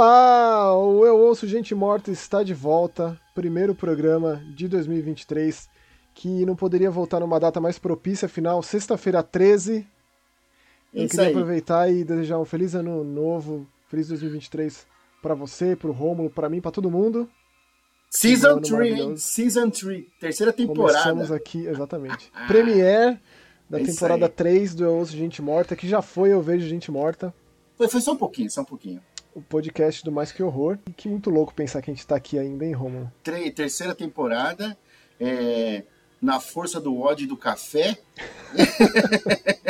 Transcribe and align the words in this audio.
Olá, 0.00 0.78
o 0.78 1.04
Eu 1.04 1.18
Ouço 1.18 1.44
Gente 1.44 1.74
Morta 1.74 2.12
está 2.12 2.44
de 2.44 2.54
volta, 2.54 3.20
primeiro 3.34 3.74
programa 3.74 4.40
de 4.54 4.68
2023, 4.68 5.68
que 6.14 6.46
não 6.46 6.54
poderia 6.54 6.88
voltar 6.88 7.18
numa 7.18 7.40
data 7.40 7.60
mais 7.60 7.80
propícia, 7.80 8.26
afinal, 8.26 8.62
sexta-feira 8.62 9.24
13. 9.24 9.84
Eu 10.94 11.04
Isso 11.04 11.10
queria 11.10 11.26
aí. 11.26 11.32
aproveitar 11.32 11.90
e 11.90 12.04
desejar 12.04 12.38
um 12.38 12.44
feliz 12.44 12.76
ano 12.76 13.02
novo, 13.02 13.66
feliz 13.88 14.06
2023 14.06 14.86
para 15.20 15.34
você, 15.34 15.74
pro 15.74 15.90
Rômulo, 15.90 16.30
para 16.30 16.48
mim, 16.48 16.60
para 16.60 16.70
todo 16.70 16.88
mundo. 16.88 17.28
Season 18.08 18.50
ano 18.50 18.60
3, 18.60 18.70
maravilhoso. 18.70 19.16
Season 19.20 19.68
3, 19.68 20.04
terceira 20.20 20.52
Começamos 20.52 20.94
temporada. 21.26 21.34
aqui, 21.34 21.66
exatamente. 21.66 22.30
Premiere 22.46 23.18
da 23.68 23.80
É 23.80 23.82
isso 23.82 23.94
temporada 23.94 24.26
aí. 24.26 24.30
3 24.32 24.76
do 24.76 24.84
Eu 24.84 24.94
Ouço 24.94 25.10
Gente 25.10 25.42
Morta, 25.42 25.74
que 25.74 25.88
já 25.88 26.00
foi 26.00 26.32
Eu 26.32 26.40
Vejo 26.40 26.68
Gente 26.68 26.88
Morta, 26.88 27.34
Foi, 27.76 27.88
foi 27.88 28.00
só 28.00 28.12
um 28.12 28.16
pouquinho, 28.16 28.48
só 28.48 28.60
um 28.60 28.64
pouquinho. 28.64 29.02
O 29.38 29.42
podcast 29.42 30.04
do 30.04 30.12
Mais 30.12 30.32
Que 30.32 30.42
Horror. 30.42 30.78
E 30.88 30.92
que 30.92 31.08
muito 31.08 31.30
louco 31.30 31.54
pensar 31.54 31.80
que 31.80 31.90
a 31.90 31.94
gente 31.94 32.06
tá 32.06 32.16
aqui 32.16 32.38
ainda, 32.38 32.64
hein, 32.66 32.72
Rômulo? 32.72 33.10
Tre- 33.22 33.50
terceira 33.50 33.94
temporada, 33.94 34.76
é, 35.20 35.84
na 36.20 36.40
força 36.40 36.80
do 36.80 36.98
ódio 37.00 37.24
e 37.24 37.28
do 37.28 37.36
café. 37.36 37.96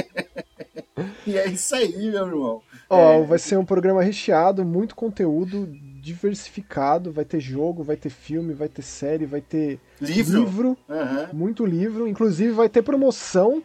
e 1.27 1.37
é 1.37 1.47
isso 1.49 1.75
aí, 1.75 2.11
meu 2.11 2.27
irmão. 2.27 2.63
Ó, 2.89 3.13
É. 3.13 3.23
vai 3.25 3.39
ser 3.39 3.59
um 3.59 3.65
programa 3.65 4.03
recheado, 4.03 4.65
muito 4.65 4.95
conteúdo, 4.97 5.67
diversificado. 6.01 7.13
Vai 7.13 7.25
ter 7.25 7.41
jogo, 7.41 7.83
vai 7.83 7.97
ter 7.97 8.09
filme, 8.11 8.55
vai 8.55 8.69
ter 8.69 8.83
série, 8.83 9.27
vai 9.27 9.41
ter 9.43 9.79
Livro? 10.01 10.41
livro, 10.41 10.77
Aham. 10.89 11.29
muito 11.33 11.67
livro. 11.67 12.09
Inclusive 12.09 12.53
vai 12.53 12.69
ter 12.69 12.83
promoção. 12.83 13.63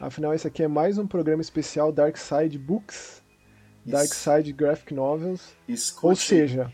Afinal, 0.00 0.32
esse 0.34 0.46
aqui 0.46 0.62
é 0.62 0.68
mais 0.68 0.98
um 0.98 1.06
programa 1.06 1.42
especial 1.42 1.92
Dark 1.92 2.16
Side 2.16 2.58
Books, 2.58 3.17
Dark. 3.84 4.12
Side 4.12 4.52
Graphic 4.52 4.92
Novels. 4.94 5.54
Escute. 5.68 6.06
Ou 6.06 6.16
seja, 6.16 6.72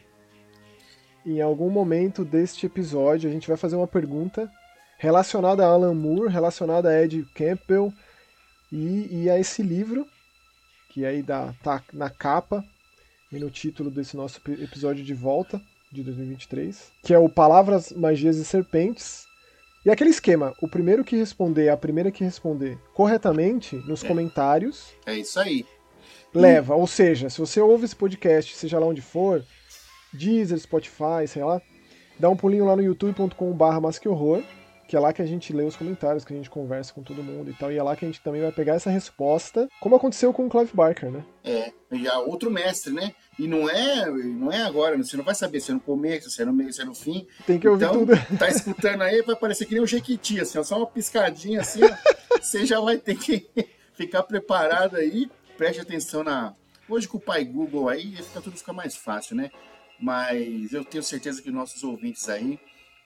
em 1.25 1.41
algum 1.41 1.71
momento 1.71 2.25
deste 2.25 2.67
episódio 2.67 3.29
a 3.29 3.33
gente 3.33 3.49
vai 3.49 3.57
fazer 3.57 3.77
uma 3.77 3.87
pergunta 3.87 4.51
relacionada 4.99 5.65
a 5.65 5.69
Alan 5.69 5.95
Moore, 5.95 6.33
relacionada 6.33 6.89
a 6.89 7.03
Ed 7.03 7.25
Campbell 7.35 7.93
e, 8.73 9.23
e 9.25 9.31
a 9.31 9.39
esse 9.39 9.63
livro, 9.63 10.07
que 10.91 11.05
aí 11.05 11.23
dá, 11.23 11.55
tá 11.63 11.83
na 11.93 12.09
capa 12.11 12.65
e 13.31 13.39
no 13.39 13.51
título 13.51 13.91
desse 13.91 14.17
nosso 14.17 14.39
epi- 14.39 14.63
episódio 14.63 15.05
de 15.05 15.15
volta 15.15 15.61
de 15.91 16.03
2023, 16.03 16.93
que 17.03 17.13
é 17.15 17.19
o 17.19 17.29
Palavras, 17.29 17.93
Magias 17.93 18.37
e 18.37 18.45
Serpentes. 18.45 19.27
E 19.85 19.91
aquele 19.91 20.11
esquema, 20.11 20.55
o 20.63 20.69
primeiro 20.69 21.05
que 21.05 21.15
responder, 21.17 21.69
a 21.69 21.77
primeira 21.77 22.11
que 22.11 22.25
responder 22.25 22.79
corretamente 22.95 23.77
nos 23.87 24.03
É. 24.03 24.09
comentários, 24.09 24.93
É 25.05 25.15
isso 25.19 25.39
aí. 25.39 25.67
Leva. 26.35 26.75
Ou 26.75 26.87
seja, 26.87 27.31
se 27.31 27.39
você 27.39 27.61
ouve 27.61 27.85
esse 27.85 27.97
podcast, 27.97 28.57
seja 28.57 28.79
lá 28.79 28.87
onde 28.87 29.01
for, 29.01 29.45
Deezer, 30.13 30.59
Spotify, 30.59 31.27
sei 31.27 31.45
lá, 31.45 31.61
dá 32.19 32.29
um 32.29 32.37
pulinho 32.37 32.65
lá 32.65 32.77
no 32.77 32.83
youtube.com.br 32.83 33.81
masquehorror, 33.81 34.43
que 34.87 34.97
é 34.97 35.01
lá 35.01 35.13
que 35.13 35.23
a 35.23 35.27
gente 35.27 35.53
lê 35.53 35.65
os 35.65 35.77
comentários, 35.77 36.25
que 36.25 36.33
a 36.33 36.37
gente 36.37 36.51
conversa 36.51 36.93
com 36.93 37.03
todo 37.03 37.23
mundo 37.23 37.51
e 37.51 37.55
tal, 37.55 37.73
e 37.73 37.79
é 37.79 37.83
lá 37.83 37.97
que 37.97 38.05
a 38.05 38.09
gente 38.09 38.21
também 38.21 38.43
vai 38.43 38.53
pegar 38.53 38.75
essa 38.75 38.91
resposta, 38.91 39.69
como 39.81 39.97
aconteceu 39.97 40.33
com 40.33 40.47
o 40.47 40.51
Clive 40.51 40.71
Barker, 40.75 41.11
né? 41.11 41.25
É, 41.43 41.73
já 41.93 42.19
outro 42.19 42.51
mestre, 42.51 42.93
né? 42.93 43.13
E 43.39 43.49
não 43.49 43.69
é, 43.69 44.07
não 44.09 44.53
é 44.53 44.63
agora, 44.63 44.97
você 44.97 45.17
não 45.17 45.25
vai 45.25 45.35
saber 45.35 45.61
se 45.61 45.71
é 45.71 45.75
no 45.75 45.81
começo, 45.81 46.31
se 46.31 46.43
é 46.43 46.45
no 46.45 46.53
meio, 46.53 46.73
se 46.73 46.83
é 46.83 46.85
no 46.85 46.95
fim. 46.95 47.27
Tem 47.47 47.59
que 47.59 47.67
ouvir 47.67 47.87
então, 47.87 48.07
tudo. 48.07 48.13
tá 48.39 48.49
escutando 48.49 49.03
aí, 49.03 49.23
vai 49.23 49.35
parecer 49.35 49.67
que 49.67 49.75
nem 49.75 49.83
um 49.83 49.87
jequiti, 49.87 50.41
assim, 50.41 50.59
ó, 50.59 50.63
só 50.63 50.77
uma 50.77 50.87
piscadinha 50.87 51.61
assim, 51.61 51.81
ó, 51.83 51.91
você 52.41 52.67
já 52.67 52.79
vai 52.79 52.99
ter 52.99 53.17
que 53.17 53.49
ficar 53.95 54.23
preparado 54.23 54.97
aí, 54.97 55.29
preste 55.57 55.81
atenção 55.81 56.23
na... 56.25 56.55
Hoje 56.89 57.09
com 57.09 57.17
o 57.17 57.21
pai 57.21 57.45
Google 57.45 57.89
aí, 57.89 58.15
fica, 58.17 58.41
tudo 58.41 58.57
fica 58.57 58.73
mais 58.73 58.95
fácil, 58.95 59.35
né? 59.37 59.51
Mas 59.99 60.73
eu 60.73 60.85
tenho 60.85 61.03
certeza 61.03 61.41
que 61.41 61.51
nossos 61.51 61.83
ouvintes 61.83 62.29
aí 62.29 62.59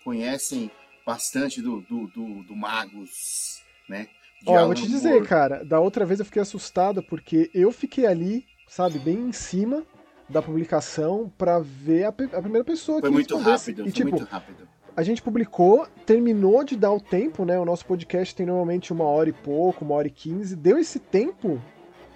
conhecem 0.04 0.70
bastante 1.06 1.62
do, 1.62 1.80
do, 1.82 2.06
do, 2.08 2.42
do 2.42 2.56
Magus, 2.56 3.62
né? 3.88 4.08
De 4.42 4.50
Ó, 4.50 4.58
eu 4.58 4.66
vou 4.66 4.74
te 4.74 4.86
dizer, 4.86 5.14
Moore. 5.14 5.26
cara, 5.26 5.64
da 5.64 5.78
outra 5.80 6.04
vez 6.04 6.18
eu 6.20 6.26
fiquei 6.26 6.42
assustado 6.42 7.02
porque 7.02 7.50
eu 7.54 7.70
fiquei 7.72 8.06
ali, 8.06 8.44
sabe, 8.68 8.98
bem 8.98 9.16
em 9.28 9.32
cima 9.32 9.84
da 10.28 10.42
publicação 10.42 11.32
pra 11.38 11.58
ver 11.58 12.04
a, 12.04 12.08
a 12.08 12.12
primeira 12.42 12.64
pessoa 12.64 13.00
Foi 13.00 13.10
que 13.10 13.14
muito 13.14 13.36
rápido, 13.36 13.80
E 13.80 13.84
foi 13.84 13.92
tipo, 13.92 14.10
muito 14.10 14.24
rápido. 14.24 14.68
a 14.96 15.02
gente 15.02 15.22
publicou, 15.22 15.86
terminou 16.04 16.62
de 16.64 16.76
dar 16.76 16.92
o 16.92 17.00
tempo, 17.00 17.44
né? 17.44 17.58
O 17.58 17.64
nosso 17.64 17.86
podcast 17.86 18.34
tem 18.34 18.44
normalmente 18.46 18.92
uma 18.92 19.04
hora 19.04 19.28
e 19.28 19.32
pouco, 19.32 19.84
uma 19.84 19.94
hora 19.94 20.06
e 20.08 20.10
quinze. 20.10 20.54
Deu 20.54 20.78
esse 20.78 20.98
tempo, 20.98 21.60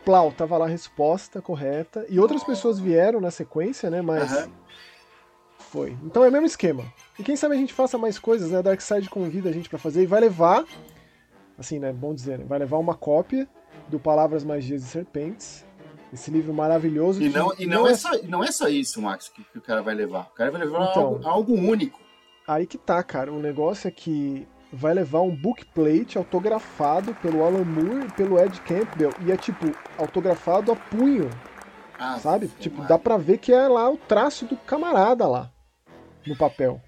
plau, 0.05 0.33
tava 0.33 0.57
lá 0.59 0.67
a 0.67 0.69
resposta 0.69 1.41
correta. 1.41 2.05
E 2.09 2.19
outras 2.19 2.43
pessoas 2.45 2.79
vieram 2.79 3.21
na 3.21 3.31
sequência, 3.31 3.91
né? 3.91 4.03
Mas 4.03 4.33
Aham. 4.33 4.51
foi. 5.59 5.97
Então 6.05 6.25
é 6.25 6.29
o 6.29 6.33
mesmo 6.33 6.47
esquema. 6.47 6.85
E 7.19 7.23
quem 7.23 7.37
sabe 7.37 7.55
a 7.55 7.59
gente 7.59 7.73
faça 7.73 7.97
mais 7.99 8.19
coisas, 8.19 8.51
né? 8.51 8.59
A 8.59 8.63
Darkseid 8.63 9.09
convida 9.09 9.49
a 9.49 9.53
gente 9.53 9.69
pra 9.69 9.79
fazer 9.79 10.03
e 10.03 10.07
vai 10.07 10.21
levar, 10.21 10.65
assim, 11.59 11.79
né? 11.79 11.93
Bom 11.93 12.15
dizer, 12.15 12.39
né? 12.39 12.45
vai 12.47 12.59
levar 12.59 12.79
uma 12.79 12.95
cópia 12.95 13.49
do 13.89 13.99
Palavras, 13.99 14.45
Magias 14.45 14.83
e 14.83 14.87
Serpentes. 14.87 15.65
Esse 16.13 16.31
livro 16.31 16.53
maravilhoso. 16.53 17.23
E 17.23 17.31
não, 17.31 17.55
e 17.59 17.67
não, 17.67 17.87
é 17.87 17.95
só, 17.95 18.15
e 18.15 18.27
não 18.27 18.45
é 18.45 18.53
só 18.53 18.69
isso, 18.69 19.01
Max, 19.01 19.29
que, 19.31 19.43
que 19.45 19.59
o 19.59 19.63
cara 19.63 19.81
vai 19.81 19.95
levar. 19.95 20.29
O 20.31 20.35
cara 20.35 20.51
vai 20.51 20.61
levar 20.61 20.91
Então. 20.91 21.03
algo, 21.05 21.27
algo 21.27 21.55
único. 21.55 21.99
Aí 22.47 22.67
que 22.67 22.77
tá, 22.77 23.03
cara. 23.03 23.33
O 23.33 23.39
negócio 23.41 23.89
é 23.89 23.91
que 23.91 24.47
vai 24.73 24.95
levar 24.95 25.21
um 25.21 25.35
bookplate 25.35 26.17
autografado 26.17 27.15
pelo 27.17 27.45
Alan 27.45 27.65
Moore 27.65 28.07
e 28.07 28.13
pelo 28.13 28.39
Ed 28.39 28.61
Campbell. 28.63 29.13
E 29.27 29.31
é 29.31 29.37
tipo, 29.37 29.67
autografado 29.99 30.73
a 30.73 30.77
punho, 30.77 31.29
Ah, 31.99 32.19
sabe? 32.19 32.47
Ave 32.47 32.55
Tipo, 32.59 32.77
Maria. 32.79 32.89
dá 32.89 32.99
pra 32.99 33.17
ver 33.17 33.39
que 33.39 33.53
é 33.53 33.69
lá 33.69 33.91
o 33.91 33.97
traço 33.99 34.47
do 34.47 34.57
camarada 34.57 35.27
lá. 35.29 35.51
No 36.27 36.37
papel. 36.37 36.81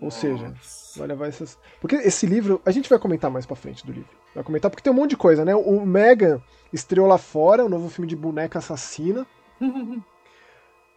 Ou 0.00 0.10
seja, 0.10 0.48
Nossa. 0.48 0.98
vai 0.98 1.08
levar 1.08 1.28
essas. 1.28 1.56
Porque 1.80 1.94
esse 1.96 2.26
livro, 2.26 2.60
a 2.66 2.70
gente 2.70 2.90
vai 2.90 2.98
comentar 2.98 3.30
mais 3.30 3.46
pra 3.46 3.54
frente 3.56 3.86
do 3.86 3.92
livro. 3.92 4.10
Vai 4.34 4.42
comentar 4.42 4.70
porque 4.70 4.82
tem 4.82 4.92
um 4.92 4.96
monte 4.96 5.10
de 5.10 5.16
coisa, 5.16 5.44
né? 5.44 5.54
O 5.54 5.86
Megan 5.86 6.42
estreou 6.72 7.06
lá 7.06 7.16
fora, 7.16 7.64
o 7.64 7.68
novo 7.68 7.88
filme 7.88 8.08
de 8.08 8.16
boneca 8.16 8.58
assassina. 8.58 9.26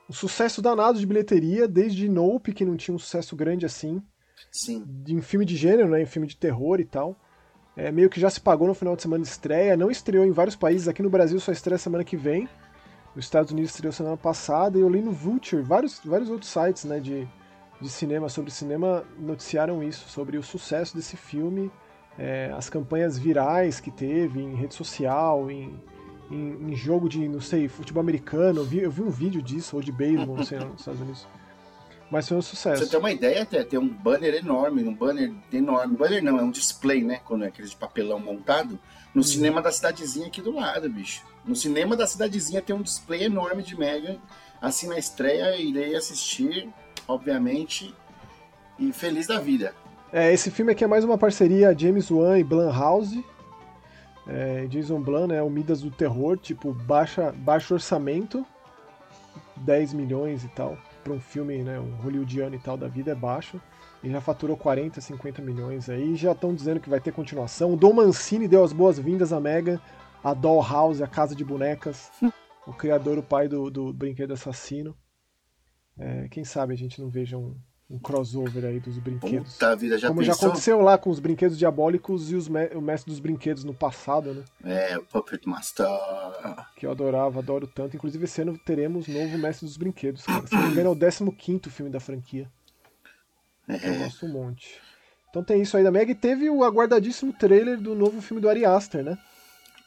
Um 0.09 0.13
sucesso 0.13 0.61
danado 0.61 0.97
de 0.97 1.05
bilheteria, 1.05 1.67
desde 1.67 2.07
Nope, 2.07 2.53
que 2.53 2.63
não 2.63 2.77
tinha 2.77 2.95
um 2.95 2.97
sucesso 2.97 3.35
grande 3.35 3.65
assim 3.65 4.01
Sim. 4.51 4.85
em 5.07 5.21
filme 5.21 5.45
de 5.45 5.55
gênero, 5.55 5.89
né, 5.89 6.01
em 6.01 6.05
filme 6.05 6.27
de 6.27 6.35
terror 6.35 6.79
e 6.79 6.85
tal. 6.85 7.15
É, 7.75 7.91
meio 7.91 8.09
que 8.09 8.19
já 8.19 8.29
se 8.29 8.41
pagou 8.41 8.67
no 8.67 8.73
final 8.73 8.95
de 8.95 9.03
semana 9.03 9.23
de 9.23 9.29
estreia, 9.29 9.77
não 9.77 9.91
estreou 9.91 10.25
em 10.25 10.31
vários 10.31 10.55
países, 10.55 10.87
aqui 10.87 11.03
no 11.03 11.11
Brasil 11.11 11.39
só 11.39 11.51
estreia 11.51 11.77
semana 11.77 12.03
que 12.03 12.17
vem. 12.17 12.49
Nos 13.15 13.25
Estados 13.25 13.51
Unidos 13.51 13.71
estreou 13.71 13.91
semana 13.91 14.17
passada, 14.17 14.77
e 14.77 14.81
eu 14.81 14.89
li 14.89 15.01
no 15.01 15.11
Vulture, 15.11 15.61
vários, 15.61 15.99
vários 16.03 16.29
outros 16.29 16.51
sites 16.51 16.85
né, 16.85 16.99
de, 16.99 17.27
de 17.79 17.89
cinema 17.89 18.29
sobre 18.29 18.51
cinema 18.51 19.03
noticiaram 19.19 19.83
isso, 19.83 20.09
sobre 20.09 20.37
o 20.37 20.43
sucesso 20.43 20.95
desse 20.95 21.15
filme, 21.15 21.71
é, 22.17 22.51
as 22.55 22.67
campanhas 22.67 23.17
virais 23.17 23.79
que 23.79 23.91
teve 23.91 24.41
em 24.41 24.55
rede 24.55 24.73
social, 24.73 25.51
em, 25.51 25.79
em, 26.31 26.71
em 26.71 26.75
jogo 26.75 27.07
de, 27.07 27.27
não 27.27 27.41
sei, 27.41 27.67
futebol 27.67 28.01
americano. 28.01 28.61
Eu 28.61 28.65
vi, 28.65 28.79
eu 28.79 28.91
vi 28.91 29.03
um 29.03 29.09
vídeo 29.09 29.41
disso, 29.41 29.75
ou 29.75 29.83
de 29.83 29.91
beisebol, 29.91 30.35
não 30.35 30.43
sei, 30.43 30.59
nos 30.59 30.79
Estados 30.79 31.01
Unidos. 31.01 31.27
Mas 32.09 32.28
foi 32.28 32.38
um 32.38 32.40
Pra 32.40 32.50
sucesso. 32.50 32.84
você 32.85 32.90
ter 32.90 32.97
uma 32.97 33.12
ideia, 33.12 33.41
até 33.44 33.63
tem 33.63 33.78
um 33.78 33.88
banner 33.88 34.34
enorme, 34.35 34.84
um 34.84 34.94
banner 34.94 35.34
enorme. 35.51 35.97
Banner 35.97 36.23
não, 36.23 36.40
é 36.40 36.41
um 36.41 36.51
display, 36.51 37.03
né? 37.03 37.19
Quando 37.25 37.44
é 37.44 37.47
aquele 37.47 37.68
de 37.68 37.75
papelão 37.75 38.19
montado. 38.19 38.79
No 39.13 39.23
cinema 39.23 39.62
da 39.62 39.72
cidadezinha 39.72 40.28
aqui 40.28 40.41
do 40.41 40.56
lado, 40.56 40.90
bicho. 40.90 41.23
No 41.45 41.56
cinema 41.56 41.95
da 41.97 42.07
cidadezinha 42.07 42.62
tem 42.62 42.75
um 42.75 42.81
display 42.81 43.23
enorme 43.23 43.62
de 43.63 43.78
Mega. 43.78 44.18
Assim 44.62 44.88
na 44.88 44.98
estreia, 44.98 45.56
irei 45.57 45.95
assistir, 45.95 46.69
obviamente. 47.07 47.94
E 48.80 48.94
feliz 48.94 49.27
da 49.27 49.39
vida. 49.39 49.74
É, 50.13 50.31
esse 50.31 50.50
filme 50.50 50.71
aqui 50.71 50.83
é 50.83 50.88
mais 50.88 51.03
uma 51.03 51.18
parceria 51.18 51.77
James 51.77 52.10
Wan 52.10 52.38
e 52.39 52.44
Blumhouse. 52.44 53.25
É, 54.27 54.65
Jason 54.68 55.01
Blum, 55.01 55.27
né, 55.27 55.42
o 55.42 55.50
Midas 55.50 55.81
do 55.81 55.89
terror, 55.89 56.38
tipo, 56.38 56.74
baixa, 56.74 57.31
baixo 57.31 57.74
orçamento, 57.74 58.45
10 59.56 59.94
milhões 59.94 60.44
e 60.44 60.50
tal, 60.50 60.77
para 61.07 61.15
um 61.15 61.21
filme, 61.21 61.63
né, 61.63 61.80
um 61.80 61.95
hollywoodiano 61.95 62.54
e 62.54 62.59
tal 62.59 62.75
da 62.75 62.88
vida 62.88 63.12
é 63.12 63.15
baixo. 63.15 63.62
E 64.04 64.09
já 64.12 64.19
faturou 64.19 64.57
40, 64.57 65.00
50 65.00 65.42
milhões 65.42 65.89
aí, 65.89 66.15
já 66.15 66.33
estão 66.33 66.54
dizendo 66.54 66.80
que 66.80 66.89
vai 66.89 67.00
ter 67.00 67.13
continuação. 67.13 67.74
O 67.74 67.77
Dom 67.77 67.94
Mancini 67.94 68.48
deu 68.48 68.63
as 68.63 68.74
boas-vindas 68.74 69.31
à 69.31 69.39
Mega, 69.39 69.81
a 70.24 70.33
Dollhouse, 70.33 71.01
a 71.01 71.07
Casa 71.07 71.33
de 71.33 71.44
Bonecas, 71.44 72.12
o 72.68 72.74
criador, 72.74 73.18
o 73.18 73.24
pai 73.24 73.48
do, 73.48 73.71
do 73.71 73.94
Brinquedo 73.94 74.33
Assassino. 74.33 74.95
É, 75.98 76.27
quem 76.27 76.44
sabe 76.44 76.74
a 76.74 76.77
gente 76.77 77.01
não 77.01 77.10
veja 77.10 77.38
um, 77.38 77.57
um 77.89 77.98
crossover 77.98 78.66
aí 78.66 78.80
dos 78.81 78.98
brinquedos. 79.00 79.54
Puta 79.54 79.75
vida, 79.75 79.98
já 79.98 80.10
Como 80.10 80.22
já 80.22 80.34
pensou? 80.34 80.50
aconteceu 80.50 80.81
lá 80.81 80.98
com 80.98 81.10
os 81.10 81.19
brinquedos 81.19 81.57
diabólicos 81.57 82.30
e 82.31 82.36
os 82.36 82.48
me- 82.50 82.68
o 82.75 82.81
mestre 82.81 83.10
dos 83.12 83.19
brinquedos 83.19 83.63
no 83.63 83.74
passado, 83.74 84.34
né? 84.34 84.44
É, 84.63 84.98
o 84.98 85.04
Puppet 85.04 85.48
Master. 85.48 85.88
Que 86.75 86.86
eu 86.86 86.92
adorava, 86.92 87.39
adoro 87.39 87.66
tanto. 87.66 87.95
Inclusive, 87.95 88.25
esse 88.25 88.42
ano 88.42 88.57
teremos 88.57 89.07
novo 89.07 89.38
mestre 89.38 89.66
dos 89.66 89.78
brinquedos, 89.78 90.25
cara. 90.25 90.45
Se 90.45 90.54
não 90.54 90.63
me 90.63 90.72
engano, 90.72 90.89
é 91.00 91.24
o 91.24 91.31
15 91.31 91.69
filme 91.69 91.89
da 91.92 92.00
franquia. 92.00 92.51
Eu 93.68 93.75
É, 93.75 93.98
gosto 94.00 94.25
um 94.25 94.30
monte. 94.30 94.80
Então 95.30 95.44
tem 95.44 95.62
isso 95.62 95.78
aí 95.78 95.84
da 95.84 95.92
Meg. 95.92 96.12
E 96.12 96.16
teve 96.16 96.50
o 96.50 96.63
aguardadíssimo 96.63 97.31
trailer 97.34 97.80
do 97.80 97.95
novo 97.95 98.22
filme 98.22 98.42
do 98.42 98.50
Ari 98.50 98.66
Aster, 98.66 99.04
né? 99.04 99.18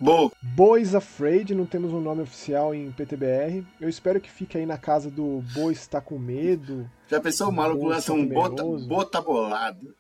Bo. 0.01 0.33
Boys 0.43 0.95
Afraid, 0.95 1.55
não 1.55 1.67
temos 1.67 1.93
um 1.93 2.01
nome 2.01 2.23
oficial 2.23 2.75
em 2.75 2.91
PTBR. 2.91 3.67
Eu 3.79 3.87
espero 3.87 4.19
que 4.19 4.31
fique 4.31 4.57
aí 4.57 4.65
na 4.65 4.79
casa 4.79 5.11
do 5.11 5.43
Bois 5.53 5.79
está 5.79 6.01
com 6.01 6.19
medo. 6.19 6.91
Já 7.07 7.21
pensou 7.21 7.51
o 7.51 7.53
maluco 7.53 7.87
lança 7.87 8.11
um 8.15 8.27
bota, 8.27 8.65
bota 8.65 9.21
bolado? 9.21 9.95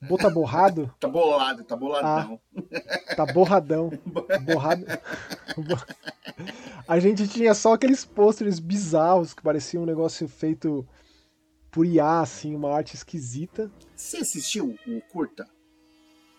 Bota 0.00 0.30
borrado? 0.30 0.90
tá 0.98 1.06
bolado, 1.06 1.64
tá 1.64 1.76
boladão. 1.76 2.40
Ah, 2.54 3.14
tá 3.14 3.26
borradão. 3.26 3.90
Borrado. 4.42 4.86
A 6.88 6.98
gente 6.98 7.28
tinha 7.28 7.52
só 7.52 7.74
aqueles 7.74 8.06
pôsteres 8.06 8.58
bizarros 8.58 9.34
que 9.34 9.42
pareciam 9.42 9.82
um 9.82 9.86
negócio 9.86 10.26
feito 10.28 10.86
por 11.70 11.84
IA, 11.84 12.20
assim, 12.20 12.54
uma 12.54 12.72
arte 12.74 12.94
esquisita. 12.94 13.70
Você 13.94 14.16
assistiu 14.18 14.74
o 14.86 15.00
curta? 15.12 15.46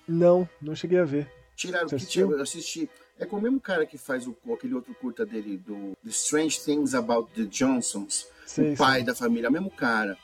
Não, 0.07 0.49
não 0.59 0.73
cheguei 0.73 0.97
a 0.99 1.05
ver. 1.05 1.31
Tiraram 1.57 1.87
o 1.87 1.89
que 1.89 2.19
eu 2.19 2.41
assisti. 2.41 2.87
É 3.19 3.25
com 3.25 3.37
o 3.37 3.41
mesmo 3.41 3.59
cara 3.59 3.83
que 3.83 3.97
faz 3.97 4.27
o, 4.27 4.37
aquele 4.53 4.75
outro 4.75 4.93
curta 4.93 5.25
dele, 5.25 5.57
do 5.57 5.97
The 6.03 6.11
Strange 6.11 6.61
Things 6.61 6.93
About 6.93 7.31
the 7.33 7.45
Johnsons, 7.45 8.27
sei, 8.45 8.73
o 8.73 8.77
pai 8.77 8.97
sei. 8.97 9.03
da 9.05 9.15
família, 9.15 9.47
é 9.47 9.49
o 9.49 9.53
mesmo 9.53 9.71
cara. 9.71 10.15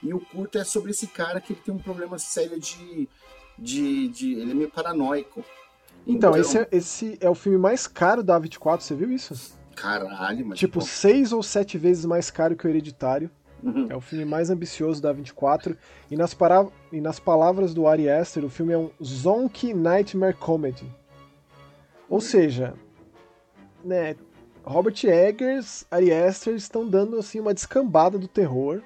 E 0.00 0.14
o 0.14 0.20
curto 0.20 0.56
é 0.56 0.62
sobre 0.62 0.92
esse 0.92 1.08
cara 1.08 1.40
que 1.40 1.52
ele 1.52 1.60
tem 1.60 1.74
um 1.74 1.78
problema 1.78 2.20
sério 2.20 2.60
de. 2.60 3.08
de, 3.58 4.08
de 4.08 4.34
ele 4.34 4.52
é 4.52 4.54
meio 4.54 4.70
paranoico. 4.70 5.44
Então, 6.06 6.30
então 6.30 6.40
esse, 6.40 6.58
é, 6.58 6.68
esse 6.70 7.18
é 7.20 7.28
o 7.28 7.34
filme 7.34 7.58
mais 7.58 7.88
caro 7.88 8.22
da 8.22 8.38
24, 8.38 8.86
você 8.86 8.94
viu 8.94 9.10
isso? 9.10 9.58
Caralho, 9.74 10.46
mas. 10.46 10.58
Tipo, 10.60 10.78
pô... 10.78 10.86
seis 10.86 11.32
ou 11.32 11.42
sete 11.42 11.76
vezes 11.76 12.04
mais 12.04 12.30
caro 12.30 12.54
que 12.54 12.64
o 12.64 12.70
Hereditário. 12.70 13.28
Uhum. 13.62 13.86
É 13.88 13.96
o 13.96 14.00
filme 14.00 14.24
mais 14.24 14.50
ambicioso 14.50 15.00
da 15.00 15.12
24. 15.12 15.76
E 16.10 16.16
nas, 16.16 16.34
para... 16.34 16.66
e 16.92 17.00
nas 17.00 17.18
palavras 17.18 17.74
do 17.74 17.86
Ari 17.86 18.08
Aster, 18.08 18.44
o 18.44 18.50
filme 18.50 18.72
é 18.72 18.78
um 18.78 18.90
Zonky 19.02 19.74
Nightmare 19.74 20.36
Comedy. 20.36 20.86
Ou 22.08 22.20
seja, 22.20 22.74
né, 23.84 24.14
Robert 24.64 24.96
Eggers, 25.04 25.84
Ari 25.90 26.12
Aster 26.12 26.54
estão 26.54 26.88
dando 26.88 27.18
assim 27.18 27.40
uma 27.40 27.54
descambada 27.54 28.18
do 28.18 28.28
terror. 28.28 28.82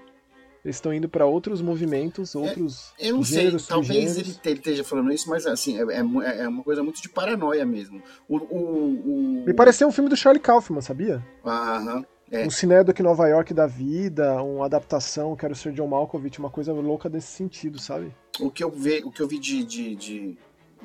Eles 0.62 0.76
estão 0.76 0.92
indo 0.92 1.08
para 1.08 1.24
outros 1.24 1.62
movimentos, 1.62 2.34
é, 2.34 2.38
outros. 2.38 2.92
É, 2.98 3.08
eu 3.08 3.16
não 3.16 3.24
sei, 3.24 3.50
talvez 3.66 4.18
ele, 4.18 4.36
ele, 4.44 4.58
esteja 4.58 4.84
falando 4.84 5.10
isso, 5.10 5.28
mas 5.30 5.46
assim, 5.46 5.78
é, 5.78 5.84
é, 5.94 6.42
é, 6.42 6.48
uma 6.48 6.62
coisa 6.62 6.82
muito 6.82 7.00
de 7.00 7.08
paranoia 7.08 7.64
mesmo. 7.64 8.02
O, 8.28 8.36
o, 8.36 9.40
o... 9.40 9.44
Me 9.46 9.54
pareceu 9.54 9.88
um 9.88 9.92
filme 9.92 10.10
do 10.10 10.16
Charlie 10.16 10.42
Kaufman, 10.42 10.82
sabia? 10.82 11.24
Aham. 11.44 12.04
É. 12.30 12.46
Um 12.46 12.50
Cinedoc 12.50 12.98
Nova 13.00 13.26
York 13.26 13.52
da 13.52 13.66
vida, 13.66 14.40
uma 14.40 14.66
adaptação, 14.66 15.34
quero 15.34 15.54
ser 15.54 15.72
John 15.72 15.88
Malkovich, 15.88 16.38
uma 16.38 16.50
coisa 16.50 16.72
louca 16.72 17.10
desse 17.10 17.26
sentido, 17.26 17.78
sabe? 17.80 18.14
O 18.38 18.50
que 18.50 18.62
eu 18.62 18.70
vi, 18.70 19.02
o 19.04 19.10
que 19.10 19.20
eu 19.20 19.26
vi 19.26 19.38
de, 19.38 19.64
de, 19.64 19.96
de, 19.96 20.38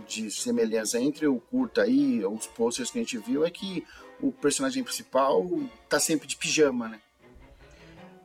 de 0.07 0.31
semelhança 0.31 0.99
entre 0.99 1.27
o 1.27 1.39
curta 1.39 1.83
aí, 1.83 2.25
os 2.25 2.47
posters 2.47 2.89
que 2.89 2.97
a 2.97 3.01
gente 3.01 3.17
viu, 3.19 3.45
é 3.45 3.51
que 3.51 3.85
o 4.19 4.31
personagem 4.31 4.83
principal 4.83 5.45
tá 5.87 5.99
sempre 5.99 6.27
de 6.27 6.35
pijama, 6.35 6.89
né? 6.89 6.99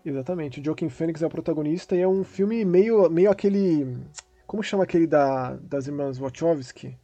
Exatamente, 0.02 0.60
o 0.60 0.64
Joaquin 0.64 0.88
Phoenix 0.88 1.20
é 1.20 1.26
o 1.26 1.30
protagonista 1.30 1.94
e 1.94 2.00
é 2.00 2.08
um 2.08 2.24
filme 2.24 2.64
meio, 2.64 3.10
meio 3.10 3.30
aquele. 3.30 3.98
Como 4.46 4.62
chama 4.62 4.84
aquele 4.84 5.06
da, 5.06 5.56
das 5.56 5.86
irmãs 5.86 6.18
Wachowski? 6.18 6.96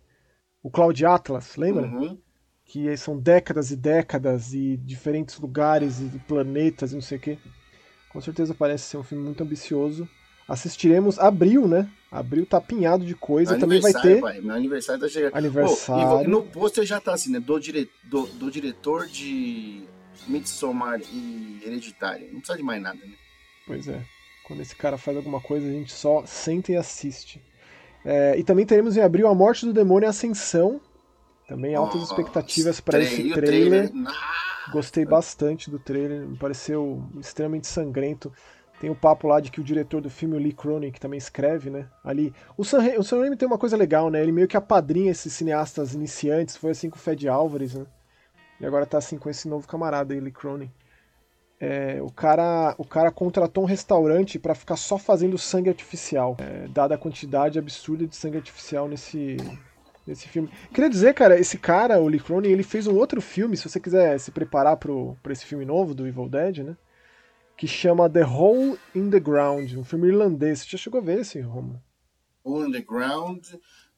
O 0.63 0.71
Cloud 0.71 1.05
Atlas, 1.05 1.57
lembra? 1.57 1.87
Uhum. 1.87 2.19
Que 2.67 2.97
são 2.97 3.17
décadas 3.19 3.71
e 3.71 3.77
décadas 3.77 4.53
e 4.53 4.77
diferentes 4.77 5.39
lugares 5.39 6.01
e 6.01 6.19
planetas 6.27 6.93
e 6.93 6.95
não 6.95 7.03
sei 7.03 7.19
o 7.19 7.21
quê. 7.21 7.39
Com 8.11 8.21
certeza 8.21 8.55
parece 8.55 8.85
ser 8.85 8.97
um 8.97 9.03
filme 9.03 9.25
muito 9.25 9.43
ambicioso. 9.43 10.09
Assistiremos 10.49 11.19
abril, 11.19 11.67
né? 11.67 11.89
Abril 12.11 12.47
tá 12.47 12.61
pinhado 12.61 13.05
de 13.05 13.15
coisa. 13.15 13.59
Também 13.59 13.81
vai 13.81 13.93
ter. 13.93 14.21
Pai, 14.21 14.41
meu 14.41 14.55
aniversário 14.55 15.01
tá 15.01 15.09
chegando. 15.09 15.35
Aniversário. 15.35 16.25
e 16.25 16.31
no 16.31 16.43
pôster 16.43 16.85
já 16.85 17.01
tá 17.01 17.15
assim, 17.15 17.33
né? 17.33 17.41
Do, 17.41 17.59
dire... 17.59 17.91
do, 18.05 18.27
do 18.27 18.51
diretor 18.51 19.07
de 19.07 19.83
Midsommar 20.29 21.01
e 21.13 21.61
Hereditário. 21.65 22.27
Não 22.33 22.39
precisa 22.39 22.57
de 22.57 22.63
mais 22.63 22.81
nada, 22.81 22.99
né? 23.05 23.13
Pois 23.67 23.89
é. 23.89 24.01
Quando 24.45 24.63
esse 24.63 24.77
cara 24.77 24.97
faz 24.97 25.17
alguma 25.17 25.41
coisa, 25.41 25.67
a 25.67 25.73
gente 25.73 25.93
só 25.93 26.25
senta 26.25 26.71
e 26.71 26.77
assiste. 26.77 27.43
É, 28.05 28.39
e 28.39 28.45
também 28.45 28.65
teremos 28.65 28.97
em 28.97 29.01
abril 29.01 29.27
A 29.27 29.35
Morte 29.35 29.67
do 29.67 29.73
Demônio 29.73 30.07
e 30.07 30.09
Ascensão. 30.09 30.81
Também 31.47 31.75
altas 31.75 32.03
expectativas 32.03 32.81
para 32.81 33.01
esse 33.01 33.31
trailer. 33.33 33.91
trailer. 33.91 33.93
Gostei 34.73 35.05
bastante 35.05 35.71
do 35.71 35.79
trailer, 35.79 36.27
me 36.27 36.37
pareceu 36.37 37.05
extremamente 37.21 37.69
sangrento. 37.69 38.33
Tem 38.81 38.91
o 38.91 38.97
papo 38.97 39.29
lá 39.29 39.41
de 39.41 39.51
que 39.51 39.61
o 39.61 39.65
diretor 39.65 40.03
do 40.03 40.11
filme, 40.11 40.35
o 40.35 40.39
Lee 40.39 40.53
Cronin, 40.53 40.91
que 40.91 41.01
também 41.01 41.17
escreve, 41.17 41.71
né? 41.71 41.89
Ali. 42.05 42.35
O 42.59 42.65
Sam, 42.65 42.99
o 42.99 43.03
Sam 43.03 43.21
Raimi 43.21 43.37
tem 43.37 43.47
uma 43.47 43.57
coisa 43.57 43.77
legal, 43.77 44.11
né? 44.11 44.21
Ele 44.21 44.33
meio 44.33 44.49
que 44.49 44.57
apadrinha 44.57 45.11
esses 45.11 45.33
cineastas 45.33 45.95
iniciantes. 45.95 46.57
Foi 46.57 46.73
assim 46.73 46.91
com 46.91 46.97
o 46.97 47.01
Fed 47.01 47.27
Álvares, 47.29 47.75
né? 47.75 47.87
E 48.61 48.67
agora 48.67 48.85
tá 48.85 48.99
assim 48.99 49.17
com 49.17 49.31
esse 49.31 49.49
novo 49.49 49.67
camarada 49.67 50.13
aí, 50.13 50.21
Lee 50.21 50.33
Cronin. 50.33 50.71
É, 51.59 52.03
o, 52.03 52.11
cara, 52.11 52.75
o 52.77 52.85
cara 52.85 53.11
contratou 53.11 53.65
um 53.65 53.67
restaurante 53.67 54.39
para 54.39 54.55
ficar 54.55 54.77
só 54.77 54.99
fazendo 54.99 55.39
sangue 55.39 55.71
artificial, 55.71 56.37
é, 56.39 56.69
dada 56.69 56.97
a 56.97 56.99
quantidade 56.99 57.59
absurda 57.59 58.07
de 58.07 58.15
sangue 58.15 58.37
artificial 58.37 58.87
nesse, 58.87 59.39
nesse 60.07 60.29
filme. 60.29 60.51
Queria 60.73 60.89
dizer, 60.91 61.15
cara, 61.15 61.39
esse 61.39 61.59
cara, 61.59 61.99
o 61.99 62.09
Lee 62.09 62.21
Cronin, 62.21 62.49
ele 62.49 62.63
fez 62.63 62.87
um 62.87 62.97
outro 62.97 63.21
filme, 63.21 63.57
se 63.57 63.69
você 63.69 63.81
quiser 63.81 64.19
se 64.19 64.31
preparar 64.31 64.77
pro, 64.77 65.17
pra 65.23 65.33
esse 65.33 65.45
filme 65.45 65.65
novo 65.65 65.95
do 65.95 66.07
Evil 66.07 66.29
Dead, 66.29 66.59
né? 66.59 66.77
Que 67.57 67.67
chama 67.67 68.09
The 68.09 68.25
Hole 68.25 68.79
in 68.95 69.11
the 69.11 69.21
Ground, 69.21 69.73
um 69.75 69.85
filme 69.85 70.09
irlandês. 70.09 70.61
Você 70.61 70.71
já 70.71 70.79
chegou 70.79 71.01
a 71.01 71.05
ver 71.05 71.21
esse, 71.21 71.41
Romo? 71.41 71.83
Hole 72.45 72.69
in 72.69 72.73
the 72.73 72.83
Ground, 72.83 73.45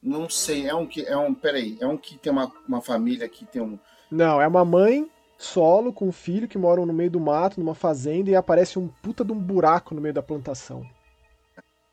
não 0.02 0.28
sei, 0.28 0.66
é 0.66 0.74
um 0.74 0.86
que. 0.86 1.04
É 1.04 1.16
um, 1.16 1.34
peraí, 1.34 1.76
é 1.80 1.86
um 1.86 1.96
que 1.96 2.16
tem 2.16 2.32
uma, 2.32 2.52
uma 2.66 2.80
família 2.80 3.28
que 3.28 3.44
tem 3.44 3.60
um 3.60 3.78
não, 4.10 4.40
é 4.40 4.46
uma 4.46 4.64
mãe 4.64 5.10
solo 5.36 5.92
com 5.92 6.08
um 6.08 6.12
filho 6.12 6.48
que 6.48 6.58
moram 6.58 6.86
no 6.86 6.92
meio 6.92 7.10
do 7.10 7.20
mato, 7.20 7.60
numa 7.60 7.74
fazenda, 7.74 8.30
e 8.30 8.34
aparece 8.34 8.78
um 8.78 8.88
puta 8.88 9.24
de 9.24 9.32
um 9.32 9.38
buraco 9.38 9.94
no 9.94 10.00
meio 10.00 10.14
da 10.14 10.22
plantação. 10.22 10.88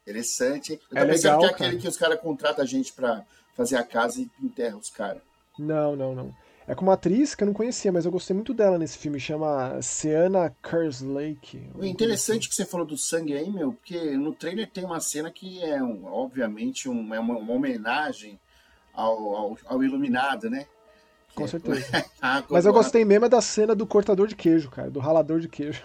Interessante. 0.02 0.80
Eu 0.92 0.98
é 0.98 1.04
legal, 1.04 1.40
que 1.40 1.46
é 1.46 1.50
aquele 1.50 1.70
cara. 1.70 1.82
que 1.82 1.88
os 1.88 1.98
caras 1.98 2.20
contratam 2.20 2.64
a 2.64 2.68
gente 2.68 2.94
pra 2.94 3.26
fazer 3.56 3.78
a 3.78 3.84
casa 3.84 4.22
e 4.22 4.30
enterra 4.42 4.78
os 4.78 4.90
caras. 4.90 5.22
Não, 5.58 5.96
não, 5.96 6.14
não. 6.14 6.36
É 6.68 6.74
com 6.74 6.84
uma 6.84 6.94
atriz 6.94 7.36
que 7.36 7.44
eu 7.44 7.46
não 7.46 7.54
conhecia, 7.54 7.92
mas 7.92 8.06
eu 8.06 8.12
gostei 8.12 8.34
muito 8.34 8.54
dela 8.54 8.80
nesse 8.80 8.98
filme, 8.98 9.20
chama 9.20 9.80
Sienna 9.84 10.56
Kerslake. 10.64 11.70
O 11.76 11.86
interessante 11.86 12.40
assim. 12.40 12.50
que 12.50 12.56
você 12.56 12.66
falou 12.66 12.88
do 12.88 12.98
sangue 12.98 13.36
aí, 13.36 13.52
meu, 13.52 13.74
porque 13.74 14.18
no 14.18 14.34
trailer 14.34 14.70
tem 14.70 14.84
uma 14.84 15.00
cena 15.00 15.30
que 15.30 15.64
é, 15.64 15.82
um, 15.82 16.06
obviamente, 16.06 16.90
um, 16.90 17.14
é 17.14 17.20
uma, 17.20 17.38
uma 17.38 17.54
homenagem 17.54 18.40
ao, 18.94 19.36
ao, 19.36 19.58
ao 19.66 19.84
Iluminado, 19.84 20.50
né? 20.50 20.66
Com 21.36 21.44
é, 21.44 21.48
certeza. 21.48 21.86
ah, 22.20 22.44
Mas 22.50 22.66
eu 22.66 22.74
gostei 22.74 23.06
mesmo 23.06 23.26
é 23.26 23.30
da 23.30 23.42
cena 23.42 23.76
do 23.76 23.86
cortador 23.86 24.28
de 24.28 24.36
queijo, 24.36 24.72
cara, 24.72 24.90
do 24.90 25.00
ralador 25.00 25.40
de 25.40 25.48
queijo. 25.48 25.84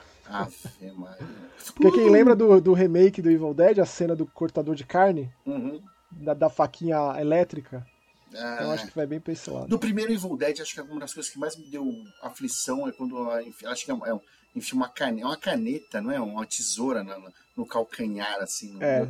Porque 1.75 1.91
quem 1.91 2.09
lembra 2.09 2.35
do, 2.37 2.61
do 2.61 2.73
remake 2.73 3.21
do 3.21 3.31
Evil 3.31 3.53
Dead, 3.53 3.81
a 3.81 3.85
cena 3.85 4.15
do 4.15 4.25
cortador 4.25 4.75
de 4.75 4.85
carne, 4.85 5.31
uhum. 5.45 5.83
Da, 6.11 6.35
da, 6.35 6.51
faquinha 6.51 6.97
elétrica, 7.21 7.87
ah, 8.35 8.55
então 8.55 8.73
acho 8.73 8.87
que 8.87 8.95
vai 8.95 9.07
bem 9.07 9.21
pra 9.21 9.33
esse 9.33 9.51
lado. 9.51 9.69
Do 9.69 9.79
primeiro 9.79 10.13
Evil 10.13 10.37
Dead, 10.37 10.61
acho 10.61 10.75
que 10.75 10.81
uma 10.81 11.01
das 11.01 11.15
coisas 11.15 11.31
que 11.31 11.39
mais 11.39 11.57
me 11.57 11.67
deu 11.67 11.93
aflição 12.23 12.87
é 12.89 12.93
quando, 12.93 13.31
acho 13.31 13.85
que 13.85 13.91
é, 13.91 13.95
é, 13.95 14.21
enfim, 14.55 14.77
uma 14.77 14.89
caneta, 14.89 15.23
é 15.23 15.27
uma 15.27 15.37
caneta, 15.37 16.01
não 16.01 16.11
é? 16.11 16.21
Uma 16.21 16.47
tesoura 16.47 17.03
no, 17.03 17.33
no 17.57 17.67
calcanhar, 17.67 18.41
assim. 18.41 18.73
No 18.73 18.83
é. 18.83 19.09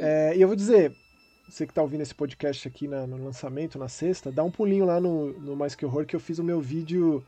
é. 0.00 0.36
E 0.36 0.40
eu 0.40 0.48
vou 0.48 0.56
dizer, 0.56 0.96
você 1.48 1.66
que 1.66 1.72
está 1.72 1.82
ouvindo 1.82 2.00
esse 2.00 2.14
podcast 2.14 2.66
aqui 2.66 2.88
na, 2.88 3.06
no 3.06 3.22
lançamento, 3.22 3.78
na 3.78 3.88
sexta, 3.88 4.32
dá 4.32 4.42
um 4.42 4.50
pulinho 4.50 4.86
lá 4.86 5.00
no, 5.00 5.38
no 5.38 5.54
Mais 5.54 5.74
Que 5.74 5.84
Horror 5.84 6.06
que 6.06 6.16
eu 6.16 6.20
fiz 6.20 6.38
o 6.38 6.44
meu 6.44 6.60
vídeo 6.60 7.24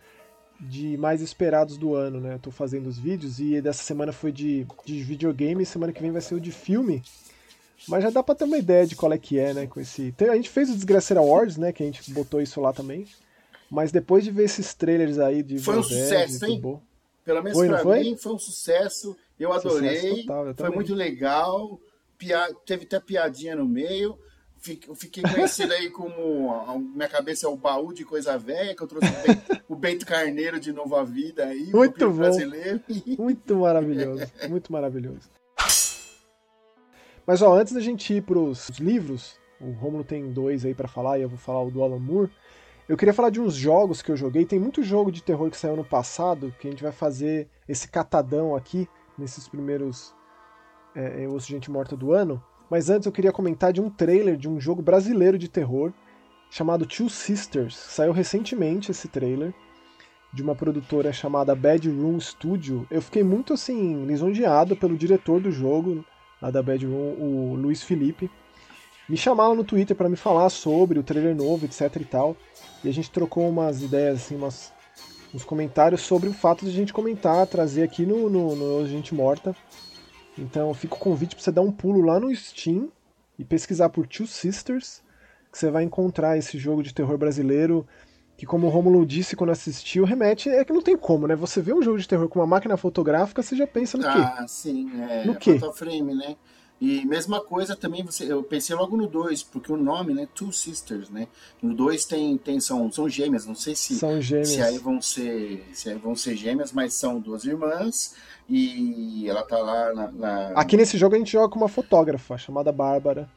de 0.60 0.96
mais 0.96 1.20
esperados 1.20 1.76
do 1.76 1.94
ano, 1.94 2.20
né? 2.20 2.34
Eu 2.34 2.38
tô 2.38 2.50
fazendo 2.50 2.86
os 2.86 2.98
vídeos 2.98 3.38
e 3.38 3.60
dessa 3.60 3.82
semana 3.82 4.12
foi 4.12 4.32
de, 4.32 4.66
de 4.84 5.02
videogame, 5.02 5.66
semana 5.66 5.92
que 5.92 6.00
vem 6.00 6.12
vai 6.12 6.22
ser 6.22 6.34
o 6.34 6.40
de 6.40 6.52
filme. 6.52 7.02
Mas 7.88 8.02
já 8.02 8.10
dá 8.10 8.22
pra 8.22 8.34
ter 8.34 8.44
uma 8.44 8.58
ideia 8.58 8.86
de 8.86 8.96
qual 8.96 9.12
é 9.12 9.18
que 9.18 9.38
é, 9.38 9.52
né? 9.52 9.66
Com 9.66 9.80
esse. 9.80 10.14
a 10.30 10.36
gente 10.36 10.50
fez 10.50 10.70
o 10.70 10.74
Desgraceira 10.74 11.20
Awards, 11.20 11.56
né? 11.56 11.72
Que 11.72 11.82
a 11.82 11.86
gente 11.86 12.10
botou 12.12 12.40
isso 12.40 12.60
lá 12.60 12.72
também. 12.72 13.06
Mas 13.70 13.90
depois 13.90 14.24
de 14.24 14.30
ver 14.30 14.44
esses 14.44 14.74
trailers 14.74 15.18
aí 15.18 15.42
de. 15.42 15.58
Foi 15.58 15.78
um 15.78 15.82
sucesso, 15.82 16.44
hein? 16.46 16.60
Pelo 17.24 17.42
menos 17.42 17.58
foi, 17.58 17.68
pra 17.68 17.78
foi? 17.78 18.00
mim 18.00 18.16
foi 18.16 18.32
um 18.32 18.38
sucesso. 18.38 19.16
Eu 19.38 19.52
adorei. 19.52 19.96
Sucesso 19.96 20.16
total, 20.22 20.46
eu 20.46 20.54
foi 20.54 20.70
muito 20.70 20.94
legal 20.94 21.80
teve 22.64 22.84
até 22.84 23.00
piadinha 23.00 23.56
no 23.56 23.66
meio. 23.66 24.18
Eu 24.88 24.94
fiquei 24.94 25.22
conhecido 25.22 25.74
aí 25.74 25.90
como 25.90 26.80
minha 26.94 27.08
cabeça 27.08 27.46
é 27.46 27.48
o 27.50 27.56
baú 27.56 27.92
de 27.92 28.02
coisa 28.02 28.38
velha, 28.38 28.74
que 28.74 28.82
eu 28.82 28.86
trouxe 28.86 29.08
o 29.08 29.26
Bento, 29.26 29.64
o 29.68 29.76
Bento 29.76 30.06
Carneiro 30.06 30.58
de 30.58 30.72
novo 30.72 30.96
à 30.96 31.04
vida 31.04 31.44
aí, 31.44 31.70
muito 31.70 32.08
bom. 32.08 32.16
brasileiro. 32.16 32.80
Muito 33.18 33.56
maravilhoso, 33.56 34.24
muito 34.48 34.72
maravilhoso. 34.72 35.28
Mas 37.26 37.40
ó, 37.40 37.54
antes 37.54 37.72
da 37.72 37.80
gente 37.80 38.12
ir 38.12 38.22
para 38.22 38.38
os 38.38 38.68
livros, 38.78 39.38
o 39.60 39.70
Romulo 39.72 40.04
tem 40.04 40.30
dois 40.30 40.64
aí 40.64 40.74
para 40.74 40.88
falar 40.88 41.18
e 41.18 41.22
eu 41.22 41.28
vou 41.28 41.38
falar 41.38 41.62
o 41.62 41.70
do 41.70 41.82
Alan 41.82 41.98
Moore. 41.98 42.30
Eu 42.86 42.98
queria 42.98 43.14
falar 43.14 43.30
de 43.30 43.40
uns 43.40 43.54
jogos 43.54 44.02
que 44.02 44.10
eu 44.10 44.16
joguei. 44.16 44.44
Tem 44.44 44.58
muito 44.58 44.82
jogo 44.82 45.10
de 45.10 45.22
terror 45.22 45.50
que 45.50 45.56
saiu 45.56 45.74
no 45.74 45.84
passado 45.84 46.54
que 46.58 46.68
a 46.68 46.70
gente 46.70 46.82
vai 46.82 46.92
fazer 46.92 47.48
esse 47.66 47.88
catadão 47.88 48.54
aqui 48.54 48.86
nesses 49.16 49.48
primeiros 49.48 50.14
é, 50.94 51.24
é, 51.24 51.28
Osso 51.28 51.48
Gente 51.48 51.70
Morta 51.70 51.96
do 51.96 52.12
ano. 52.12 52.42
Mas 52.68 52.90
antes 52.90 53.06
eu 53.06 53.12
queria 53.12 53.32
comentar 53.32 53.72
de 53.72 53.80
um 53.80 53.88
trailer 53.88 54.36
de 54.36 54.48
um 54.48 54.60
jogo 54.60 54.82
brasileiro 54.82 55.38
de 55.38 55.48
terror 55.48 55.92
chamado 56.50 56.84
Two 56.84 57.08
Sisters. 57.08 57.74
Saiu 57.74 58.12
recentemente 58.12 58.90
esse 58.90 59.08
trailer 59.08 59.54
de 60.32 60.42
uma 60.42 60.54
produtora 60.54 61.12
chamada 61.12 61.54
Bad 61.54 61.88
Room 61.88 62.20
Studio. 62.20 62.86
Eu 62.90 63.00
fiquei 63.00 63.22
muito 63.22 63.54
assim 63.54 64.04
lisonjeado 64.04 64.76
pelo 64.76 64.96
diretor 64.96 65.40
do 65.40 65.50
jogo, 65.50 66.04
lá 66.44 66.50
da 66.50 66.62
Bad 66.62 66.84
Room, 66.84 67.14
o 67.18 67.54
Luiz 67.54 67.82
Felipe. 67.82 68.30
Me 69.08 69.16
chamaram 69.16 69.54
no 69.54 69.64
Twitter 69.64 69.96
para 69.96 70.10
me 70.10 70.16
falar 70.16 70.50
sobre 70.50 70.98
o 70.98 71.02
trailer 71.02 71.34
novo, 71.34 71.64
etc 71.64 71.96
e 71.96 72.04
tal. 72.04 72.36
E 72.82 72.88
a 72.88 72.92
gente 72.92 73.10
trocou 73.10 73.48
umas 73.48 73.82
ideias 73.82 74.16
assim, 74.16 74.36
umas 74.36 74.72
uns 75.32 75.42
comentários 75.42 76.02
sobre 76.02 76.28
o 76.28 76.32
fato 76.32 76.64
de 76.64 76.70
a 76.70 76.74
gente 76.74 76.92
comentar, 76.92 77.46
trazer 77.46 77.82
aqui 77.82 78.06
no, 78.06 78.30
no, 78.30 78.54
no 78.54 78.86
Gente 78.86 79.14
Morta. 79.14 79.56
Então 80.38 80.72
fica 80.74 80.94
o 80.94 80.98
convite 80.98 81.34
para 81.34 81.42
você 81.42 81.50
dar 81.50 81.62
um 81.62 81.72
pulo 81.72 82.02
lá 82.02 82.20
no 82.20 82.34
Steam 82.34 82.88
e 83.38 83.44
pesquisar 83.44 83.88
por 83.88 84.06
Two 84.06 84.26
Sisters, 84.26 85.02
que 85.50 85.58
você 85.58 85.70
vai 85.70 85.82
encontrar 85.82 86.38
esse 86.38 86.56
jogo 86.56 86.82
de 86.82 86.94
terror 86.94 87.18
brasileiro 87.18 87.86
que, 88.36 88.46
como 88.46 88.66
o 88.66 88.70
Romulo 88.70 89.06
disse 89.06 89.36
quando 89.36 89.50
assistiu, 89.50 90.04
remete. 90.04 90.48
É 90.48 90.64
que 90.64 90.72
não 90.72 90.82
tem 90.82 90.96
como, 90.96 91.26
né? 91.26 91.36
Você 91.36 91.60
vê 91.60 91.72
um 91.72 91.82
jogo 91.82 91.98
de 91.98 92.08
terror 92.08 92.28
com 92.28 92.40
uma 92.40 92.46
máquina 92.46 92.76
fotográfica, 92.76 93.42
você 93.42 93.56
já 93.56 93.66
pensa 93.66 93.96
no 93.96 94.06
ah, 94.06 94.12
quê? 94.12 94.18
Ah, 94.18 94.48
sim, 94.48 94.90
é. 95.00 95.24
No 95.24 95.36
quê? 95.36 95.58
Frame, 95.74 96.14
né? 96.14 96.36
E 96.80 97.06
mesma 97.06 97.40
coisa 97.40 97.76
também, 97.76 98.02
você, 98.02 98.30
eu 98.30 98.42
pensei 98.42 98.74
logo 98.74 98.96
no 98.96 99.06
2, 99.06 99.44
porque 99.44 99.72
o 99.72 99.76
nome, 99.76 100.12
né, 100.12 100.28
Two 100.34 100.52
Sisters, 100.52 101.08
né? 101.08 101.28
No 101.62 101.72
2 101.72 102.04
tem, 102.04 102.36
tem 102.36 102.58
são, 102.58 102.90
são 102.90 103.08
gêmeas, 103.08 103.46
não 103.46 103.54
sei 103.54 103.76
se 103.76 103.94
são 103.94 104.20
gêmeas. 104.20 104.48
se 104.48 104.60
aí 104.60 104.76
vão 104.76 105.00
ser 105.00 105.64
se 105.72 105.88
aí 105.88 105.96
vão 105.96 106.16
ser 106.16 106.36
gêmeas, 106.36 106.72
mas 106.72 106.92
são 106.92 107.20
duas 107.20 107.44
irmãs 107.44 108.16
e 108.48 109.24
ela 109.28 109.42
tá 109.44 109.56
lá 109.58 109.94
na, 109.94 110.10
na... 110.10 110.48
Aqui 110.48 110.76
nesse 110.76 110.98
jogo 110.98 111.14
a 111.14 111.18
gente 111.18 111.32
joga 111.32 111.48
com 111.48 111.58
uma 111.58 111.68
fotógrafa 111.68 112.36
chamada 112.36 112.72
Bárbara. 112.72 113.30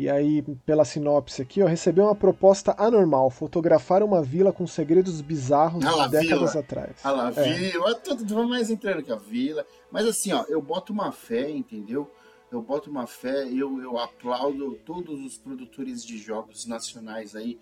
E 0.00 0.08
aí, 0.08 0.40
pela 0.64 0.82
sinopse 0.82 1.42
aqui, 1.42 1.62
ó, 1.62 1.66
recebeu 1.66 2.04
uma 2.04 2.14
proposta 2.14 2.74
anormal: 2.78 3.28
fotografar 3.28 4.02
uma 4.02 4.22
vila 4.22 4.50
com 4.50 4.66
segredos 4.66 5.20
bizarros 5.20 5.84
ah 5.84 5.94
lá, 5.94 6.06
de 6.06 6.12
décadas 6.12 6.52
vila. 6.52 6.64
atrás. 6.64 6.96
Ah 7.04 7.10
lá, 7.10 7.32
é. 7.36 7.52
vila, 7.52 7.94
tudo 7.96 8.48
mais 8.48 8.70
entrando 8.70 9.02
que 9.02 9.12
a 9.12 9.16
vila. 9.16 9.62
Mas 9.90 10.06
assim, 10.06 10.32
ó, 10.32 10.42
eu 10.48 10.62
boto 10.62 10.90
uma 10.90 11.12
fé, 11.12 11.50
entendeu? 11.50 12.10
Eu 12.50 12.62
boto 12.62 12.90
uma 12.90 13.06
fé, 13.06 13.46
eu, 13.46 13.78
eu 13.82 13.98
aplaudo 13.98 14.74
todos 14.86 15.22
os 15.22 15.36
produtores 15.36 16.02
de 16.02 16.16
jogos 16.16 16.64
nacionais 16.64 17.36
aí, 17.36 17.60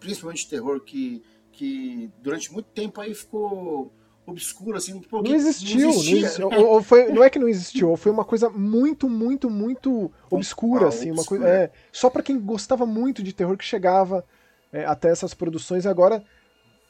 principalmente 0.00 0.48
terror, 0.48 0.80
que, 0.80 1.22
que 1.52 2.10
durante 2.20 2.52
muito 2.52 2.66
tempo 2.70 3.00
aí 3.00 3.14
ficou 3.14 3.92
obscuro, 4.30 4.76
assim, 4.76 5.00
porque 5.00 5.28
não 5.28 5.36
existiu, 5.36 5.80
não, 5.80 5.90
existia, 5.90 6.12
não, 6.12 6.26
existiu. 6.26 6.48
Ou, 6.48 6.66
ou 6.74 6.82
foi, 6.82 7.12
não 7.12 7.24
é 7.24 7.30
que 7.30 7.38
não 7.38 7.48
existiu, 7.48 7.96
foi 7.96 8.12
uma 8.12 8.24
coisa 8.24 8.48
muito, 8.50 9.08
muito, 9.08 9.48
muito 9.50 10.10
obscura, 10.30 10.86
Ah, 10.86 10.88
assim, 10.88 11.10
uma 11.10 11.20
obscura. 11.20 11.40
coisa, 11.40 11.54
é, 11.54 11.70
só 11.92 12.08
para 12.10 12.22
quem 12.22 12.38
gostava 12.38 12.84
muito 12.86 13.22
de 13.22 13.32
terror 13.32 13.56
que 13.56 13.64
chegava 13.64 14.24
é, 14.72 14.84
até 14.84 15.10
essas 15.10 15.34
produções. 15.34 15.86
Agora, 15.86 16.22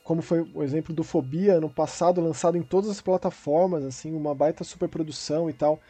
como 0.05 0.23
foi 0.23 0.41
o 0.55 0.63
exemplo 0.63 0.95
do 0.95 1.05
Fobia 1.05 1.61
no 1.61 1.69
passado, 1.69 2.21
lançado 2.21 2.57
em 2.57 2.63
todas 2.63 2.89
as 2.91 3.01
plataformas, 3.01 3.85
assim, 3.85 4.15
uma 4.15 4.35
baita 4.35 4.65
superprodução 4.65 5.51
e 5.51 5.53
tal. 5.53 5.81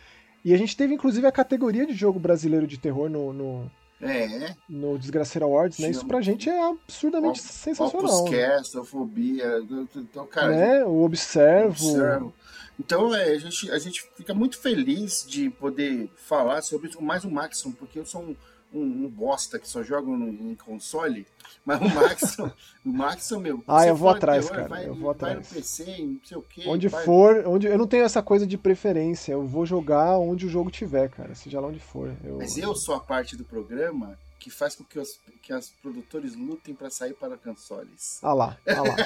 E 0.44 0.52
a 0.54 0.56
gente 0.56 0.76
teve 0.76 0.94
inclusive 0.94 1.26
a 1.26 1.32
categoria 1.32 1.86
de 1.86 1.92
jogo 1.94 2.18
brasileiro 2.18 2.66
de 2.66 2.78
terror 2.78 3.08
no, 3.08 3.32
no, 3.32 3.70
É, 4.00 4.54
no 4.68 4.96
Desgraceira 4.96 5.44
Awards, 5.44 5.78
né? 5.80 5.90
Isso 5.90 6.06
pra 6.06 6.20
gente 6.20 6.48
é 6.48 6.68
absurdamente 6.68 7.42
sensacional. 7.42 8.20
Opus 8.20 8.30
né? 8.30 8.84
Fobia, 8.84 9.60
então, 9.96 10.24
cara, 10.26 10.48
Né? 10.54 10.84
O 10.84 11.02
Observo. 11.02 11.70
Observo. 11.70 12.34
Então 12.78 13.12
é, 13.12 13.32
a, 13.32 13.38
gente, 13.38 13.70
a 13.72 13.78
gente 13.78 14.08
fica 14.16 14.32
muito 14.32 14.56
feliz 14.56 15.26
de 15.28 15.50
poder 15.50 16.08
falar 16.16 16.62
sobre 16.62 16.88
isso, 16.88 17.02
mais 17.02 17.24
o 17.24 17.30
Maxon, 17.30 17.72
porque 17.72 17.98
eu 17.98 18.06
sou 18.06 18.22
um, 18.22 18.36
um, 18.72 18.80
um 18.80 19.08
bosta 19.08 19.58
que 19.58 19.68
só 19.68 19.82
joga 19.82 20.08
no, 20.08 20.28
em 20.28 20.54
console, 20.54 21.26
mas 21.64 21.80
o 21.80 21.84
Maxon, 21.84 22.50
o 22.84 22.88
Maxon, 22.88 23.40
meu. 23.40 23.64
Ah, 23.66 23.86
eu 23.86 23.96
vou 23.96 24.10
atrás, 24.10 24.48
cara, 24.50 24.68
Vai, 24.68 24.86
eu 24.86 24.94
vou 24.94 25.14
vai 25.14 25.30
atrás. 25.30 25.48
no 25.48 25.54
PC, 25.54 25.84
não 25.98 26.20
sei 26.24 26.36
o 26.36 26.42
quê. 26.42 26.64
Onde 26.66 26.88
vai- 26.88 27.04
for, 27.04 27.44
onde 27.46 27.66
eu 27.66 27.78
não 27.78 27.86
tenho 27.86 28.04
essa 28.04 28.22
coisa 28.22 28.46
de 28.46 28.58
preferência, 28.58 29.32
eu 29.32 29.46
vou 29.46 29.64
jogar 29.64 30.18
onde 30.18 30.46
o 30.46 30.48
jogo 30.48 30.70
tiver, 30.70 31.08
cara, 31.10 31.34
seja 31.34 31.60
lá 31.60 31.68
onde 31.68 31.80
for. 31.80 32.14
Eu, 32.24 32.38
Mas 32.38 32.56
eu 32.58 32.74
sou 32.74 32.94
a 32.94 33.00
parte 33.00 33.36
do 33.36 33.44
programa 33.44 34.18
que 34.38 34.50
faz 34.50 34.74
com 34.76 34.84
que 34.84 34.98
os, 34.98 35.18
que 35.42 35.52
os 35.52 35.70
produtores 35.82 36.36
lutem 36.36 36.74
para 36.74 36.90
sair 36.90 37.14
para 37.14 37.36
consoles. 37.36 38.18
Ah 38.22 38.34
lá, 38.34 38.56
ah 38.68 38.82
lá. 38.82 38.96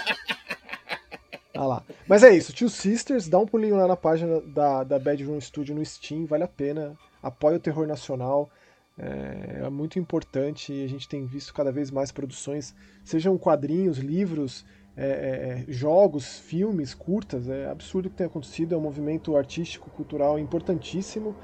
ah 1.54 1.66
lá. 1.66 1.82
Mas 2.06 2.22
é 2.22 2.34
isso, 2.34 2.52
Two 2.52 2.68
Sisters, 2.68 3.28
dá 3.28 3.38
um 3.38 3.46
pulinho 3.46 3.76
lá 3.76 3.86
na 3.86 3.96
página 3.96 4.40
da, 4.40 4.84
da 4.84 4.98
Bad 4.98 5.24
Room 5.24 5.40
Studio 5.40 5.74
no 5.74 5.84
Steam, 5.84 6.26
vale 6.26 6.44
a 6.44 6.48
pena. 6.48 6.96
Apoia 7.22 7.56
o 7.56 7.60
terror 7.60 7.86
nacional. 7.86 8.50
É, 8.98 9.62
é 9.64 9.70
muito 9.70 9.98
importante 9.98 10.72
e 10.72 10.84
a 10.84 10.88
gente 10.88 11.08
tem 11.08 11.26
visto 11.26 11.54
cada 11.54 11.72
vez 11.72 11.90
mais 11.90 12.12
produções, 12.12 12.74
sejam 13.04 13.38
quadrinhos, 13.38 13.98
livros, 13.98 14.64
é, 14.94 15.06
é, 15.06 15.64
é, 15.68 15.72
jogos, 15.72 16.38
filmes, 16.38 16.94
curtas. 16.94 17.48
É 17.48 17.70
absurdo 17.70 18.06
o 18.06 18.10
que 18.10 18.16
tem 18.16 18.26
acontecido, 18.26 18.74
é 18.74 18.78
um 18.78 18.82
movimento 18.82 19.36
artístico, 19.36 19.90
cultural 19.90 20.38
importantíssimo. 20.38 21.34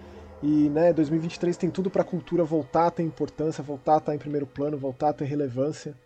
E 0.43 0.69
né, 0.69 0.93
2023 0.93 1.57
tem 1.57 1.71
tudo 1.71 1.91
para 1.91 2.03
a 2.03 2.05
cultura 2.05 2.45
voltar 2.45 2.87
a 2.87 2.91
ter 2.91 3.03
importância, 3.03 3.63
voltar 3.63 3.95
a 3.95 3.99
estar 3.99 4.15
em 4.15 4.19
primeiro 4.19 4.47
plano, 4.47 4.77
voltar 4.77 5.09
a 5.09 5.13
ter 5.13 5.25
relevância. 5.25 5.97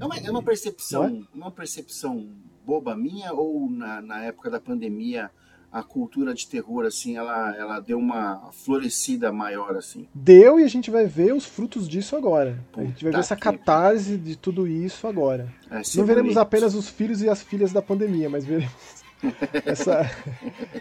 É 0.00 0.04
uma, 0.04 0.16
é 0.18 0.30
uma 0.30 0.42
percepção, 0.42 1.26
uma 1.32 1.50
percepção 1.50 2.28
boba 2.64 2.96
minha 2.96 3.32
ou 3.32 3.70
na, 3.70 4.02
na 4.02 4.24
época 4.24 4.50
da 4.50 4.60
pandemia 4.60 5.30
a 5.72 5.82
cultura 5.82 6.34
de 6.34 6.46
terror 6.46 6.84
assim, 6.84 7.16
ela, 7.16 7.56
ela 7.56 7.80
deu 7.80 7.98
uma 7.98 8.50
florescida 8.52 9.32
maior 9.32 9.74
assim. 9.76 10.06
Deu 10.14 10.60
e 10.60 10.64
a 10.64 10.68
gente 10.68 10.90
vai 10.90 11.06
ver 11.06 11.32
os 11.32 11.46
frutos 11.46 11.88
disso 11.88 12.14
agora. 12.14 12.62
a 12.76 12.80
gente 12.82 13.02
vai 13.02 13.10
Puta 13.10 13.10
ver 13.12 13.18
essa 13.20 13.34
que- 13.34 13.40
catarse 13.42 14.18
de 14.18 14.36
tudo 14.36 14.68
isso 14.68 15.06
agora. 15.06 15.50
É, 15.70 15.76
Não 15.96 16.04
veremos 16.04 16.34
bonito. 16.34 16.38
apenas 16.38 16.74
os 16.74 16.88
filhos 16.90 17.22
e 17.22 17.28
as 17.28 17.40
filhas 17.42 17.72
da 17.72 17.80
pandemia, 17.80 18.28
mas 18.28 18.44
veremos 18.44 19.02
essa, 19.64 20.10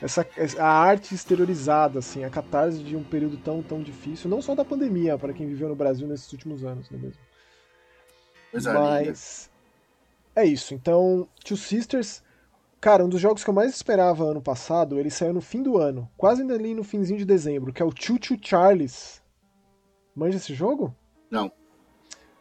essa, 0.01 0.27
a 0.59 0.67
arte 0.67 1.13
exteriorizada, 1.15 1.99
assim, 1.99 2.23
a 2.25 2.29
catarse 2.29 2.79
de 2.79 2.95
um 2.95 3.03
período 3.03 3.37
tão, 3.37 3.61
tão 3.63 3.81
difícil, 3.81 4.29
não 4.29 4.41
só 4.41 4.53
da 4.55 4.65
pandemia, 4.65 5.17
para 5.17 5.31
quem 5.31 5.47
viveu 5.47 5.69
no 5.69 5.75
Brasil 5.75 6.07
nesses 6.07 6.31
últimos 6.33 6.65
anos, 6.65 6.89
não 6.89 6.99
é 6.99 7.01
mesmo? 7.03 7.21
Coisa 8.51 8.71
linda. 8.73 8.81
Mas 8.83 9.49
é 10.35 10.43
isso. 10.45 10.73
Então, 10.73 11.27
Two 11.45 11.55
Sisters, 11.55 12.21
cara, 12.81 13.05
um 13.05 13.09
dos 13.09 13.21
jogos 13.21 13.43
que 13.43 13.49
eu 13.49 13.53
mais 13.53 13.71
esperava 13.73 14.23
ano 14.25 14.41
passado, 14.41 14.99
ele 14.99 15.09
saiu 15.09 15.33
no 15.33 15.41
fim 15.41 15.61
do 15.63 15.77
ano, 15.77 16.09
quase 16.17 16.41
ali 16.41 16.73
no 16.73 16.83
finzinho 16.83 17.19
de 17.19 17.25
dezembro, 17.25 17.71
que 17.71 17.81
é 17.81 17.85
o 17.85 17.93
Choo 17.95 18.17
Choo 18.21 18.37
Charles. 18.41 19.21
Manja 20.15 20.37
esse 20.37 20.53
jogo? 20.53 20.93
Não. 21.29 21.51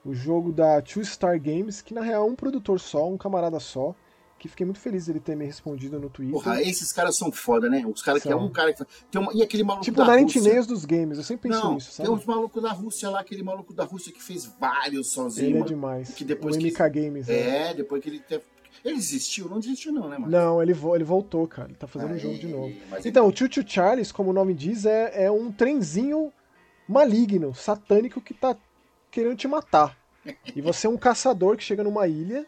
O 0.05 0.15
jogo 0.15 0.51
da 0.51 0.81
Two 0.81 1.05
Star 1.05 1.39
Games, 1.41 1.83
que 1.83 1.93
na 1.95 2.01
real 2.01 2.27
é 2.27 2.31
um 2.31 2.35
produtor 2.35 2.81
só, 2.81 3.07
um 3.09 3.19
camarada 3.19 3.61
só, 3.61 3.95
que 4.39 4.49
fiquei 4.49 4.65
muito 4.65 4.81
feliz 4.81 5.05
dele 5.05 5.21
ter 5.21 5.37
me 5.37 5.45
respondido 5.45 6.01
no 6.01 6.09
Twitter. 6.09 6.33
Porra, 6.33 6.63
esses 6.63 6.91
caras 6.91 7.15
são 7.19 7.31
foda, 7.31 7.69
né? 7.69 7.85
Os 7.87 8.01
caras 8.03 8.23
que 8.23 8.33
é 8.33 8.35
um 8.35 8.49
cara 8.51 8.73
que 8.73 8.83
tem 9.11 9.21
uma, 9.21 9.31
e 9.35 9.43
aquele 9.43 9.63
maluco 9.63 9.85
tipo 9.85 9.99
da 9.99 10.17
Rússia. 10.17 10.41
Nails 10.43 10.67
dos 10.67 10.87
games, 10.87 11.19
eu 11.19 11.25
sempre 11.25 11.51
penso 11.51 11.63
Não, 11.63 11.75
nisso, 11.75 11.95
tem 11.95 12.07
sabe? 12.07 12.19
uns 12.19 12.25
malucos 12.25 12.63
da 12.63 12.73
Rússia 12.73 13.11
lá, 13.11 13.21
aquele 13.21 13.43
maluco 13.43 13.75
da 13.75 13.85
Rússia 13.85 14.11
que 14.11 14.23
fez 14.23 14.47
vários 14.59 15.13
sozinho. 15.13 15.49
Ele 15.51 15.59
é 15.59 15.63
demais. 15.65 16.15
que 16.15 16.25
depois 16.25 16.57
o 16.57 16.59
que- 16.59 16.69
MK 16.71 16.89
Games, 16.89 17.27
né? 17.27 17.69
É, 17.71 17.75
depois 17.75 18.03
que 18.03 18.09
ele. 18.09 18.25
Ele 18.85 18.97
desistiu? 18.97 19.49
Não 19.49 19.61
desistiu 19.61 19.93
não, 19.93 20.09
né, 20.09 20.17
mano? 20.19 20.31
Não, 20.31 20.63
ele, 20.63 20.73
vo- 20.73 20.95
ele 20.95 21.05
voltou, 21.05 21.47
cara. 21.47 21.69
Ele 21.69 21.77
tá 21.77 21.87
fazendo 21.87 22.11
o 22.11 22.15
Aí, 22.15 22.19
jogo 22.21 22.39
de 22.39 22.47
novo. 22.49 22.75
Então, 23.05 23.27
o 23.27 23.37
Choo 23.37 23.49
Choo 23.51 23.65
Charles, 23.67 24.11
como 24.13 24.31
o 24.31 24.33
nome 24.33 24.55
diz, 24.55 24.87
é, 24.87 25.25
é 25.27 25.31
um 25.31 25.53
trenzinho 25.53 26.33
maligno, 26.89 27.55
satânico 27.55 28.21
que 28.21 28.35
tá 28.35 28.57
querendo 29.11 29.37
te 29.37 29.47
matar. 29.49 29.97
E 30.55 30.61
você 30.61 30.87
é 30.87 30.91
um 30.91 30.99
caçador 30.99 31.57
que 31.57 31.65
chega 31.65 31.83
numa 31.83 32.07
ilha 32.07 32.47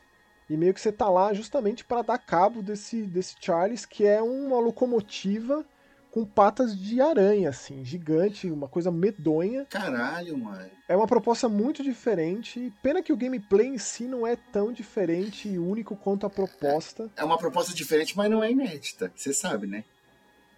e 0.50 0.56
meio 0.58 0.74
que 0.74 0.80
você 0.80 0.92
tá 0.92 1.08
lá 1.08 1.32
justamente 1.32 1.82
para 1.84 2.02
dar 2.02 2.18
cabo 2.18 2.62
desse, 2.62 3.02
desse 3.02 3.34
Charles, 3.40 3.86
que 3.86 4.04
é 4.06 4.20
uma 4.20 4.58
locomotiva 4.58 5.64
com 6.12 6.26
patas 6.26 6.78
de 6.78 7.00
aranha, 7.00 7.48
assim, 7.48 7.82
gigante, 7.82 8.50
uma 8.50 8.68
coisa 8.68 8.90
medonha. 8.90 9.64
Caralho, 9.64 10.36
mano. 10.36 10.70
É 10.86 10.94
uma 10.94 11.06
proposta 11.06 11.48
muito 11.48 11.82
diferente. 11.82 12.70
Pena 12.82 13.02
que 13.02 13.14
o 13.14 13.16
gameplay 13.16 13.66
em 13.66 13.78
si 13.78 14.04
não 14.04 14.26
é 14.26 14.36
tão 14.36 14.70
diferente 14.70 15.48
e 15.48 15.58
único 15.58 15.96
quanto 15.96 16.26
a 16.26 16.30
proposta 16.30 17.10
É 17.16 17.24
uma 17.24 17.38
proposta 17.38 17.74
diferente, 17.74 18.14
mas 18.14 18.30
não 18.30 18.44
é 18.44 18.52
inédita. 18.52 19.10
Você 19.16 19.32
sabe, 19.32 19.66
né? 19.66 19.84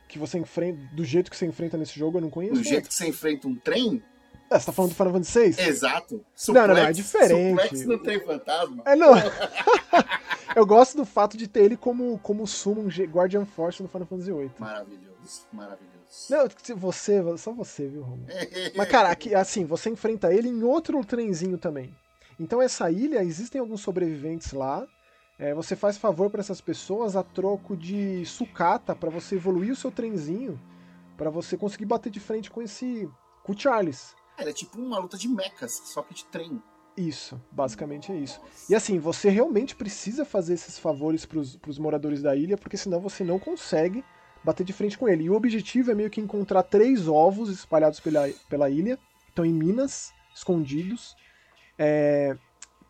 que 0.07 0.19
você 0.19 0.39
enfrenta, 0.39 0.79
do 0.93 1.05
jeito 1.05 1.31
que 1.31 1.37
você 1.37 1.47
enfrenta 1.47 1.77
nesse 1.77 1.99
jogo, 1.99 2.19
eu 2.19 2.23
não 2.23 2.31
conheço. 2.31 2.55
Do 2.55 2.63
jeito 2.63 2.89
que 2.89 2.95
você 2.95 3.09
enfrenta 3.09 3.49
um 3.49 3.55
trem, 3.57 4.03
Ah, 4.51 4.61
você 4.61 4.67
tá 4.67 4.73
falando 4.73 4.93
do 4.93 4.95
Final 4.95 5.13
Fantasy 5.13 5.51
VI? 5.51 5.69
exato. 5.69 6.25
Não, 6.49 6.55
não, 6.55 6.75
não, 6.75 6.77
é 6.77 6.93
diferente. 6.93 7.61
Suplex 7.63 7.87
no 7.87 7.99
trem 7.99 8.21
fantasma. 8.21 8.83
É, 8.87 8.95
não. 8.95 9.15
eu 10.55 10.67
gosto 10.67 10.97
do 10.97 11.05
fato 11.05 11.37
de 11.37 11.49
ter 11.49 11.65
ele 11.65 11.77
como, 11.77 12.19
como 12.19 12.47
summon 12.47 12.89
Guardian 12.89 13.45
Force 13.45 13.83
no 13.83 13.89
Final 13.89 14.07
Fantasy 14.07 14.33
VIII. 14.33 14.51
Maravilhoso, 14.59 15.43
maravilhoso. 15.53 15.95
Não, 16.31 16.47
você, 16.77 17.37
só 17.37 17.53
você, 17.53 17.89
viu, 17.89 18.03
Romulo? 18.03 18.27
Mas, 18.77 18.89
cara, 18.89 19.11
aqui, 19.11 19.35
assim, 19.35 19.65
você 19.65 19.91
enfrenta 19.91 20.33
ele 20.33 20.49
em 20.49 20.63
outro 20.63 21.05
trenzinho 21.05 21.59
também. 21.59 21.95
Então, 22.39 22.63
essa 22.63 22.91
ilha, 22.91 23.23
existem 23.23 23.61
alguns 23.61 23.81
sobreviventes 23.81 24.53
lá. 24.53 24.87
É, 25.39 25.53
você 25.53 25.75
faz 25.75 25.99
favor 25.99 26.31
para 26.31 26.41
essas 26.41 26.61
pessoas 26.61 27.17
a 27.17 27.23
troco 27.23 27.77
de 27.77 28.25
sucata 28.25 28.95
para 28.95 29.11
você 29.11 29.35
evoluir 29.35 29.73
o 29.73 29.77
seu 29.77 29.91
trenzinho, 29.91 30.61
para 31.17 31.31
você 31.31 31.57
conseguir 31.57 31.87
bater 31.87 32.11
de 32.11 32.21
frente 32.21 32.51
com 32.51 32.63
esse. 32.63 33.09
com 33.43 33.53
o 33.53 33.59
Charles. 33.59 34.15
Era 34.37 34.53
tipo 34.53 34.81
uma 34.81 34.99
luta 34.99 35.17
de 35.17 35.29
mechas, 35.29 35.73
só 35.85 36.03
que 36.03 36.15
de 36.15 36.25
trem. 36.27 36.63
Isso, 36.97 37.41
basicamente 37.51 38.13
é 38.13 38.17
isso. 38.17 38.41
E 38.69 38.75
assim, 38.75 38.99
você 38.99 39.29
realmente 39.29 39.75
precisa 39.75 40.25
fazer 40.25 40.55
esses 40.55 40.79
favores 40.79 41.27
pros, 41.27 41.57
pros 41.57 41.79
moradores 41.79 42.23
da 42.23 42.37
ilha, 42.37 42.57
porque 42.57 42.77
senão 42.77 43.01
você 43.01 43.25
não 43.25 43.39
consegue 43.39 44.05
bater 44.45 44.65
de 44.65 44.73
frente 44.73 44.97
com 44.97 45.09
ele. 45.09 45.25
E 45.25 45.31
o 45.31 45.35
objetivo 45.35 45.91
é 45.91 45.95
meio 45.95 46.11
que 46.11 46.21
encontrar 46.21 46.63
três 46.63 47.09
ovos 47.09 47.49
espalhados 47.49 47.99
pela, 47.99 48.29
pela 48.49 48.71
ilha, 48.71 48.99
estão 49.29 49.45
em 49.45 49.53
minas, 49.53 50.13
escondidos, 50.35 51.17
é, 51.77 52.37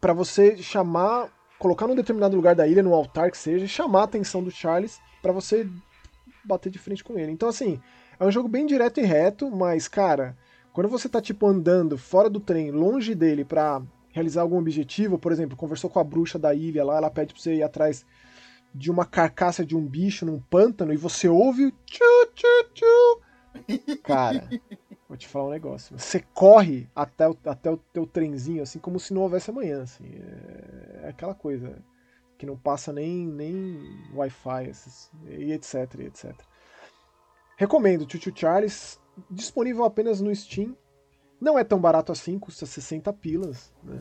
para 0.00 0.12
você 0.12 0.58
chamar, 0.58 1.30
colocar 1.58 1.86
num 1.86 1.94
determinado 1.94 2.36
lugar 2.36 2.54
da 2.54 2.66
ilha, 2.66 2.82
no 2.82 2.92
altar 2.92 3.30
que 3.30 3.38
seja, 3.38 3.64
e 3.64 3.68
chamar 3.68 4.02
a 4.02 4.04
atenção 4.04 4.42
do 4.42 4.50
Charles 4.50 5.00
para 5.22 5.32
você 5.32 5.66
bater 6.44 6.70
de 6.70 6.78
frente 6.78 7.02
com 7.02 7.18
ele. 7.18 7.32
Então, 7.32 7.48
assim, 7.48 7.80
é 8.20 8.24
um 8.24 8.30
jogo 8.30 8.48
bem 8.48 8.66
direto 8.66 9.00
e 9.00 9.04
reto, 9.04 9.50
mas, 9.50 9.88
cara, 9.88 10.36
quando 10.75 10.88
você 10.88 11.09
tá, 11.09 11.23
tipo, 11.23 11.47
andando 11.47 11.97
fora 11.97 12.28
do 12.28 12.40
trem, 12.40 12.73
longe 12.73 13.14
dele, 13.14 13.45
pra 13.45 13.81
realizar 14.11 14.43
algum 14.43 14.59
objetivo, 14.59 15.16
por 15.16 15.31
exemplo, 15.31 15.57
conversou 15.57 15.88
com 15.88 16.00
a 16.00 16.04
bruxa 16.04 16.37
da 16.37 16.52
ilha 16.52 16.85
lá, 16.85 16.97
ela 16.97 17.11
pede 17.11 17.33
pra 17.33 17.40
você 17.40 17.54
ir 17.54 17.62
atrás 17.62 18.04
de 18.75 18.90
uma 18.90 19.07
carcaça 19.07 19.64
de 19.64 19.76
um 19.76 19.87
bicho 19.87 20.26
num 20.26 20.40
pântano 20.40 20.93
e 20.93 20.97
você 20.97 21.28
ouve 21.28 21.73
tchu, 21.87 22.04
tchu, 22.35 22.71
tchu. 22.75 23.97
Cara, 24.02 24.50
vou 25.09 25.16
te 25.16 25.28
falar 25.28 25.47
um 25.47 25.50
negócio. 25.50 25.97
Você 25.97 26.19
corre 26.35 26.88
até 26.93 27.28
o, 27.28 27.38
até 27.47 27.71
o 27.71 27.76
teu 27.76 28.04
trenzinho, 28.04 28.64
assim, 28.64 28.81
como 28.81 28.99
se 28.99 29.14
não 29.14 29.23
houvesse 29.23 29.50
amanhã, 29.50 29.83
assim. 29.83 30.04
É, 30.12 31.09
aquela 31.09 31.37
coisa 31.37 31.78
que 32.37 32.45
não 32.45 32.57
passa 32.57 32.93
nem, 32.93 33.25
nem 33.25 33.78
Wi-Fi, 34.12 34.73
e 35.28 35.52
etc, 35.52 35.95
e 36.00 36.07
etc. 36.07 36.35
Recomendo, 37.57 38.11
Chuchu 38.11 38.33
Charles, 38.35 38.99
disponível 39.30 39.85
apenas 39.85 40.21
no 40.21 40.35
Steam. 40.35 40.76
Não 41.40 41.59
é 41.59 41.64
tão 41.64 41.80
barato 41.80 42.12
assim, 42.12 42.38
custa 42.38 42.64
60 42.64 43.12
pilas, 43.12 43.73
né? 43.83 43.99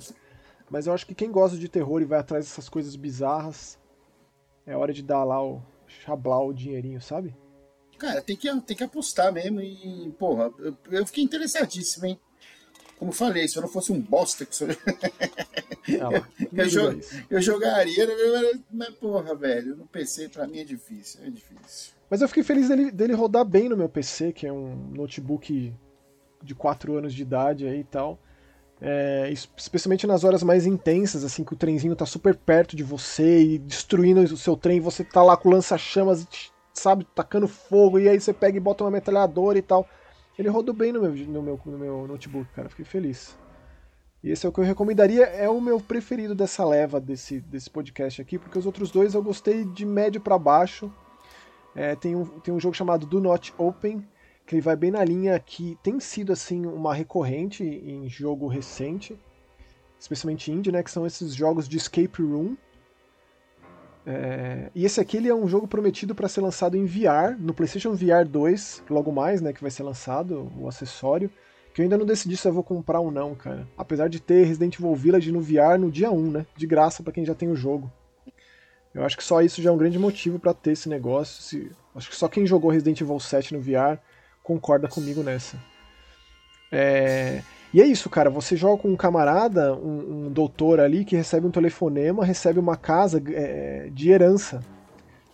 Mas 0.70 0.88
eu 0.88 0.94
acho 0.94 1.06
que 1.06 1.14
quem 1.14 1.32
gosta 1.32 1.58
de 1.58 1.68
terror 1.68 2.02
e 2.02 2.06
vai 2.06 2.20
atrás 2.20 2.46
dessas 2.46 2.70
coisas 2.70 2.96
bizarras, 2.96 3.78
é 4.66 4.76
hora 4.76 4.94
de 4.94 5.04
dar 5.04 5.24
lá 5.24 5.44
o 5.44 5.62
chablau, 5.88 6.50
o 6.50 6.54
dinheirinho, 6.54 7.02
sabe? 7.02 7.36
Cara, 7.98 8.22
tem 8.22 8.36
que, 8.36 8.50
tem 8.62 8.78
que 8.78 8.84
apostar 8.84 9.32
mesmo 9.32 9.62
e, 9.62 10.12
porra, 10.18 10.52
eu, 10.60 10.76
eu 10.90 11.06
fiquei 11.06 11.24
interessadíssimo, 11.24 12.06
hein? 12.06 12.20
Como 12.98 13.12
falei, 13.12 13.48
se 13.48 13.58
eu 13.58 13.62
não 13.62 13.70
fosse 13.70 13.92
um 13.92 14.00
bosta 14.00 14.46
que 14.46 14.56
sou... 14.56 14.68
ah, 14.72 16.26
eu, 16.54 16.66
eu, 16.66 17.02
eu, 17.30 17.42
jogaria, 17.42 18.08
mas 18.72 18.90
porra, 18.96 19.36
velho, 19.36 19.76
no 19.76 19.86
PC 19.88 20.30
pra 20.30 20.48
mim 20.48 20.60
é 20.60 20.64
difícil, 20.64 21.22
é 21.24 21.30
difícil. 21.30 21.94
Mas 22.14 22.22
eu 22.22 22.28
fiquei 22.28 22.44
feliz 22.44 22.70
dele, 22.70 22.92
dele 22.92 23.14
rodar 23.16 23.44
bem 23.44 23.68
no 23.68 23.76
meu 23.76 23.90
PC, 23.90 24.32
que 24.34 24.46
é 24.46 24.54
um 24.54 24.76
notebook 24.92 25.74
de 26.44 26.54
4 26.54 26.96
anos 26.96 27.12
de 27.12 27.24
idade 27.24 27.66
aí 27.66 27.80
e 27.80 27.84
tal. 27.84 28.20
É, 28.80 29.34
especialmente 29.58 30.06
nas 30.06 30.24
horas 30.24 30.44
mais 30.44 30.68
intensas, 30.68 31.24
assim, 31.24 31.44
que 31.44 31.54
o 31.54 31.58
trenzinho 31.58 31.96
tá 31.96 32.06
super 32.06 32.36
perto 32.36 32.76
de 32.76 32.84
você 32.84 33.42
e 33.42 33.58
destruindo 33.58 34.22
o 34.22 34.38
seu 34.38 34.56
trem, 34.56 34.80
você 34.80 35.04
tá 35.04 35.24
lá 35.24 35.36
com 35.36 35.50
lança-chamas, 35.50 36.28
sabe, 36.72 37.04
tacando 37.16 37.48
fogo, 37.48 37.98
e 37.98 38.08
aí 38.08 38.22
você 38.22 38.32
pega 38.32 38.58
e 38.58 38.62
bota 38.62 38.84
uma 38.84 38.92
metralhadora 38.92 39.58
e 39.58 39.64
tal. 39.64 39.84
Ele 40.38 40.50
rodou 40.50 40.76
bem 40.76 40.92
no 40.92 41.02
meu, 41.02 41.16
no 41.16 41.42
meu, 41.42 41.60
no 41.66 41.80
meu 41.80 42.08
notebook, 42.08 42.48
cara, 42.54 42.70
fiquei 42.70 42.86
feliz. 42.86 43.36
E 44.24 44.30
esse 44.30 44.46
é 44.46 44.50
o 44.50 44.52
que 44.52 44.60
eu 44.60 44.64
recomendaria, 44.64 45.24
é 45.24 45.50
o 45.50 45.60
meu 45.60 45.80
preferido 45.80 46.36
dessa 46.36 46.64
leva 46.64 47.02
desse, 47.02 47.42
desse 47.42 47.72
podcast 47.72 48.22
aqui, 48.22 48.38
porque 48.38 48.60
os 48.60 48.68
outros 48.68 48.92
dois 48.92 49.16
eu 49.16 49.24
gostei 49.24 49.66
de 49.66 49.84
médio 49.84 50.22
para 50.22 50.38
baixo. 50.38 50.94
É, 51.76 51.96
tem, 51.96 52.16
um, 52.16 52.26
tem 52.26 52.54
um 52.54 52.60
jogo 52.60 52.76
chamado 52.76 53.06
Do 53.06 53.20
Not 53.20 53.54
Open, 53.58 54.06
que 54.46 54.56
ele 54.56 54.62
vai 54.62 54.76
bem 54.76 54.92
na 54.92 55.04
linha 55.04 55.40
que 55.40 55.78
tem 55.82 56.00
sido 56.00 56.32
assim 56.32 56.66
uma 56.66 56.94
recorrente 56.94 57.64
em 57.64 58.08
jogo 58.10 58.48
recente, 58.48 59.18
especialmente 60.00 60.52
indie, 60.52 60.72
né, 60.72 60.84
que 60.84 60.92
são 60.92 61.06
esses 61.06 61.34
jogos 61.34 61.68
de 61.68 61.78
escape 61.78 62.22
room. 62.22 62.56
É, 64.06 64.70
e 64.76 64.86
esse 64.86 65.00
aqui 65.00 65.16
ele 65.16 65.30
é 65.30 65.36
um 65.36 65.48
jogo 65.48 65.66
prometido 65.66 66.14
para 66.14 66.28
ser 66.28 66.42
lançado 66.42 66.76
em 66.76 66.86
VR, 66.86 67.40
no 67.40 67.54
PlayStation 67.54 67.94
VR 67.96 68.28
2, 68.28 68.84
logo 68.90 69.12
mais, 69.12 69.42
né, 69.42 69.54
que 69.54 69.62
vai 69.62 69.72
ser 69.72 69.84
lançado 69.84 70.52
o 70.60 70.68
acessório, 70.68 71.32
que 71.74 71.82
eu 71.82 71.84
ainda 71.84 71.98
não 71.98 72.06
decidi 72.06 72.36
se 72.36 72.48
eu 72.48 72.54
vou 72.54 72.64
comprar 72.64 73.00
ou 73.00 73.10
não, 73.10 73.34
cara. 73.34 73.68
Apesar 73.78 74.10
de 74.10 74.20
ter 74.20 74.44
Resident 74.44 74.78
Evil 74.78 74.94
Village 74.94 75.32
no 75.32 75.42
VR 75.42 75.80
no 75.80 75.90
dia 75.90 76.12
1, 76.12 76.32
né, 76.32 76.46
de 76.56 76.68
graça 76.68 77.02
para 77.02 77.14
quem 77.14 77.26
já 77.26 77.34
tem 77.34 77.50
o 77.50 77.56
jogo. 77.56 77.92
Eu 78.94 79.04
acho 79.04 79.18
que 79.18 79.24
só 79.24 79.42
isso 79.42 79.62
já 79.62 79.70
é 79.70 79.74
um 79.74 79.78
grande 79.78 79.98
motivo 79.98 80.38
para 80.38 80.54
ter 80.54 80.72
esse 80.72 80.88
negócio. 80.88 81.42
Se, 81.42 81.72
acho 81.96 82.10
que 82.10 82.16
só 82.16 82.28
quem 82.28 82.46
jogou 82.46 82.70
Resident 82.70 83.02
Evil 83.02 83.20
7 83.20 83.54
no 83.54 83.62
VR 83.62 83.98
concorda 84.44 84.88
comigo 84.88 85.24
nessa. 85.24 85.58
É, 86.72 87.42
e 87.74 87.82
é 87.82 87.86
isso, 87.86 88.10
cara. 88.10 88.30
Você 88.30 88.56
joga 88.56 88.82
com 88.82 88.90
um 88.90 88.96
camarada, 88.96 89.74
um, 89.74 90.28
um 90.28 90.32
doutor 90.32 90.80
ali, 90.80 91.04
que 91.04 91.16
recebe 91.16 91.48
um 91.48 91.52
telefonema, 91.52 92.24
recebe 92.24 92.60
uma 92.60 92.78
casa 92.78 93.22
é, 93.34 93.90
de 93.92 94.12
herança. 94.12 94.62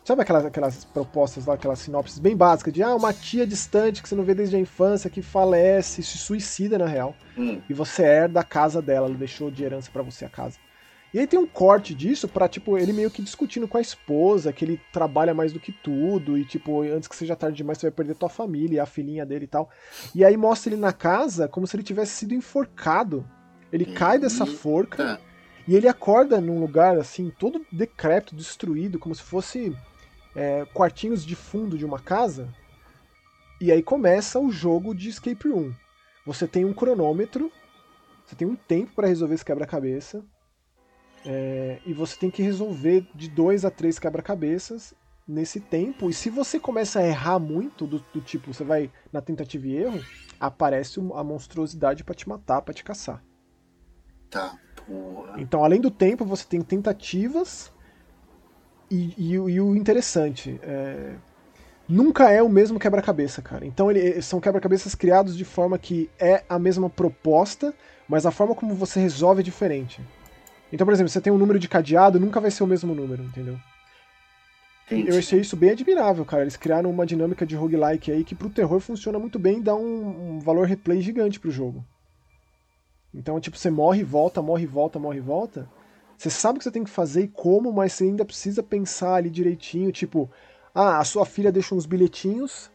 Sabe 0.06 0.22
aquelas, 0.22 0.46
aquelas 0.46 0.86
propostas 0.86 1.46
lá, 1.46 1.54
aquelas 1.54 1.80
sinopses 1.80 2.18
bem 2.18 2.36
básicas 2.36 2.74
de 2.74 2.82
ah, 2.82 2.96
uma 2.96 3.14
tia 3.14 3.46
distante 3.46 4.02
que 4.02 4.10
você 4.10 4.16
não 4.16 4.24
vê 4.24 4.34
desde 4.34 4.56
a 4.56 4.60
infância, 4.60 5.10
que 5.10 5.22
falece, 5.22 6.02
se 6.02 6.18
suicida 6.18 6.78
na 6.78 6.88
real. 6.88 7.14
Hum. 7.38 7.62
E 7.70 7.74
você 7.74 8.04
herda 8.04 8.40
a 8.40 8.44
casa 8.44 8.82
dela, 8.82 9.08
ela 9.08 9.16
deixou 9.16 9.52
de 9.52 9.64
herança 9.64 9.92
para 9.92 10.02
você 10.02 10.26
a 10.26 10.30
casa. 10.30 10.58
E 11.12 11.20
aí 11.20 11.26
tem 11.26 11.40
um 11.40 11.48
corte 11.48 11.96
disso 11.96 12.28
pra, 12.28 12.48
tipo, 12.48 12.78
ele 12.78 12.94
meio 12.94 13.10
que 13.10 13.22
discutindo 13.22 13.68
com 13.68 13.78
a 13.78 13.82
esposa, 13.82 14.54
que 14.54 14.64
ele 14.64 14.80
trabalha 14.94 15.34
mais 15.34 15.52
do 15.52 15.60
que 15.60 15.72
tudo, 15.72 16.38
e, 16.38 16.46
tipo, 16.46 16.84
antes 16.84 17.08
que 17.08 17.16
seja 17.16 17.36
tarde 17.36 17.58
demais, 17.58 17.80
você 17.80 17.88
vai 17.88 17.92
perder 17.92 18.16
tua 18.16 18.30
família, 18.30 18.84
a 18.84 18.86
filhinha 18.86 19.26
dele 19.26 19.46
e 19.46 19.48
tal. 19.48 19.72
E 20.14 20.24
aí 20.24 20.38
mostra 20.38 20.72
ele 20.72 20.80
na 20.80 20.94
casa 20.94 21.48
como 21.48 21.66
se 21.66 21.76
ele 21.76 21.84
tivesse 21.84 22.14
sido 22.14 22.36
enforcado. 22.36 23.26
Ele 23.72 23.86
cai 23.86 24.20
dessa 24.20 24.46
forca 24.46 25.20
e 25.68 25.76
ele 25.76 25.88
acorda 25.88 26.40
num 26.40 26.60
lugar, 26.60 26.98
assim, 26.98 27.32
todo 27.38 27.66
decrépito, 27.72 28.36
destruído, 28.36 29.00
como 29.00 29.16
se 29.16 29.24
fosse 29.24 29.76
é, 30.36 30.66
quartinhos 30.74 31.26
de 31.26 31.36
fundo 31.36 31.76
de 31.76 31.86
uma 31.86 32.00
casa. 32.00 32.48
E 33.60 33.72
aí 33.72 33.82
começa 33.82 34.40
o 34.40 34.52
jogo 34.52 34.94
de 34.94 35.10
escape 35.10 35.50
room. 35.50 35.74
Você 36.26 36.48
tem 36.48 36.66
um 36.66 36.74
cronômetro, 36.74 37.52
você 38.26 38.36
tem 38.36 38.48
um 38.48 38.56
tempo 38.56 38.94
para 38.96 39.08
resolver 39.08 39.34
esse 39.34 39.46
quebra-cabeça 39.46 40.24
é, 41.26 41.80
e 41.86 41.94
você 41.94 42.18
tem 42.18 42.30
que 42.30 42.42
resolver 42.42 43.06
de 43.14 43.30
dois 43.30 43.66
a 43.66 43.72
três 43.72 44.00
quebra-cabeças 44.00 44.94
nesse 45.28 45.60
tempo. 45.60 46.10
E 46.10 46.14
se 46.14 46.30
você 46.30 46.60
começa 46.60 47.00
a 47.00 47.08
errar 47.08 47.40
muito, 47.40 47.86
do, 47.86 48.00
do, 48.14 48.22
tipo, 48.22 48.54
você 48.54 48.64
vai 48.64 48.92
na 49.12 49.22
tentativa 49.22 49.68
e 49.68 49.76
erro, 49.76 50.02
aparece 50.40 51.00
a 51.00 51.24
monstruosidade 51.24 52.04
para 52.04 52.16
te 52.16 52.28
matar, 52.28 52.62
para 52.62 52.74
te 52.74 52.84
caçar. 52.84 53.24
Tá, 54.30 54.58
porra. 54.88 55.40
Então, 55.40 55.64
além 55.64 55.82
do 55.82 55.92
tempo, 55.92 56.26
você 56.26 56.46
tem 56.46 56.62
tentativas. 56.62 57.72
E, 58.90 59.14
e, 59.18 59.34
e 59.34 59.62
o 59.62 59.76
interessante, 59.76 60.60
é, 60.64 61.16
nunca 61.88 62.32
é 62.32 62.42
o 62.42 62.50
mesmo 62.50 62.80
quebra-cabeça, 62.80 63.40
cara. 63.40 63.66
Então, 63.66 63.92
ele, 63.92 64.20
são 64.24 64.40
quebra-cabeças 64.40 64.96
criados 64.96 65.38
de 65.38 65.46
forma 65.46 65.78
que 65.78 66.10
é 66.18 66.44
a 66.50 66.58
mesma 66.58 66.90
proposta, 66.90 67.72
mas 68.08 68.26
a 68.26 68.32
forma 68.32 68.56
como 68.56 68.74
você 68.74 69.00
resolve 69.00 69.42
é 69.42 69.44
diferente. 69.44 70.02
Então, 70.72 70.86
por 70.86 70.94
exemplo, 70.94 71.10
você 71.10 71.22
tem 71.22 71.34
um 71.34 71.38
número 71.38 71.60
de 71.60 71.68
cadeado, 71.68 72.20
nunca 72.20 72.40
vai 72.40 72.52
ser 72.52 72.64
o 72.64 72.68
mesmo 72.68 72.94
número, 72.94 73.24
entendeu? 73.24 73.60
Entendi. 74.86 75.10
Eu 75.10 75.18
achei 75.18 75.40
isso 75.40 75.56
bem 75.56 75.72
admirável, 75.72 76.26
cara. 76.26 76.44
Eles 76.44 76.58
criaram 76.58 76.90
uma 76.90 77.06
dinâmica 77.06 77.46
de 77.46 77.56
roguelike 77.56 78.12
aí 78.12 78.24
que 78.24 78.36
pro 78.36 78.50
terror 78.50 78.80
funciona 78.80 79.20
muito 79.20 79.38
bem 79.38 79.60
e 79.60 79.64
dá 79.64 79.76
um, 79.76 80.36
um 80.36 80.40
valor 80.40 80.66
replay 80.66 81.02
gigante 81.02 81.40
pro 81.40 81.52
jogo. 81.52 81.86
Então, 83.14 83.40
tipo, 83.40 83.58
você 83.58 83.70
morre 83.70 84.02
e 84.02 84.04
volta, 84.04 84.42
morre 84.42 84.64
e 84.64 84.68
volta, 84.68 85.00
morre 85.00 85.18
e 85.18 85.22
volta. 85.22 85.70
Você 86.18 86.30
sabe 86.30 86.58
o 86.58 86.60
que 86.60 86.64
você 86.64 86.72
tem 86.72 86.84
que 86.84 86.90
fazer 86.90 87.24
e 87.24 87.28
como, 87.28 87.72
mas 87.72 87.94
você 87.94 88.04
ainda 88.04 88.26
precisa 88.26 88.62
pensar 88.62 89.16
ali 89.16 89.30
direitinho, 89.30 89.92
tipo, 89.92 90.30
ah, 90.74 91.00
a 91.00 91.04
sua 91.04 91.26
filha 91.26 91.52
deixa 91.52 91.74
uns 91.74 91.86
bilhetinhos, 91.86 92.70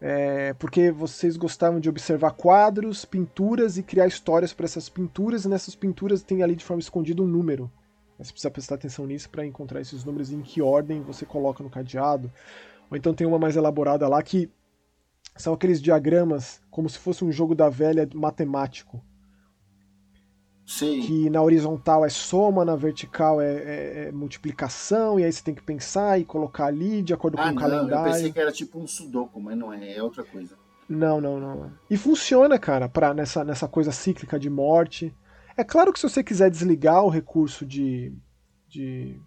é, 0.00 0.52
porque 0.54 0.90
vocês 0.90 1.36
gostavam 1.36 1.80
de 1.80 1.88
observar 1.88 2.32
quadros, 2.32 3.04
pinturas 3.04 3.78
e 3.78 3.82
criar 3.82 4.06
histórias 4.06 4.52
para 4.52 4.66
essas 4.66 4.88
pinturas, 4.88 5.44
e 5.44 5.48
nessas 5.48 5.74
pinturas 5.74 6.22
tem 6.22 6.42
ali 6.42 6.54
de 6.54 6.64
forma 6.64 6.80
escondida 6.80 7.22
um 7.22 7.26
número. 7.26 7.70
Você 8.18 8.32
precisa 8.32 8.50
prestar 8.50 8.74
atenção 8.76 9.06
nisso 9.06 9.28
para 9.28 9.44
encontrar 9.44 9.80
esses 9.80 10.04
números 10.04 10.30
e 10.30 10.36
em 10.36 10.42
que 10.42 10.62
ordem 10.62 11.02
você 11.02 11.26
coloca 11.26 11.62
no 11.62 11.70
cadeado. 11.70 12.32
Ou 12.90 12.96
então 12.96 13.12
tem 13.12 13.26
uma 13.26 13.38
mais 13.38 13.56
elaborada 13.56 14.08
lá 14.08 14.22
que 14.22 14.50
são 15.36 15.52
aqueles 15.52 15.82
diagramas 15.82 16.62
como 16.70 16.88
se 16.88 16.98
fosse 16.98 17.24
um 17.24 17.32
jogo 17.32 17.54
da 17.54 17.68
velha 17.68 18.08
matemático. 18.14 19.02
Sim. 20.66 21.00
Que 21.00 21.30
na 21.30 21.40
horizontal 21.40 22.04
é 22.04 22.08
soma, 22.08 22.64
na 22.64 22.74
vertical 22.74 23.40
é, 23.40 23.54
é, 23.54 24.08
é, 24.08 24.12
multiplicação, 24.12 25.18
e 25.18 25.24
aí 25.24 25.32
você 25.32 25.42
tem 25.42 25.54
que 25.54 25.62
pensar 25.62 26.20
e 26.20 26.24
colocar 26.24 26.66
ali 26.66 27.02
de 27.02 27.14
acordo 27.14 27.38
ah, 27.38 27.44
com 27.44 27.48
o 27.50 27.52
não, 27.52 27.62
calendário. 27.62 28.08
Eu 28.08 28.12
pensei 28.12 28.32
que 28.32 28.40
era 28.40 28.50
tipo 28.50 28.76
um 28.80 28.86
sudoku, 28.86 29.40
mas 29.40 29.56
não 29.56 29.72
é, 29.72 29.94
é 29.94 30.02
outra 30.02 30.24
coisa. 30.24 30.56
Não, 30.88 31.20
não, 31.20 31.38
não. 31.38 31.72
E 31.88 31.96
funciona, 31.96 32.58
cara, 32.58 32.88
pra, 32.88 33.14
nessa, 33.14 33.44
nessa 33.44 33.68
coisa 33.68 33.92
cíclica 33.92 34.40
de 34.40 34.50
morte. 34.50 35.14
É 35.56 35.62
claro 35.62 35.92
que 35.92 36.00
se 36.00 36.08
você 36.08 36.22
quiser 36.22 36.50
desligar 36.50 37.02
o 37.04 37.08
recurso 37.08 37.64
de, 37.64 38.12
de 38.68 39.20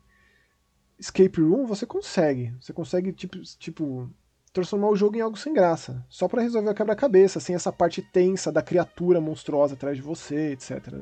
escape 0.99 1.41
room, 1.41 1.65
você 1.65 1.85
consegue. 1.85 2.53
Você 2.59 2.73
consegue, 2.73 3.13
tipo, 3.13 3.39
tipo 3.57 4.09
transformar 4.51 4.89
o 4.89 4.95
jogo 4.95 5.15
em 5.15 5.21
algo 5.21 5.37
sem 5.37 5.53
graça. 5.53 6.05
Só 6.09 6.27
para 6.27 6.41
resolver 6.41 6.69
o 6.69 6.75
quebra-cabeça, 6.75 7.39
sem 7.39 7.55
essa 7.55 7.71
parte 7.71 8.01
tensa 8.01 8.51
da 8.51 8.61
criatura 8.61 9.21
monstruosa 9.21 9.75
atrás 9.75 9.95
de 9.95 10.03
você, 10.03 10.51
etc. 10.51 10.93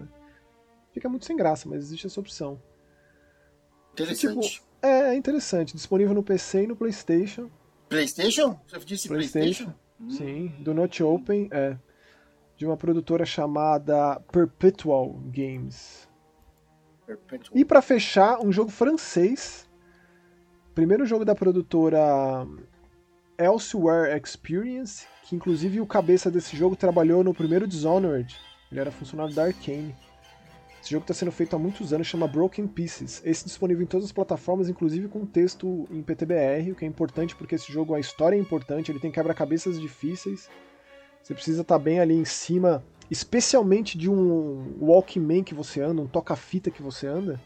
fica 0.97 1.07
muito 1.07 1.25
sem 1.25 1.35
graça, 1.35 1.69
mas 1.69 1.83
existe 1.83 2.07
essa 2.07 2.19
opção. 2.19 2.59
Interessante. 3.93 4.49
Tipo, 4.49 4.65
é, 4.81 5.13
é 5.13 5.15
interessante. 5.15 5.75
Disponível 5.75 6.15
no 6.15 6.23
PC 6.23 6.63
e 6.63 6.67
no 6.67 6.75
PlayStation. 6.75 7.49
PlayStation? 7.87 8.59
Você 8.67 8.79
disse 8.79 9.07
PlayStation? 9.07 9.73
PlayStation? 9.97 10.17
Sim, 10.17 10.53
do 10.59 10.73
Not 10.73 11.01
Open, 11.03 11.49
é. 11.51 11.77
De 12.55 12.65
uma 12.65 12.75
produtora 12.75 13.25
chamada 13.25 14.19
Perpetual 14.31 15.13
Games. 15.25 16.07
Perpetual. 17.05 17.57
E 17.57 17.63
pra 17.63 17.81
fechar, 17.81 18.39
um 18.43 18.51
jogo 18.51 18.71
francês. 18.71 19.67
Primeiro 20.73 21.05
jogo 21.05 21.25
da 21.25 21.35
produtora 21.35 22.45
Elsewhere 23.37 24.19
Experience, 24.19 25.07
que 25.23 25.35
inclusive 25.35 25.79
o 25.79 25.87
cabeça 25.87 26.29
desse 26.29 26.55
jogo 26.55 26.75
trabalhou 26.75 27.23
no 27.23 27.33
primeiro 27.33 27.67
Dishonored. 27.67 28.35
Ele 28.71 28.79
era 28.79 28.91
funcionário 28.91 29.33
da 29.33 29.45
Arkane. 29.45 29.95
Esse 30.87 30.93
jogo 30.93 31.03
está 31.03 31.13
sendo 31.13 31.33
feito 31.33 31.53
há 31.53 31.59
muitos 31.59 31.91
anos, 31.91 32.07
chama 32.07 32.29
Broken 32.29 32.65
Pieces. 32.65 33.21
Esse 33.25 33.43
disponível 33.43 33.83
em 33.83 33.85
todas 33.85 34.05
as 34.05 34.11
plataformas, 34.13 34.69
inclusive 34.69 35.09
com 35.09 35.25
texto 35.25 35.85
em 35.91 36.01
PTBR, 36.01 36.71
o 36.71 36.75
que 36.75 36.85
é 36.85 36.87
importante 36.87 37.35
porque 37.35 37.55
esse 37.55 37.69
jogo, 37.69 37.93
a 37.93 37.99
história 37.99 38.37
é 38.37 38.39
importante, 38.39 38.89
ele 38.89 38.99
tem 38.99 39.11
quebra-cabeças 39.11 39.81
difíceis. 39.81 40.49
Você 41.21 41.33
precisa 41.33 41.61
estar 41.61 41.77
tá 41.77 41.83
bem 41.83 41.99
ali 41.99 42.13
em 42.13 42.23
cima, 42.23 42.85
especialmente 43.11 43.97
de 43.97 44.09
um 44.09 44.77
Walkman 44.79 45.43
que 45.43 45.53
você 45.53 45.81
anda, 45.81 46.01
um 46.01 46.07
toca-fita 46.07 46.71
que 46.71 46.81
você 46.81 47.05
anda. 47.05 47.37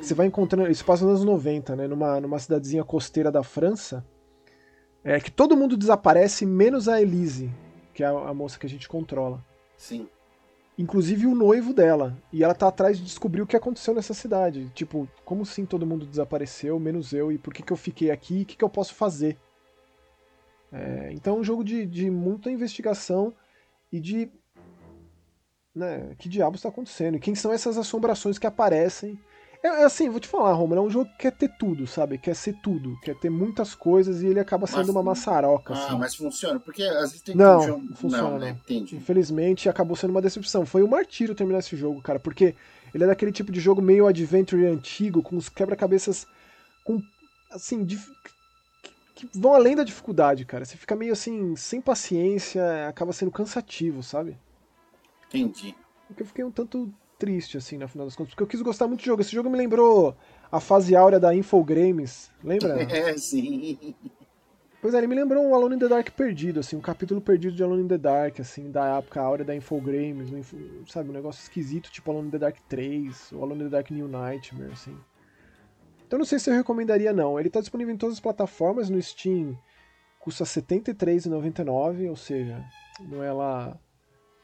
Você 0.00 0.14
vai 0.14 0.26
encontrando. 0.26 0.70
Isso 0.70 0.82
passa 0.82 1.04
nos 1.04 1.16
anos 1.16 1.24
90, 1.26 1.76
né? 1.76 1.86
Numa, 1.86 2.18
numa 2.22 2.38
cidadezinha 2.38 2.84
costeira 2.84 3.30
da 3.30 3.42
França. 3.42 4.02
É 5.04 5.20
que 5.20 5.30
todo 5.30 5.54
mundo 5.54 5.76
desaparece, 5.76 6.46
menos 6.46 6.88
a 6.88 7.02
Elise, 7.02 7.50
que 7.92 8.02
é 8.02 8.06
a, 8.06 8.12
a 8.12 8.32
moça 8.32 8.58
que 8.58 8.64
a 8.64 8.70
gente 8.70 8.88
controla. 8.88 9.44
Sim. 9.76 10.08
Inclusive 10.78 11.26
o 11.26 11.34
noivo 11.34 11.74
dela. 11.74 12.16
E 12.32 12.44
ela 12.44 12.54
tá 12.54 12.68
atrás 12.68 12.96
de 12.96 13.04
descobrir 13.04 13.42
o 13.42 13.46
que 13.46 13.56
aconteceu 13.56 13.92
nessa 13.92 14.14
cidade. 14.14 14.70
Tipo, 14.74 15.08
como 15.24 15.42
assim 15.42 15.66
todo 15.66 15.84
mundo 15.84 16.06
desapareceu, 16.06 16.78
menos 16.78 17.12
eu, 17.12 17.32
e 17.32 17.36
por 17.36 17.52
que, 17.52 17.62
que 17.62 17.72
eu 17.72 17.76
fiquei 17.76 18.12
aqui, 18.12 18.38
e 18.38 18.42
o 18.42 18.46
que, 18.46 18.56
que 18.56 18.64
eu 18.64 18.70
posso 18.70 18.94
fazer? 18.94 19.36
É, 20.72 21.10
então 21.12 21.36
é 21.36 21.40
um 21.40 21.44
jogo 21.44 21.64
de, 21.64 21.84
de 21.84 22.08
muita 22.08 22.50
investigação 22.50 23.34
e 23.90 23.98
de. 23.98 24.30
Né, 25.74 26.14
que 26.18 26.28
diabo 26.28 26.56
está 26.56 26.68
acontecendo? 26.68 27.16
E 27.16 27.20
quem 27.20 27.34
são 27.34 27.52
essas 27.52 27.76
assombrações 27.76 28.38
que 28.38 28.46
aparecem 28.46 29.18
é, 29.62 29.68
é, 29.68 29.84
assim, 29.84 30.08
vou 30.08 30.20
te 30.20 30.28
falar, 30.28 30.52
Romulo, 30.52 30.80
é 30.80 30.84
um 30.84 30.90
jogo 30.90 31.10
que 31.10 31.18
quer 31.18 31.32
ter 31.32 31.48
tudo, 31.58 31.86
sabe? 31.86 32.16
Quer 32.16 32.36
ser 32.36 32.54
tudo, 32.62 32.98
quer 33.00 33.16
ter 33.16 33.28
muitas 33.28 33.74
coisas 33.74 34.22
e 34.22 34.26
ele 34.26 34.38
acaba 34.38 34.66
sendo 34.66 34.78
mas, 34.78 34.88
uma 34.88 35.02
maçaroca. 35.02 35.74
Ah, 35.74 35.86
assim. 35.86 35.98
mas 35.98 36.14
funciona, 36.14 36.60
porque 36.60 36.82
às 36.82 37.10
vezes 37.10 37.22
tem 37.22 37.34
não, 37.34 37.58
um 37.58 37.62
jogo... 37.62 37.94
Funciona, 37.96 38.30
não, 38.30 38.38
né? 38.38 38.56
Entendi. 38.64 38.96
Infelizmente 38.96 39.68
acabou 39.68 39.96
sendo 39.96 40.10
uma 40.10 40.22
decepção. 40.22 40.64
Foi 40.64 40.82
um 40.82 40.88
martírio 40.88 41.34
terminar 41.34 41.58
esse 41.58 41.76
jogo, 41.76 42.00
cara, 42.00 42.20
porque 42.20 42.54
ele 42.94 43.04
é 43.04 43.06
daquele 43.06 43.32
tipo 43.32 43.50
de 43.50 43.58
jogo 43.58 43.82
meio 43.82 44.06
adventure 44.06 44.64
antigo, 44.64 45.22
com 45.22 45.36
os 45.36 45.48
quebra-cabeças 45.48 46.26
com, 46.84 47.02
assim, 47.50 47.84
dif... 47.84 48.08
que 49.14 49.28
vão 49.34 49.54
além 49.54 49.74
da 49.74 49.82
dificuldade, 49.82 50.44
cara. 50.44 50.64
Você 50.64 50.76
fica 50.76 50.94
meio 50.94 51.12
assim, 51.12 51.56
sem 51.56 51.80
paciência, 51.80 52.88
acaba 52.88 53.12
sendo 53.12 53.32
cansativo, 53.32 54.04
sabe? 54.04 54.38
Entendi. 55.26 55.74
Porque 56.06 56.22
eu 56.22 56.26
fiquei 56.26 56.44
um 56.44 56.50
tanto 56.50 56.94
triste, 57.18 57.56
assim, 57.56 57.76
no 57.76 57.88
final 57.88 58.06
das 58.06 58.14
contas, 58.14 58.32
porque 58.32 58.42
eu 58.42 58.46
quis 58.46 58.62
gostar 58.62 58.86
muito 58.86 59.00
do 59.00 59.04
jogo. 59.04 59.20
Esse 59.20 59.32
jogo 59.32 59.50
me 59.50 59.58
lembrou 59.58 60.16
a 60.50 60.60
fase 60.60 60.94
áurea 60.94 61.18
da 61.18 61.34
Infogrames, 61.34 62.30
lembra? 62.42 62.78
É, 62.90 63.16
sim. 63.18 63.94
Pois 64.80 64.94
é, 64.94 64.98
ele 64.98 65.08
me 65.08 65.16
lembrou 65.16 65.44
um 65.44 65.54
Alone 65.54 65.74
in 65.74 65.78
the 65.80 65.88
Dark 65.88 66.10
perdido, 66.12 66.60
assim, 66.60 66.76
um 66.76 66.80
capítulo 66.80 67.20
perdido 67.20 67.56
de 67.56 67.62
Alone 67.64 67.82
in 67.82 67.88
the 67.88 67.98
Dark, 67.98 68.38
assim, 68.38 68.70
da 68.70 68.98
época 68.98 69.20
áurea 69.20 69.44
da 69.44 69.54
Infogrames, 69.54 70.30
sabe, 70.86 71.10
um 71.10 71.12
negócio 71.12 71.42
esquisito, 71.42 71.90
tipo 71.90 72.10
Alone 72.10 72.28
in 72.28 72.30
the 72.30 72.38
Dark 72.38 72.56
3, 72.68 73.32
ou 73.32 73.42
Alone 73.42 73.62
in 73.62 73.64
the 73.64 73.70
Dark 73.70 73.90
New 73.90 74.06
Nightmare, 74.06 74.72
assim. 74.72 74.96
Então 76.06 76.18
não 76.18 76.24
sei 76.24 76.38
se 76.38 76.48
eu 76.48 76.54
recomendaria, 76.54 77.12
não. 77.12 77.38
Ele 77.38 77.50
tá 77.50 77.60
disponível 77.60 77.92
em 77.92 77.98
todas 77.98 78.14
as 78.14 78.20
plataformas, 78.20 78.88
no 78.88 79.02
Steam 79.02 79.58
custa 80.20 80.44
R$ 80.44 80.50
73,99, 80.50 82.08
ou 82.08 82.16
seja, 82.16 82.64
não 83.00 83.22
é 83.22 83.32
lá 83.32 83.78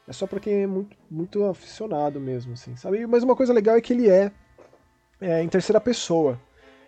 é 0.07 0.13
só 0.13 0.27
para 0.27 0.39
quem 0.39 0.63
é 0.63 0.67
muito, 0.67 0.95
muito 1.09 1.43
aficionado 1.45 2.19
mesmo, 2.19 2.53
assim, 2.53 2.75
sabe? 2.75 3.05
Mas 3.07 3.23
uma 3.23 3.35
coisa 3.35 3.53
legal 3.53 3.75
é 3.75 3.81
que 3.81 3.93
ele 3.93 4.09
é, 4.09 4.31
é 5.19 5.41
em 5.41 5.49
terceira 5.49 5.81
pessoa. 5.81 6.39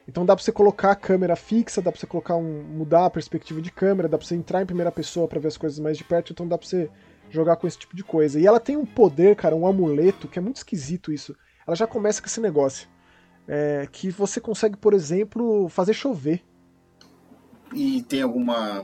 Então 0.08 0.26
dá 0.26 0.36
pra 0.36 0.44
você 0.44 0.52
colocar 0.52 0.92
a 0.92 0.96
câmera 0.96 1.36
fixa, 1.36 1.82
dá 1.82 1.92
pra 1.92 2.00
você 2.00 2.08
colocar 2.08 2.36
um. 2.36 2.64
mudar 2.64 3.06
a 3.06 3.10
perspectiva 3.10 3.62
de 3.62 3.72
câmera, 3.72 4.08
dá 4.08 4.18
pra 4.18 4.26
você 4.26 4.36
entrar 4.36 4.62
em 4.62 4.66
primeira 4.66 4.92
pessoa 4.92 5.28
para 5.28 5.40
ver 5.40 5.50
as 5.50 5.58
coisas 5.58 5.80
mais 5.80 5.98
de 5.98 6.04
perto, 6.04 6.32
então 6.32 6.48
dá 6.48 6.58
pra 6.58 6.66
você 6.66 6.90
jogar 7.30 7.58
com 7.58 7.68
esse 7.68 7.78
tipo 7.78 7.96
de 7.96 8.04
coisa. 8.04 8.40
E 8.40 8.46
ela 8.46 8.60
tem 8.60 8.78
um 8.78 8.86
poder, 8.86 9.36
cara, 9.36 9.56
um 9.56 9.68
amuleto, 9.68 10.28
que 10.28 10.40
é 10.40 10.42
muito 10.42 10.58
esquisito 10.58 11.12
isso. 11.12 11.36
Ela 11.66 11.76
já 11.76 11.86
começa 11.86 12.22
com 12.22 12.28
esse 12.28 12.40
negócio. 12.40 12.88
É, 13.46 13.88
que 13.92 14.10
você 14.10 14.40
consegue, 14.40 14.78
por 14.78 14.94
exemplo, 14.94 15.68
fazer 15.70 15.94
chover. 15.94 16.42
E 17.74 18.02
tem 18.04 18.22
alguma 18.22 18.82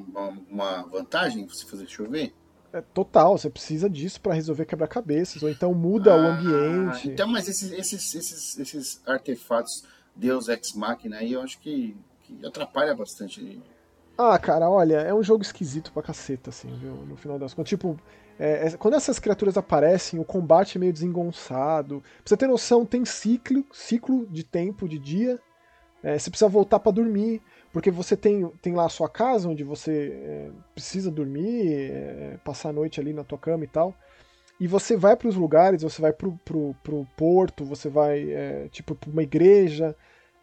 uma 0.50 0.84
vantagem 0.84 1.48
você 1.48 1.66
fazer 1.66 1.88
chover? 1.88 2.34
É 2.74 2.82
total, 2.82 3.38
você 3.38 3.52
precisa 3.52 3.88
disso 3.88 4.20
para 4.20 4.34
resolver 4.34 4.66
quebra-cabeças, 4.66 5.44
ou 5.44 5.50
então 5.50 5.74
muda 5.76 6.12
ah, 6.12 6.18
o 6.18 6.20
ambiente. 6.20 7.08
Então, 7.08 7.28
mas 7.28 7.48
esses, 7.48 7.72
esses, 7.72 8.16
esses, 8.16 8.60
esses 8.60 9.02
artefatos 9.06 9.84
Deus 10.16 10.48
Ex 10.48 10.74
Machina 10.74 11.18
aí, 11.18 11.34
eu 11.34 11.42
acho 11.42 11.60
que, 11.60 11.96
que 12.24 12.46
atrapalha 12.46 12.96
bastante. 12.96 13.62
Ah, 14.18 14.38
cara, 14.40 14.70
olha, 14.70 14.98
é 14.98 15.14
um 15.14 15.22
jogo 15.24 15.44
esquisito 15.44 15.92
pra 15.92 16.02
caceta, 16.02 16.50
assim, 16.50 16.68
viu? 16.76 16.94
No 16.94 17.16
final 17.16 17.38
das 17.38 17.54
contas. 17.54 17.70
Tipo, 17.70 18.00
é, 18.40 18.68
é, 18.68 18.72
quando 18.78 18.96
essas 18.96 19.20
criaturas 19.20 19.56
aparecem, 19.56 20.20
o 20.20 20.26
combate 20.26 20.78
é 20.78 20.80
meio 20.80 20.94
desengonçado. 20.94 22.02
Pra 22.02 22.22
você 22.26 22.38
ter 22.38 22.48
noção, 22.48 22.86
tem 22.86 23.06
ciclo, 23.06 23.64
ciclo 23.72 24.26
de 24.28 24.44
tempo, 24.44 24.90
de 24.90 24.98
dia. 24.98 25.40
É, 26.04 26.18
você 26.18 26.30
precisa 26.30 26.50
voltar 26.50 26.80
para 26.80 26.92
dormir. 26.92 27.42
Porque 27.74 27.90
você 27.90 28.16
tem, 28.16 28.48
tem 28.62 28.74
lá 28.74 28.86
a 28.86 28.90
sua 28.90 29.10
casa, 29.10 29.50
onde 29.50 29.64
você 29.64 30.14
é, 30.24 30.50
precisa 30.76 31.10
dormir, 31.10 31.74
é, 31.74 32.38
passar 32.46 32.70
a 32.70 32.74
noite 32.74 33.02
ali 33.02 33.12
na 33.12 33.24
tua 33.24 33.40
cama 33.40 33.64
e 33.64 33.68
tal. 33.68 33.96
E 34.60 34.68
você 34.68 34.96
vai 34.96 35.16
para 35.18 35.28
os 35.28 35.36
lugares, 35.36 35.82
você 35.82 36.00
vai 36.00 36.14
pro, 36.14 36.40
pro 36.46 37.08
porto, 37.18 37.66
você 37.66 37.90
vai, 37.90 38.32
é, 38.32 38.68
tipo, 38.70 38.94
para 38.94 39.10
uma 39.10 39.24
igreja, 39.24 39.96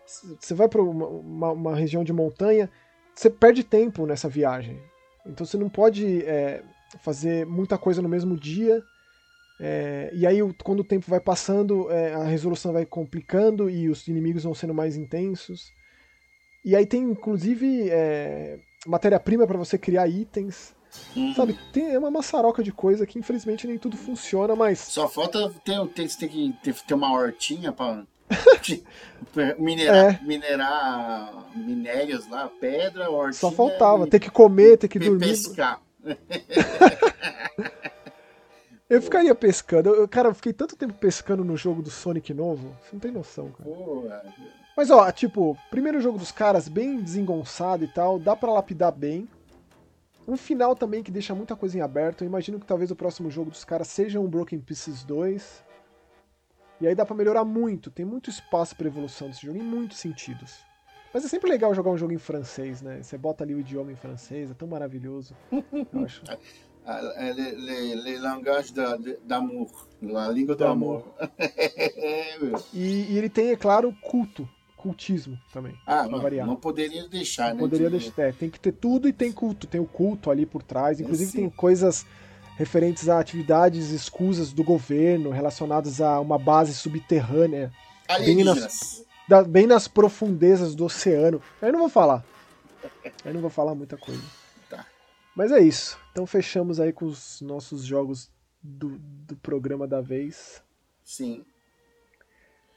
você 0.04 0.54
vai 0.54 0.68
para 0.68 0.82
uma, 0.82 1.06
uma, 1.06 1.52
uma, 1.52 1.76
região 1.76 2.02
de 2.02 2.12
montanha, 2.12 2.68
você 3.14 3.30
perde 3.30 3.62
tempo 3.62 4.04
nessa 4.06 4.28
viagem. 4.28 4.82
Então 5.24 5.46
você 5.46 5.56
não 5.56 5.68
pode 5.68 6.24
é, 6.24 6.64
fazer 7.00 7.46
muita 7.46 7.78
coisa 7.78 8.02
no 8.02 8.08
mesmo 8.08 8.36
dia. 8.36 8.82
É, 9.60 10.10
e 10.12 10.26
aí, 10.26 10.40
quando 10.64 10.80
o 10.80 10.84
tempo 10.84 11.08
vai 11.08 11.20
passando, 11.20 11.88
é, 11.92 12.12
a 12.12 12.24
resolução 12.24 12.72
vai 12.72 12.84
complicando 12.84 13.70
e 13.70 13.88
os 13.88 14.08
inimigos 14.08 14.42
vão 14.42 14.52
sendo 14.54 14.74
mais 14.74 14.96
intensos. 14.96 15.70
E 16.64 16.76
aí 16.76 16.86
tem, 16.86 17.02
inclusive, 17.02 17.88
é, 17.90 18.58
matéria-prima 18.86 19.46
para 19.46 19.58
você 19.58 19.78
criar 19.78 20.08
itens. 20.08 20.74
Uhum. 21.14 21.34
Sabe, 21.34 21.58
tem, 21.72 21.92
é 21.92 21.98
uma 21.98 22.10
maçaroca 22.10 22.62
de 22.62 22.72
coisa 22.72 23.06
que 23.06 23.18
infelizmente 23.18 23.66
nem 23.66 23.78
tudo 23.78 23.96
funciona, 23.96 24.56
mas. 24.56 24.80
Só 24.80 25.08
falta 25.08 25.48
ter, 25.64 25.86
ter, 25.88 26.08
ter 26.16 26.28
que 26.28 26.52
ter, 26.62 26.74
ter 26.74 26.94
uma 26.94 27.12
hortinha 27.12 27.72
pra 27.72 28.04
minerar, 29.58 30.14
é. 30.14 30.20
minerar 30.24 31.46
minérios 31.54 32.28
lá, 32.28 32.50
pedra, 32.60 33.08
hortinha. 33.08 33.34
Só 33.34 33.52
faltava, 33.52 34.06
ter 34.06 34.18
que 34.18 34.30
comer, 34.30 34.78
ter 34.78 34.88
que 34.88 34.98
dormir. 34.98 35.28
Pescar. 35.28 35.80
Eu 38.90 39.00
ficaria 39.00 39.32
pescando. 39.36 39.90
Eu, 39.90 40.08
cara, 40.08 40.30
eu 40.30 40.34
fiquei 40.34 40.52
tanto 40.52 40.74
tempo 40.74 40.94
pescando 40.94 41.44
no 41.44 41.56
jogo 41.56 41.80
do 41.80 41.90
Sonic 41.90 42.34
novo. 42.34 42.76
Você 42.82 42.88
não 42.92 42.98
tem 42.98 43.12
noção, 43.12 43.48
cara. 43.52 43.70
Porra. 43.70 44.24
Mas 44.76 44.90
ó, 44.90 45.10
tipo, 45.10 45.56
primeiro 45.70 46.00
jogo 46.00 46.18
dos 46.18 46.32
caras, 46.32 46.68
bem 46.68 47.00
desengonçado 47.00 47.84
e 47.84 47.88
tal, 47.88 48.18
dá 48.18 48.36
para 48.36 48.52
lapidar 48.52 48.92
bem. 48.92 49.28
Um 50.26 50.36
final 50.36 50.76
também 50.76 51.02
que 51.02 51.10
deixa 51.10 51.34
muita 51.34 51.56
coisa 51.56 51.76
em 51.76 51.80
aberto. 51.80 52.22
Eu 52.22 52.28
imagino 52.28 52.60
que 52.60 52.66
talvez 52.66 52.90
o 52.90 52.96
próximo 52.96 53.30
jogo 53.30 53.50
dos 53.50 53.64
caras 53.64 53.88
seja 53.88 54.20
um 54.20 54.28
Broken 54.28 54.60
Pieces 54.60 55.02
2. 55.02 55.64
E 56.80 56.86
aí 56.86 56.94
dá 56.94 57.04
para 57.04 57.16
melhorar 57.16 57.44
muito, 57.44 57.90
tem 57.90 58.06
muito 58.06 58.30
espaço 58.30 58.74
para 58.74 58.86
evolução 58.86 59.28
desse 59.28 59.44
jogo 59.44 59.58
em 59.58 59.62
muitos 59.62 59.98
sentidos. 59.98 60.64
Mas 61.12 61.24
é 61.24 61.28
sempre 61.28 61.50
legal 61.50 61.74
jogar 61.74 61.90
um 61.90 61.98
jogo 61.98 62.12
em 62.12 62.18
francês, 62.18 62.80
né? 62.80 63.02
Você 63.02 63.18
bota 63.18 63.44
ali 63.44 63.54
o 63.54 63.60
idioma 63.60 63.92
em 63.92 63.96
francês, 63.96 64.50
é 64.50 64.54
tão 64.54 64.68
maravilhoso. 64.68 65.36
Eu 65.50 66.04
acho. 66.06 66.22
É, 67.16 67.32
le, 67.32 67.50
le, 67.56 67.94
le 67.96 68.18
langage 68.18 68.72
d'amour, 69.24 69.70
a 70.16 70.28
língua 70.28 70.56
do 70.56 70.64
amor. 70.64 71.04
e, 72.72 73.12
e, 73.12 73.18
ele 73.18 73.28
tem, 73.28 73.50
é 73.50 73.56
claro, 73.56 73.94
culto 74.00 74.48
cultismo 74.80 75.38
também. 75.52 75.74
Ah, 75.86 76.06
não, 76.08 76.20
variar. 76.20 76.46
não 76.46 76.56
poderia 76.56 77.06
deixar, 77.06 77.48
não 77.48 77.54
né? 77.54 77.60
Poderia 77.60 77.90
deixar. 77.90 78.22
É, 78.22 78.32
tem 78.32 78.48
que 78.48 78.58
ter 78.58 78.72
tudo 78.72 79.06
e 79.06 79.12
tem 79.12 79.30
culto. 79.30 79.66
Tem 79.66 79.80
o 79.80 79.86
culto 79.86 80.30
ali 80.30 80.46
por 80.46 80.62
trás. 80.62 81.00
Inclusive 81.00 81.32
tem 81.32 81.50
coisas 81.50 82.06
referentes 82.56 83.08
a 83.08 83.20
atividades 83.20 83.90
escusas 83.90 84.52
do 84.52 84.64
governo 84.64 85.30
relacionadas 85.30 86.00
a 86.00 86.18
uma 86.18 86.38
base 86.38 86.74
subterrânea. 86.74 87.70
Bem 88.18 88.42
nas, 88.42 89.04
da, 89.28 89.44
bem 89.44 89.66
nas 89.66 89.86
profundezas 89.86 90.74
do 90.74 90.86
oceano. 90.86 91.42
Aí 91.60 91.70
não 91.70 91.78
vou 91.78 91.88
falar. 91.88 92.24
Aí 93.24 93.32
não 93.32 93.40
vou 93.40 93.50
falar 93.50 93.74
muita 93.74 93.96
coisa. 93.96 94.22
Tá. 94.68 94.86
Mas 95.36 95.52
é 95.52 95.60
isso. 95.60 95.98
Então 96.10 96.26
fechamos 96.26 96.80
aí 96.80 96.92
com 96.92 97.04
os 97.04 97.40
nossos 97.40 97.84
jogos 97.84 98.30
do, 98.62 98.98
do 98.98 99.36
programa 99.36 99.86
da 99.86 100.00
vez. 100.00 100.62
Sim. 101.04 101.44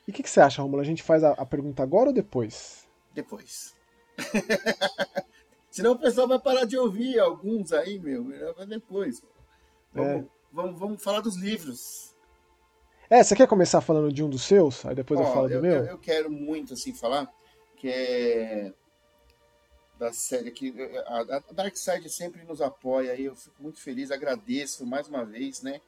E 0.08 0.12
o 0.12 0.14
que, 0.14 0.24
que, 0.24 0.30
você 0.30 0.42
acha, 0.42 0.62
Romulo? 0.62 0.82
A 0.82 0.86
gente 0.86 1.02
faz 1.02 1.24
a, 1.24 1.32
a 1.32 1.46
pergunta 1.46 1.82
agora 1.82 2.10
ou 2.10 2.14
depois? 2.14 2.88
Depois. 3.14 3.74
Senão 5.72 5.94
o 5.94 6.00
pessoal 6.00 6.28
vai 6.28 6.40
parar 6.40 6.66
de 6.66 6.78
ouvir 6.78 7.20
alguns 7.20 7.72
aí, 7.72 8.00
meu. 8.00 8.24
Melhor 8.24 8.54
depois. 8.66 9.24
Vamos, 9.94 10.24
é. 10.24 10.26
vamos, 10.52 10.80
vamos 10.80 11.04
falar 11.04 11.22
dos 11.22 11.36
livros. 11.36 12.14
É, 13.10 13.24
você 13.24 13.36
quer 13.36 13.48
começar 13.48 13.82
falando 13.82 14.12
de 14.12 14.24
um 14.24 14.30
dos 14.30 14.44
seus? 14.44 14.86
Aí 14.86 14.96
depois 14.96 15.20
Ó, 15.20 15.24
eu 15.24 15.34
falo 15.34 15.48
do 15.48 15.54
eu, 15.56 15.62
meu? 15.62 15.78
Eu, 15.78 15.86
eu, 15.86 15.98
quero 15.98 16.32
muito, 16.32 16.74
assim, 16.74 16.94
falar 16.94 17.32
que 17.78 17.88
é 17.90 18.74
da 20.00 20.12
série 20.12 20.52
que 20.52 20.74
a, 21.06 21.20
a 21.38 21.54
Dark 21.54 21.76
Side 21.76 22.10
sempre 22.10 22.44
nos 22.44 22.62
apoia 22.62 23.12
aí, 23.12 23.26
eu 23.26 23.36
fico 23.36 23.62
muito 23.62 23.80
feliz, 23.80 24.12
agradeço 24.12 24.86
mais 24.86 25.08
uma 25.08 25.24
vez, 25.24 25.62
né? 25.62 25.80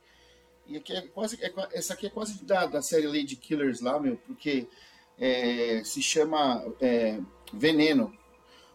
E 0.68 0.78
aqui 0.78 0.94
é 0.94 1.02
quase, 1.02 1.38
é, 1.42 1.54
essa 1.74 1.94
aqui 1.94 2.08
é 2.08 2.10
quase 2.10 2.44
da, 2.44 2.66
da 2.66 2.82
série 2.82 3.08
Lady 3.08 3.36
Killers 3.36 3.82
lá, 3.82 4.00
meu, 4.00 4.18
porque 4.26 4.68
é, 5.20 5.82
se 5.84 6.02
chama 6.02 6.66
é, 6.82 7.20
Veneno, 7.54 8.14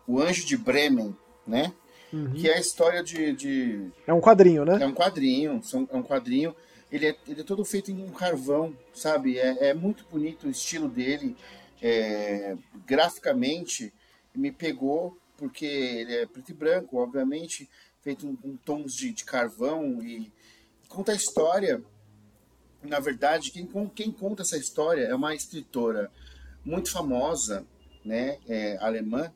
o 0.06 0.20
Anjo 0.20 0.46
de 0.46 0.56
Bremen, 0.56 1.16
né? 1.46 1.72
Uhum. 2.12 2.32
Que 2.32 2.48
é 2.48 2.56
a 2.56 2.60
história 2.60 3.02
de, 3.02 3.32
de, 3.32 3.90
É 4.06 4.12
um 4.12 4.20
quadrinho, 4.20 4.64
né? 4.64 4.78
É 4.82 4.86
um 4.86 4.94
quadrinho, 4.94 5.60
é 5.90 5.96
um 5.96 6.02
quadrinho. 6.02 6.54
Ele 6.90 7.06
é, 7.06 7.16
ele 7.28 7.40
é 7.40 7.44
todo 7.44 7.64
feito 7.64 7.90
em 7.90 8.02
um 8.02 8.10
carvão, 8.10 8.76
sabe? 8.92 9.38
É, 9.38 9.68
é 9.68 9.74
muito 9.74 10.04
bonito 10.10 10.48
o 10.48 10.50
estilo 10.50 10.88
dele. 10.88 11.36
É, 11.80 12.56
graficamente, 12.84 13.92
me 14.34 14.50
pegou, 14.50 15.16
porque 15.36 15.64
ele 15.64 16.14
é 16.14 16.26
preto 16.26 16.50
e 16.50 16.54
branco, 16.54 16.98
obviamente, 16.98 17.68
feito 18.02 18.26
com 18.42 18.56
tons 18.56 18.94
de, 18.94 19.12
de 19.12 19.24
carvão 19.24 20.02
e 20.02 20.32
conta 20.90 21.12
a 21.12 21.14
história. 21.14 21.82
Na 22.82 23.00
verdade, 23.00 23.50
quem, 23.50 23.66
quem 23.94 24.10
conta 24.10 24.42
essa 24.42 24.58
história 24.58 25.04
é 25.04 25.14
uma 25.14 25.34
escritora 25.34 26.10
muito 26.62 26.90
famosa, 26.90 27.64
né, 28.04 28.38
é, 28.48 28.76
alemã, 28.78 29.32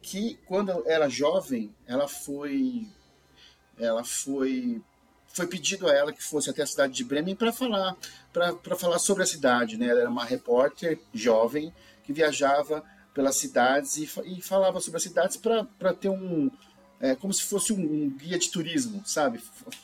que 0.00 0.38
quando 0.46 0.86
era 0.86 1.08
jovem, 1.08 1.74
ela 1.86 2.06
foi, 2.06 2.86
ela 3.78 4.04
foi, 4.04 4.82
foi 5.26 5.46
pedido 5.46 5.88
a 5.88 5.92
ela 5.94 6.12
que 6.12 6.22
fosse 6.22 6.50
até 6.50 6.62
a 6.62 6.66
cidade 6.66 6.92
de 6.92 7.04
Bremen 7.04 7.34
para 7.34 7.52
falar, 7.52 7.96
para 8.32 8.76
falar 8.76 8.98
sobre 8.98 9.22
a 9.22 9.26
cidade, 9.26 9.78
né? 9.78 9.86
Ela 9.86 10.02
era 10.02 10.10
uma 10.10 10.24
repórter 10.24 11.00
jovem 11.12 11.72
que 12.02 12.12
viajava 12.12 12.84
pelas 13.14 13.36
cidades 13.36 13.96
e, 13.96 14.10
e 14.26 14.42
falava 14.42 14.78
sobre 14.78 14.98
as 14.98 15.02
cidades 15.02 15.38
para 15.38 15.94
ter 15.94 16.10
um, 16.10 16.50
é, 17.04 17.14
como 17.14 17.34
se 17.34 17.42
fosse 17.42 17.70
um, 17.70 17.80
um, 17.80 18.08
guia 18.08 18.38
de 18.38 18.50
turismo, 18.50 19.02
sabe? 19.04 19.38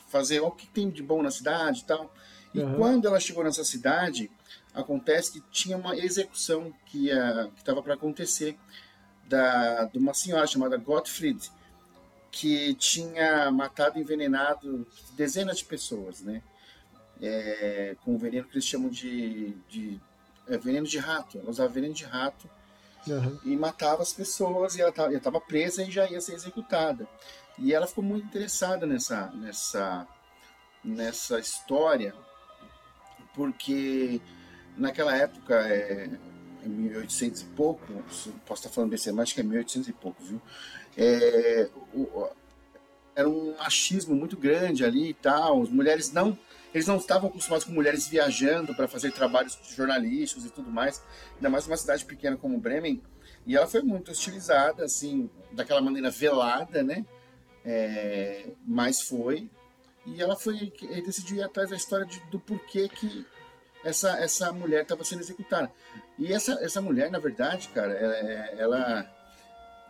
Fazer 0.09 0.41
o 0.41 0.51
que 0.51 0.67
tem 0.67 0.89
de 0.89 1.03
bom 1.03 1.23
na 1.23 1.31
cidade 1.31 1.81
e 1.81 1.85
tal. 1.85 2.11
E 2.55 2.61
uhum. 2.61 2.77
quando 2.77 3.07
ela 3.07 3.21
chegou 3.21 3.45
nessa 3.45 3.63
cidade, 3.63 4.31
acontece 4.73 5.33
que 5.33 5.43
tinha 5.51 5.77
uma 5.77 5.95
execução 5.95 6.73
que 6.87 7.11
estava 7.59 7.83
para 7.83 7.93
acontecer 7.93 8.59
da, 9.29 9.85
de 9.85 9.99
uma 9.99 10.15
senhora 10.15 10.47
chamada 10.47 10.79
Gottfried, 10.79 11.53
que 12.31 12.73
tinha 12.77 13.51
matado 13.51 13.99
e 13.99 14.01
envenenado 14.01 14.87
dezenas 15.15 15.59
de 15.59 15.67
pessoas, 15.67 16.23
né? 16.23 16.43
É, 17.21 17.97
com 18.03 18.15
o 18.15 18.19
veneno 18.19 18.47
que 18.47 18.55
eles 18.55 18.65
chamam 18.65 18.89
de, 18.89 19.55
de 19.69 20.01
é, 20.49 20.57
veneno 20.57 20.87
de 20.87 20.97
rato. 20.97 21.37
Ela 21.37 21.51
usava 21.51 21.69
veneno 21.69 21.93
de 21.93 22.05
rato 22.05 22.49
uhum. 23.07 23.39
e 23.45 23.57
matava 23.57 24.03
as 24.03 24.13
pessoas 24.13 24.77
e 24.77 24.81
ela 24.81 24.93
estava 25.13 25.41
presa 25.41 25.83
e 25.83 25.91
já 25.91 26.09
ia 26.09 26.21
ser 26.21 26.35
executada. 26.35 27.09
E 27.59 27.75
ela 27.75 27.87
ficou 27.87 28.03
muito 28.03 28.27
interessada 28.27 28.87
nessa, 28.87 29.31
nessa, 29.35 30.07
nessa 30.83 31.39
história, 31.39 32.15
porque 33.35 34.21
naquela 34.77 35.17
época, 35.17 35.55
é, 35.69 36.11
em 36.65 36.69
1800 36.69 37.43
e 37.43 37.45
pouco, 37.47 37.87
posso 38.47 38.61
estar 38.61 38.71
falando 38.71 38.91
desse, 38.91 39.13
mas 39.13 39.25
acho 39.25 39.35
que 39.35 39.41
é 39.41 39.45
1800 39.45 39.89
e 39.89 39.93
pouco, 39.93 40.23
viu? 40.23 40.41
É, 40.97 41.69
o, 41.95 42.29
era 43.15 43.29
um 43.29 43.55
machismo 43.57 44.15
muito 44.15 44.37
grande 44.37 44.85
ali 44.85 45.11
e 45.11 45.15
tal. 45.15 45.63
As 45.63 45.69
mulheres 45.69 46.13
não 46.13 46.39
eles 46.73 46.87
não 46.87 46.97
estavam 46.97 47.29
acostumados 47.29 47.65
com 47.65 47.73
mulheres 47.73 48.07
viajando 48.07 48.75
para 48.75 48.87
fazer 48.87 49.13
trabalhos 49.13 49.59
jornalísticos 49.77 50.45
e 50.45 50.51
tudo 50.51 50.71
mais, 50.71 51.03
ainda 51.37 51.51
mais 51.51 51.67
uma 51.67 51.77
cidade 51.77 52.05
pequena 52.05 52.37
como 52.37 52.59
Bremen. 52.59 53.03
E 53.47 53.57
ela 53.57 53.67
foi 53.67 53.83
muito 53.83 54.11
hostilizada, 54.11 54.85
assim, 54.85 55.29
daquela 55.53 55.81
maneira 55.81 56.11
velada, 56.11 56.83
né? 56.83 57.05
É, 57.65 58.47
mas 58.65 59.03
foi. 59.03 59.51
E 60.07 60.23
ela 60.23 60.37
foi 60.37 60.73
ele 60.83 61.03
decidiu 61.03 61.39
ir 61.39 61.43
atrás 61.43 61.71
da 61.71 61.77
história 61.77 62.07
de, 62.07 62.21
do 62.31 62.39
porquê 62.39 62.89
que 62.89 63.27
essa, 63.85 64.19
essa 64.19 64.53
mulher 64.53 64.83
estava 64.83 65.05
sendo 65.05 65.23
executada. 65.23 65.71
E 66.19 66.33
essa, 66.33 66.53
essa 66.63 66.81
mulher, 66.81 67.11
na 67.11 67.19
verdade, 67.19 67.69
cara, 67.69 67.93
ela, 67.93 68.15
ela 68.59 69.17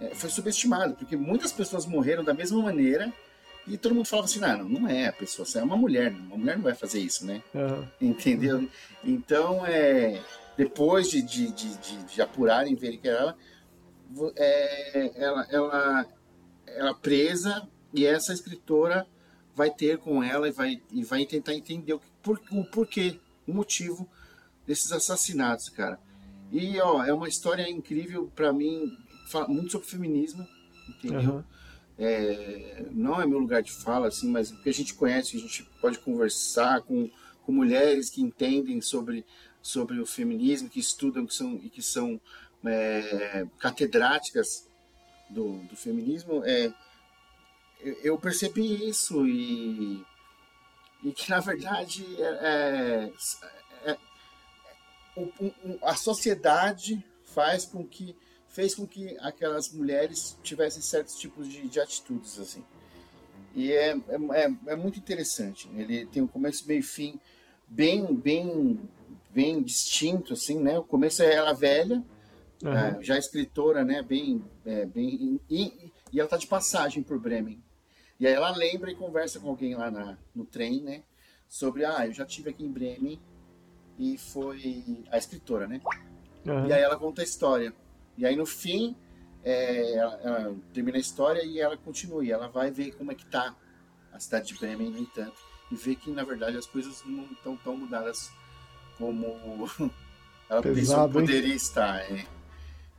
é, 0.00 0.14
foi 0.14 0.30
subestimada, 0.30 0.94
porque 0.94 1.16
muitas 1.16 1.52
pessoas 1.52 1.86
morreram 1.86 2.24
da 2.24 2.32
mesma 2.32 2.62
maneira 2.62 3.12
e 3.66 3.76
todo 3.76 3.94
mundo 3.94 4.06
falava 4.06 4.26
assim, 4.26 4.40
não, 4.40 4.68
não 4.68 4.88
é 4.88 5.08
a 5.08 5.12
pessoa, 5.12 5.46
é 5.54 5.62
uma 5.62 5.76
mulher, 5.76 6.12
uma 6.12 6.36
mulher 6.36 6.56
não 6.56 6.64
vai 6.64 6.74
fazer 6.74 7.00
isso, 7.00 7.26
né? 7.26 7.42
Uhum. 7.54 7.86
Entendeu? 8.00 8.68
Então, 9.04 9.64
é, 9.66 10.20
depois 10.56 11.08
de, 11.10 11.22
de, 11.22 11.50
de, 11.52 11.76
de, 11.78 12.04
de 12.04 12.22
apurarem, 12.22 12.74
verem 12.74 12.98
que 12.98 13.08
era 13.08 13.20
ela, 13.20 13.36
é, 14.36 15.12
ela, 15.22 15.46
ela, 15.50 16.06
ela 16.66 16.94
presa 16.94 17.68
e 17.92 18.04
essa 18.04 18.32
escritora 18.32 19.06
vai 19.54 19.70
ter 19.70 19.98
com 19.98 20.22
ela 20.22 20.48
e 20.48 20.52
vai, 20.52 20.80
e 20.90 21.04
vai 21.04 21.24
tentar 21.26 21.54
entender 21.54 21.94
o, 21.94 22.00
por, 22.22 22.40
o 22.50 22.64
porquê, 22.64 23.18
o 23.46 23.52
motivo 23.52 24.08
desses 24.66 24.92
assassinatos, 24.92 25.68
cara. 25.68 25.98
E, 26.50 26.80
ó, 26.80 27.04
é 27.04 27.12
uma 27.12 27.28
história 27.28 27.68
incrível 27.68 28.30
para 28.34 28.52
mim, 28.52 28.96
muito 29.48 29.72
sobre 29.72 29.86
feminismo, 29.86 30.46
entendeu? 30.88 31.34
Uhum. 31.34 31.44
É, 32.02 32.86
não 32.92 33.20
é 33.20 33.26
meu 33.26 33.38
lugar 33.38 33.62
de 33.62 33.70
fala, 33.70 34.08
assim, 34.08 34.30
mas 34.30 34.50
que 34.50 34.70
a 34.70 34.72
gente 34.72 34.94
conhece, 34.94 35.36
a 35.36 35.40
gente 35.40 35.64
pode 35.82 35.98
conversar 35.98 36.80
com, 36.80 37.10
com 37.44 37.52
mulheres 37.52 38.08
que 38.08 38.22
entendem 38.22 38.80
sobre, 38.80 39.22
sobre 39.60 40.00
o 40.00 40.06
feminismo, 40.06 40.70
que 40.70 40.80
estudam 40.80 41.26
que 41.26 41.34
são, 41.34 41.60
e 41.62 41.68
que 41.68 41.82
são 41.82 42.18
é, 42.64 43.46
catedráticas 43.58 44.66
do, 45.28 45.58
do 45.58 45.76
feminismo, 45.76 46.42
é, 46.42 46.72
eu 48.02 48.18
percebi 48.18 48.88
isso 48.88 49.26
e, 49.26 50.02
e 51.04 51.12
que, 51.12 51.30
na 51.30 51.40
verdade, 51.40 52.04
é, 52.18 53.12
é, 53.84 53.92
é 53.92 53.98
a 55.82 55.94
sociedade 55.94 57.04
faz 57.34 57.66
com 57.66 57.86
que 57.86 58.16
fez 58.50 58.74
com 58.74 58.86
que 58.86 59.16
aquelas 59.20 59.72
mulheres 59.72 60.36
tivessem 60.42 60.82
certos 60.82 61.14
tipos 61.16 61.48
de, 61.48 61.68
de 61.68 61.80
atitudes 61.80 62.38
assim. 62.38 62.64
E 63.54 63.72
é, 63.72 63.90
é, 63.90 64.44
é, 64.44 64.54
é 64.66 64.76
muito 64.76 64.98
interessante. 64.98 65.68
Ele 65.74 66.06
tem 66.06 66.22
um 66.22 66.26
começo, 66.26 66.66
meio 66.66 66.80
e 66.80 66.82
fim 66.82 67.18
bem, 67.70 68.14
bem, 68.14 68.80
bem 69.30 69.62
distinto, 69.62 70.32
assim, 70.32 70.58
né? 70.58 70.78
O 70.78 70.84
começo 70.84 71.22
é 71.22 71.32
ela 71.32 71.52
velha, 71.52 72.02
uhum. 72.62 73.02
já 73.02 73.16
escritora, 73.16 73.84
né? 73.84 74.02
Bem, 74.02 74.44
é, 74.66 74.84
bem 74.84 75.40
e, 75.48 75.92
e, 76.12 76.20
ela 76.20 76.28
tá 76.28 76.36
de 76.36 76.48
passagem 76.48 77.02
por 77.02 77.18
Bremen. 77.18 77.62
E 78.18 78.26
aí 78.26 78.34
ela 78.34 78.50
lembra 78.50 78.90
e 78.90 78.96
conversa 78.96 79.38
com 79.38 79.48
alguém 79.48 79.74
lá 79.74 79.90
na, 79.90 80.18
no 80.34 80.44
trem, 80.44 80.82
né? 80.82 81.02
Sobre, 81.48 81.84
ah, 81.84 82.06
eu 82.06 82.12
já 82.12 82.26
tive 82.26 82.50
aqui 82.50 82.64
em 82.64 82.70
Bremen 82.70 83.18
e 83.98 84.18
foi 84.18 84.84
a 85.10 85.16
escritora, 85.16 85.66
né? 85.66 85.80
Uhum. 86.46 86.66
E 86.66 86.72
aí 86.72 86.82
ela 86.82 86.98
conta 86.98 87.22
a 87.22 87.24
história. 87.24 87.72
E 88.20 88.26
aí 88.26 88.36
no 88.36 88.44
fim, 88.44 88.94
é, 89.42 89.94
ela, 89.94 90.20
ela, 90.22 90.56
termina 90.74 90.98
a 90.98 91.00
história 91.00 91.42
e 91.42 91.58
ela 91.58 91.74
continua. 91.74 92.22
E 92.22 92.30
ela 92.30 92.48
vai 92.48 92.70
ver 92.70 92.92
como 92.92 93.10
é 93.10 93.14
que 93.14 93.24
tá 93.24 93.56
a 94.12 94.20
cidade 94.20 94.48
de 94.48 94.58
Bremen, 94.58 94.90
no 94.90 94.98
entanto, 94.98 95.40
e 95.72 95.74
ver 95.74 95.96
que 95.96 96.10
na 96.10 96.22
verdade 96.22 96.58
as 96.58 96.66
coisas 96.66 97.02
não 97.06 97.24
estão 97.24 97.56
tão 97.56 97.78
mudadas 97.78 98.30
como 98.98 99.24
ela 100.50 100.60
Pesado, 100.60 100.74
pensou 100.74 101.06
que 101.06 101.12
poderia 101.14 101.48
hein? 101.48 101.56
estar. 101.56 102.00
É, 102.00 102.26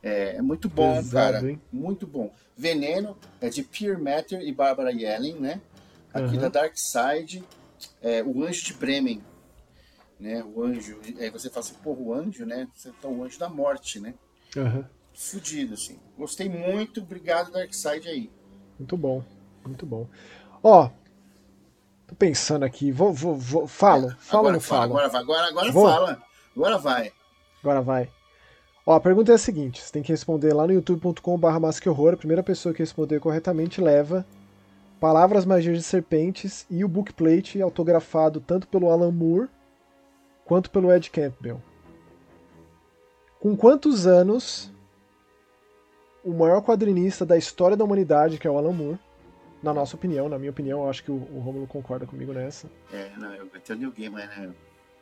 é, 0.02 0.36
é, 0.36 0.42
muito 0.42 0.68
bom, 0.68 0.96
Pesado, 0.96 1.34
cara. 1.34 1.50
Hein? 1.50 1.62
Muito 1.70 2.04
bom. 2.04 2.34
Veneno 2.56 3.16
é 3.40 3.48
de 3.48 3.62
Pierre 3.62 4.02
Matter 4.02 4.40
e 4.40 4.52
Barbara 4.52 4.90
Yellen, 4.90 5.38
né? 5.38 5.60
Aqui 6.12 6.34
uhum. 6.34 6.40
da 6.40 6.48
Dark 6.48 6.76
Side, 6.76 7.44
é, 8.02 8.24
o 8.24 8.42
Anjo 8.42 8.64
de 8.64 8.74
Bremen. 8.74 9.22
Né, 10.18 10.40
o 10.54 10.62
anjo, 10.62 11.00
aí 11.18 11.30
você 11.30 11.50
fala 11.50 11.66
assim, 11.66 11.74
porra, 11.82 12.00
o 12.00 12.14
anjo, 12.14 12.46
né? 12.46 12.68
Você 12.76 12.92
tá 13.02 13.08
o 13.08 13.24
anjo 13.24 13.40
da 13.40 13.48
morte, 13.48 13.98
né? 13.98 14.14
Uhum 14.56 14.84
fudido, 15.14 15.74
assim. 15.74 15.98
Gostei 16.18 16.48
muito, 16.48 17.00
obrigado 17.00 17.52
Darkseid 17.52 18.08
aí. 18.08 18.30
Muito 18.78 18.96
bom, 18.96 19.22
muito 19.64 19.86
bom. 19.86 20.08
Ó, 20.62 20.88
tô 22.06 22.14
pensando 22.14 22.64
aqui, 22.64 22.90
vou, 22.90 23.12
vou, 23.12 23.36
vou 23.36 23.66
falo, 23.66 24.10
é, 24.10 24.16
fala 24.18 24.48
ou 24.48 24.52
não 24.52 24.60
fala? 24.60 24.84
Agora 24.84 25.08
vai, 25.08 25.20
agora, 25.20 25.48
agora 25.48 25.72
fala, 25.72 26.22
agora 26.56 26.78
vai. 26.78 27.12
Agora 27.62 27.82
vai. 27.82 28.10
Ó, 28.84 28.94
a 28.94 29.00
pergunta 29.00 29.30
é 29.30 29.34
a 29.36 29.38
seguinte, 29.38 29.80
você 29.80 29.92
tem 29.92 30.02
que 30.02 30.10
responder 30.12 30.52
lá 30.52 30.66
no 30.66 30.72
youtube.com.br 30.72 31.46
A 32.12 32.16
primeira 32.16 32.42
pessoa 32.42 32.74
que 32.74 32.82
responder 32.82 33.20
corretamente 33.20 33.80
leva 33.80 34.26
Palavras 35.02 35.44
Magias 35.44 35.76
de 35.76 35.82
Serpentes 35.82 36.66
e 36.70 36.84
o 36.84 36.88
bookplate 36.88 37.60
autografado 37.60 38.40
tanto 38.40 38.68
pelo 38.68 38.88
Alan 38.88 39.10
Moore 39.10 39.48
quanto 40.44 40.70
pelo 40.70 40.92
Ed 40.92 41.10
Campbell. 41.10 41.60
Com 43.40 43.56
quantos 43.56 44.06
anos 44.06 44.72
o 46.24 46.32
maior 46.32 46.62
quadrinista 46.62 47.24
da 47.26 47.36
história 47.36 47.76
da 47.76 47.84
humanidade, 47.84 48.38
que 48.38 48.46
é 48.46 48.50
o 48.50 48.56
Alan 48.56 48.72
Moore, 48.72 48.98
na 49.62 49.72
nossa 49.72 49.94
opinião, 49.96 50.28
na 50.28 50.38
minha 50.38 50.50
opinião, 50.50 50.82
eu 50.82 50.90
acho 50.90 51.04
que 51.04 51.10
o, 51.10 51.14
o 51.14 51.40
Romulo 51.40 51.66
concorda 51.66 52.04
comigo 52.06 52.32
nessa. 52.32 52.68
É, 52.92 53.10
não, 53.16 53.32
eu 53.34 53.46
tenho 53.64 53.78
New 53.78 53.92
Gamer, 53.92 54.26
né? 54.28 54.50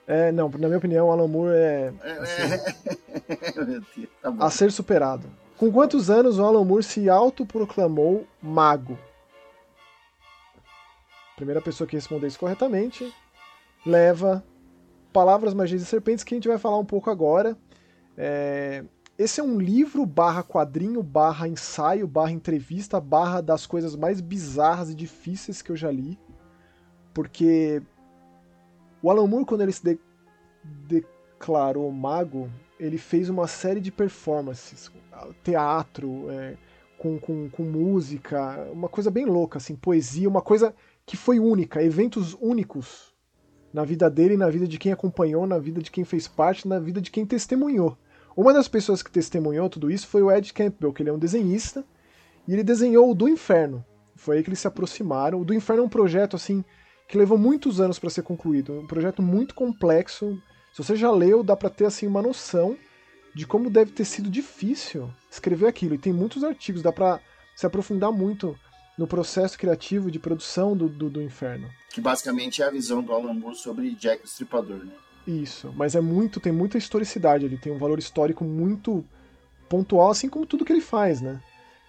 É, 0.06 0.33
não, 0.33 0.48
na 0.50 0.66
minha 0.66 0.78
opinião, 0.78 1.09
o 1.09 1.12
Alan 1.12 1.28
Moore 1.28 1.54
é, 1.54 1.92
É, 2.02 2.12
assim, 2.12 2.42
Meu 3.56 3.64
Deus, 3.64 3.85
tá 4.20 4.30
bom. 4.30 4.44
a 4.44 4.50
ser 4.50 4.70
superado. 4.72 5.28
Com 5.56 5.70
quantos 5.70 6.11
anos 6.11 6.38
o 6.38 6.44
Alan 6.44 6.64
Moore 6.64 6.83
se 6.83 7.09
autoproclamou 7.09 8.26
mago? 8.42 8.98
Primeira 11.37 11.61
pessoa 11.61 11.87
que 11.87 11.96
responder 11.96 12.26
isso 12.26 12.38
corretamente 12.38 13.12
leva 13.85 14.44
Palavras, 15.12 15.54
Magias 15.54 15.83
e 15.83 15.87
Serpentes, 15.87 16.22
que 16.22 16.35
a 16.35 16.37
gente 16.37 16.48
vai 16.48 16.59
falar 16.59 16.78
um 16.78 16.85
pouco 16.85 17.11
agora. 17.11 17.56
É, 18.16 18.85
Esse 19.20 19.38
é 19.38 19.44
um 19.44 19.61
livro 19.61 20.06
barra 20.06 20.42
quadrinho, 20.42 21.02
barra 21.02 21.46
ensaio, 21.46 22.06
barra 22.06 22.30
entrevista, 22.30 22.98
barra 22.98 23.42
das 23.42 23.66
coisas 23.66 23.94
mais 23.94 24.18
bizarras 24.18 24.88
e 24.88 24.94
difíceis 24.94 25.61
que 25.61 25.70
eu 25.70 25.76
já 25.76 25.90
li. 25.90 26.18
Porque 27.12 27.83
o 29.02 29.11
Alan 29.11 29.26
Moore, 29.26 29.44
quando 29.44 29.61
ele 29.61 29.72
se 29.72 29.85
de- 29.85 29.98
declarou 30.88 31.92
mago, 31.92 32.50
ele 32.78 32.96
fez 32.96 33.28
uma 33.28 33.46
série 33.46 33.78
de 33.78 33.92
performances, 33.92 34.90
teatro, 35.44 36.30
é, 36.30 36.56
com, 36.96 37.18
com, 37.18 37.50
com 37.50 37.62
música, 37.62 38.70
uma 38.72 38.88
coisa 38.88 39.11
bem 39.11 39.26
louca, 39.26 39.59
assim, 39.59 39.76
poesia, 39.76 40.30
uma 40.30 40.40
coisa 40.40 40.74
que 41.04 41.18
foi 41.18 41.38
única, 41.38 41.85
eventos 41.85 42.35
únicos 42.40 43.14
na 43.70 43.85
vida 43.85 44.09
dele, 44.09 44.38
na 44.38 44.48
vida 44.48 44.66
de 44.66 44.78
quem 44.78 44.92
acompanhou, 44.92 45.46
na 45.46 45.59
vida 45.59 45.83
de 45.83 45.90
quem 45.90 46.06
fez 46.06 46.26
parte, 46.26 46.66
na 46.66 46.78
vida 46.78 47.02
de 47.02 47.11
quem 47.11 47.26
testemunhou. 47.26 47.98
Uma 48.40 48.55
das 48.55 48.68
pessoas 48.68 49.03
que 49.03 49.11
testemunhou 49.11 49.68
tudo 49.68 49.90
isso 49.90 50.07
foi 50.07 50.22
o 50.22 50.33
Ed 50.33 50.55
Campbell, 50.55 50.94
que 50.94 51.03
ele 51.03 51.11
é 51.11 51.12
um 51.12 51.18
desenhista, 51.18 51.85
e 52.48 52.55
ele 52.55 52.64
desenhou 52.64 53.11
o 53.11 53.14
Do 53.14 53.29
Inferno. 53.29 53.85
Foi 54.16 54.38
aí 54.38 54.42
que 54.42 54.48
eles 54.48 54.61
se 54.61 54.66
aproximaram. 54.66 55.38
O 55.38 55.44
Do 55.44 55.53
Inferno 55.53 55.83
é 55.83 55.85
um 55.85 55.90
projeto 55.90 56.37
assim 56.37 56.64
que 57.07 57.18
levou 57.18 57.37
muitos 57.37 57.83
anos 57.83 57.98
para 57.98 58.09
ser 58.09 58.22
concluído, 58.22 58.81
um 58.81 58.87
projeto 58.87 59.20
muito 59.20 59.55
complexo. 59.55 60.42
Se 60.72 60.83
você 60.83 60.96
já 60.96 61.11
leu, 61.11 61.42
dá 61.42 61.55
para 61.55 61.68
ter 61.68 61.85
assim 61.85 62.07
uma 62.07 62.22
noção 62.22 62.79
de 63.35 63.46
como 63.46 63.68
deve 63.68 63.92
ter 63.92 64.07
sido 64.07 64.31
difícil 64.31 65.11
escrever 65.31 65.66
aquilo. 65.66 65.94
E 65.94 65.98
tem 65.98 66.11
muitos 66.11 66.42
artigos, 66.42 66.81
dá 66.81 66.90
para 66.90 67.20
se 67.55 67.66
aprofundar 67.66 68.11
muito 68.11 68.59
no 68.96 69.07
processo 69.07 69.59
criativo 69.59 70.11
de 70.11 70.18
produção 70.18 70.74
do, 70.74 70.88
do, 70.88 71.11
do 71.11 71.20
Inferno. 71.20 71.68
Que 71.90 72.00
basicamente 72.00 72.62
é 72.62 72.64
a 72.64 72.70
visão 72.70 73.03
do 73.03 73.12
Alan 73.12 73.35
Moore 73.35 73.57
sobre 73.57 73.94
Jack 73.96 74.22
o 74.24 74.62
né? 74.62 74.92
Isso, 75.26 75.72
mas 75.76 75.94
é 75.94 76.00
muito, 76.00 76.40
tem 76.40 76.52
muita 76.52 76.78
historicidade, 76.78 77.44
ele 77.44 77.59
tem 77.59 77.72
um 77.72 77.78
valor 77.78 77.98
histórico 77.98 78.44
muito 78.44 79.04
pontual, 79.68 80.11
assim 80.11 80.28
como 80.28 80.46
tudo 80.46 80.64
que 80.64 80.72
ele 80.72 80.80
faz, 80.80 81.20
né? 81.20 81.40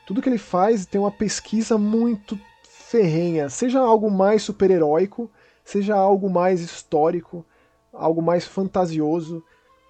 Tudo 0.06 0.22
que 0.22 0.30
ele 0.30 0.38
faz 0.38 0.86
tem 0.86 1.00
uma 1.00 1.12
pesquisa 1.12 1.78
muito 1.78 2.40
ferrenha, 2.64 3.50
seja 3.50 3.80
algo 3.80 4.12
mais 4.12 4.44
super-heróico, 4.44 5.32
seja 5.64 5.96
algo 5.96 6.30
mais 6.30 6.60
histórico, 6.60 7.46
algo 7.94 8.22
mais 8.22 8.46
fantasioso. 8.46 9.44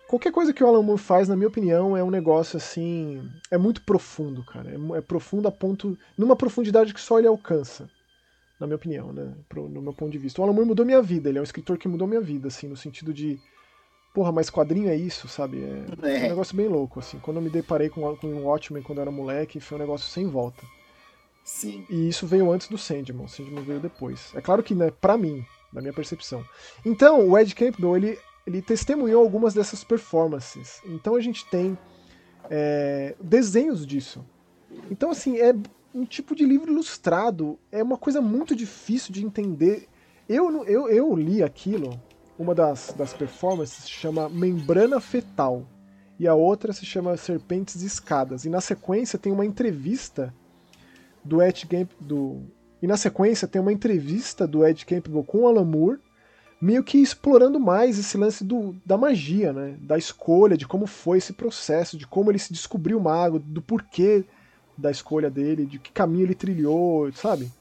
Qualquer 0.08 0.32
coisa 0.32 0.54
que 0.54 0.64
o 0.64 0.68
Alan 0.68 0.84
Moore 0.84 1.02
faz, 1.02 1.28
na 1.28 1.36
minha 1.36 1.48
opinião, 1.48 1.96
é 1.96 2.04
um 2.04 2.12
negócio 2.12 2.58
assim. 2.58 3.28
É 3.50 3.58
muito 3.58 3.82
profundo, 3.82 4.44
cara. 4.44 4.70
É, 4.70 4.98
é 4.98 5.02
profundo 5.02 5.48
a 5.48 5.52
ponto. 5.52 5.98
numa 6.18 6.36
profundidade 6.36 6.94
que 6.94 7.02
só 7.02 7.18
ele 7.18 7.28
alcança. 7.28 7.90
Na 8.62 8.68
minha 8.68 8.76
opinião, 8.76 9.12
né? 9.12 9.34
Pro- 9.50 9.68
no 9.68 9.82
meu 9.82 9.92
ponto 9.92 10.12
de 10.12 10.20
vista. 10.20 10.40
O 10.40 10.44
Alan 10.44 10.54
Moore 10.54 10.68
mudou 10.68 10.86
minha 10.86 11.02
vida. 11.02 11.28
Ele 11.30 11.40
é 11.40 11.42
um 11.42 11.44
escritor 11.44 11.78
que 11.80 11.88
mudou 11.88 12.08
minha 12.08 12.22
vida, 12.22 12.48
assim, 12.48 12.68
no 12.68 12.78
sentido 12.78 13.12
de. 13.12 13.40
Porra, 14.14 14.32
mas 14.32 14.50
quadrinho 14.52 14.88
é 14.90 14.96
isso, 14.96 15.28
sabe? 15.28 15.64
É, 15.64 15.86
é 15.90 16.06
um 16.06 16.08
É. 16.08 16.30
negócio 16.30 16.56
bem 16.56 16.68
louco, 16.68 17.00
assim. 17.00 17.18
Quando 17.20 17.38
eu 17.38 17.42
me 17.42 17.50
deparei 17.50 17.90
com, 17.90 18.16
com 18.18 18.28
o 18.28 18.44
Watchmen 18.44 18.84
quando 18.84 19.00
eu 19.00 19.02
era 19.04 19.12
moleque, 19.12 19.60
foi 19.60 19.78
um 19.78 19.82
negócio 19.82 20.08
sem 20.08 20.28
volta. 20.28 20.64
Sim. 21.44 21.86
E 21.90 22.08
isso 22.08 22.28
veio 22.28 22.52
antes 22.52 22.68
do 22.68 22.78
Sandman, 22.78 23.26
o 23.26 23.28
Sandman 23.28 23.64
veio 23.64 23.80
depois. 23.80 24.32
É 24.36 24.42
claro 24.42 24.62
que, 24.62 24.76
né, 24.76 24.92
pra 24.92 25.18
mim, 25.18 25.44
na 25.74 25.82
minha 25.82 25.94
percepção. 25.94 26.46
Então, 26.86 27.28
o 27.28 27.36
Ed 27.38 27.56
Campbell, 27.56 27.98
ele, 27.98 28.20
ele 28.46 28.62
testemunhou 28.62 29.24
algumas 29.24 29.54
dessas 29.56 29.84
performances. 29.84 30.82
Então 30.86 31.16
a 31.16 31.20
gente 31.22 31.44
tem 31.50 31.76
é, 32.50 33.16
desenhos 33.20 33.88
disso. 33.88 34.24
Então, 34.92 35.10
assim, 35.10 35.40
é 35.40 35.52
um 35.94 36.06
tipo 36.06 36.36
de 36.36 36.46
livro 36.46 36.72
ilustrado, 36.72 37.60
é 37.72 37.84
uma 37.84 37.98
coisa 37.98 38.22
muito 38.22 38.56
difícil 38.56 39.14
de 39.14 39.26
entender. 39.26 39.88
Eu, 40.28 40.66
eu, 40.66 40.90
eu 40.90 41.16
li 41.16 41.44
aquilo, 41.44 42.00
uma 42.38 42.56
das, 42.56 42.94
das 42.98 43.14
performances 43.14 43.84
se 43.84 43.90
chama 43.90 44.30
Membrana 44.30 45.00
Fetal, 45.00 45.66
e 46.20 46.28
a 46.28 46.36
outra 46.36 46.72
se 46.72 46.86
chama 46.86 47.18
Serpentes 47.18 47.82
e 47.82 47.86
Escadas. 47.86 48.46
E 48.46 48.50
na 48.50 48.62
sequência 48.62 49.18
tem 49.18 49.32
uma 49.32 49.46
entrevista 49.46 50.34
do 51.24 51.42
Ed 51.42 51.66
Camp 51.66 51.90
do 52.00 52.44
e 52.82 52.88
na 52.88 52.98
sequência 52.98 53.48
tem 53.48 53.62
uma 53.62 53.72
entrevista 53.72 54.48
do 54.48 54.66
Ed 54.66 54.86
Campbell 54.86 55.24
com 55.24 55.48
Alan 55.48 55.64
Moore, 55.64 56.00
meio 56.60 56.84
que 56.84 56.98
explorando 56.98 57.60
mais 57.60 58.00
esse 58.00 58.18
lance 58.18 58.44
do, 58.44 58.76
da 58.86 58.98
magia, 58.98 59.54
né? 59.54 59.78
Da 59.82 59.98
escolha, 59.98 60.58
de 60.58 60.68
como 60.68 60.88
foi 60.88 61.20
esse 61.20 61.34
processo, 61.34 61.98
de 61.98 62.08
como 62.08 62.32
ele 62.32 62.40
se 62.40 62.52
descobriu 62.52 63.00
mago, 63.00 63.38
do 63.38 63.62
porquê 63.62 64.26
da 64.82 64.92
escolha 64.92 65.30
dele, 65.30 65.66
de 65.66 65.80
que 65.80 65.92
caminho 65.92 66.26
ele 66.26 66.36
trilhou, 66.36 67.12
sabe? 67.14 67.52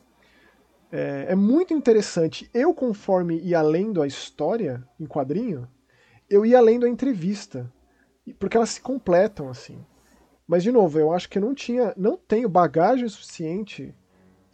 É, 0.91 1.27
é 1.29 1.35
muito 1.35 1.73
interessante. 1.73 2.51
Eu, 2.53 2.75
conforme 2.75 3.39
ia 3.41 3.63
lendo 3.63 4.03
a 4.03 4.07
história 4.07 4.83
em 4.99 5.07
quadrinho, 5.07 5.69
eu 6.29 6.45
ia 6.45 6.61
lendo 6.61 6.87
a 6.87 6.89
entrevista, 6.89 7.71
porque 8.39 8.57
elas 8.57 8.71
se 8.71 8.81
completam 8.81 9.49
assim. 9.49 9.79
Mas 10.47 10.63
de 10.63 10.73
novo, 10.73 10.99
eu 10.99 11.13
acho 11.13 11.29
que 11.29 11.39
eu 11.39 11.43
não 11.43 11.55
tinha, 11.55 11.95
não 11.97 12.17
tenho 12.17 12.49
bagagem 12.49 13.09
suficiente 13.09 13.95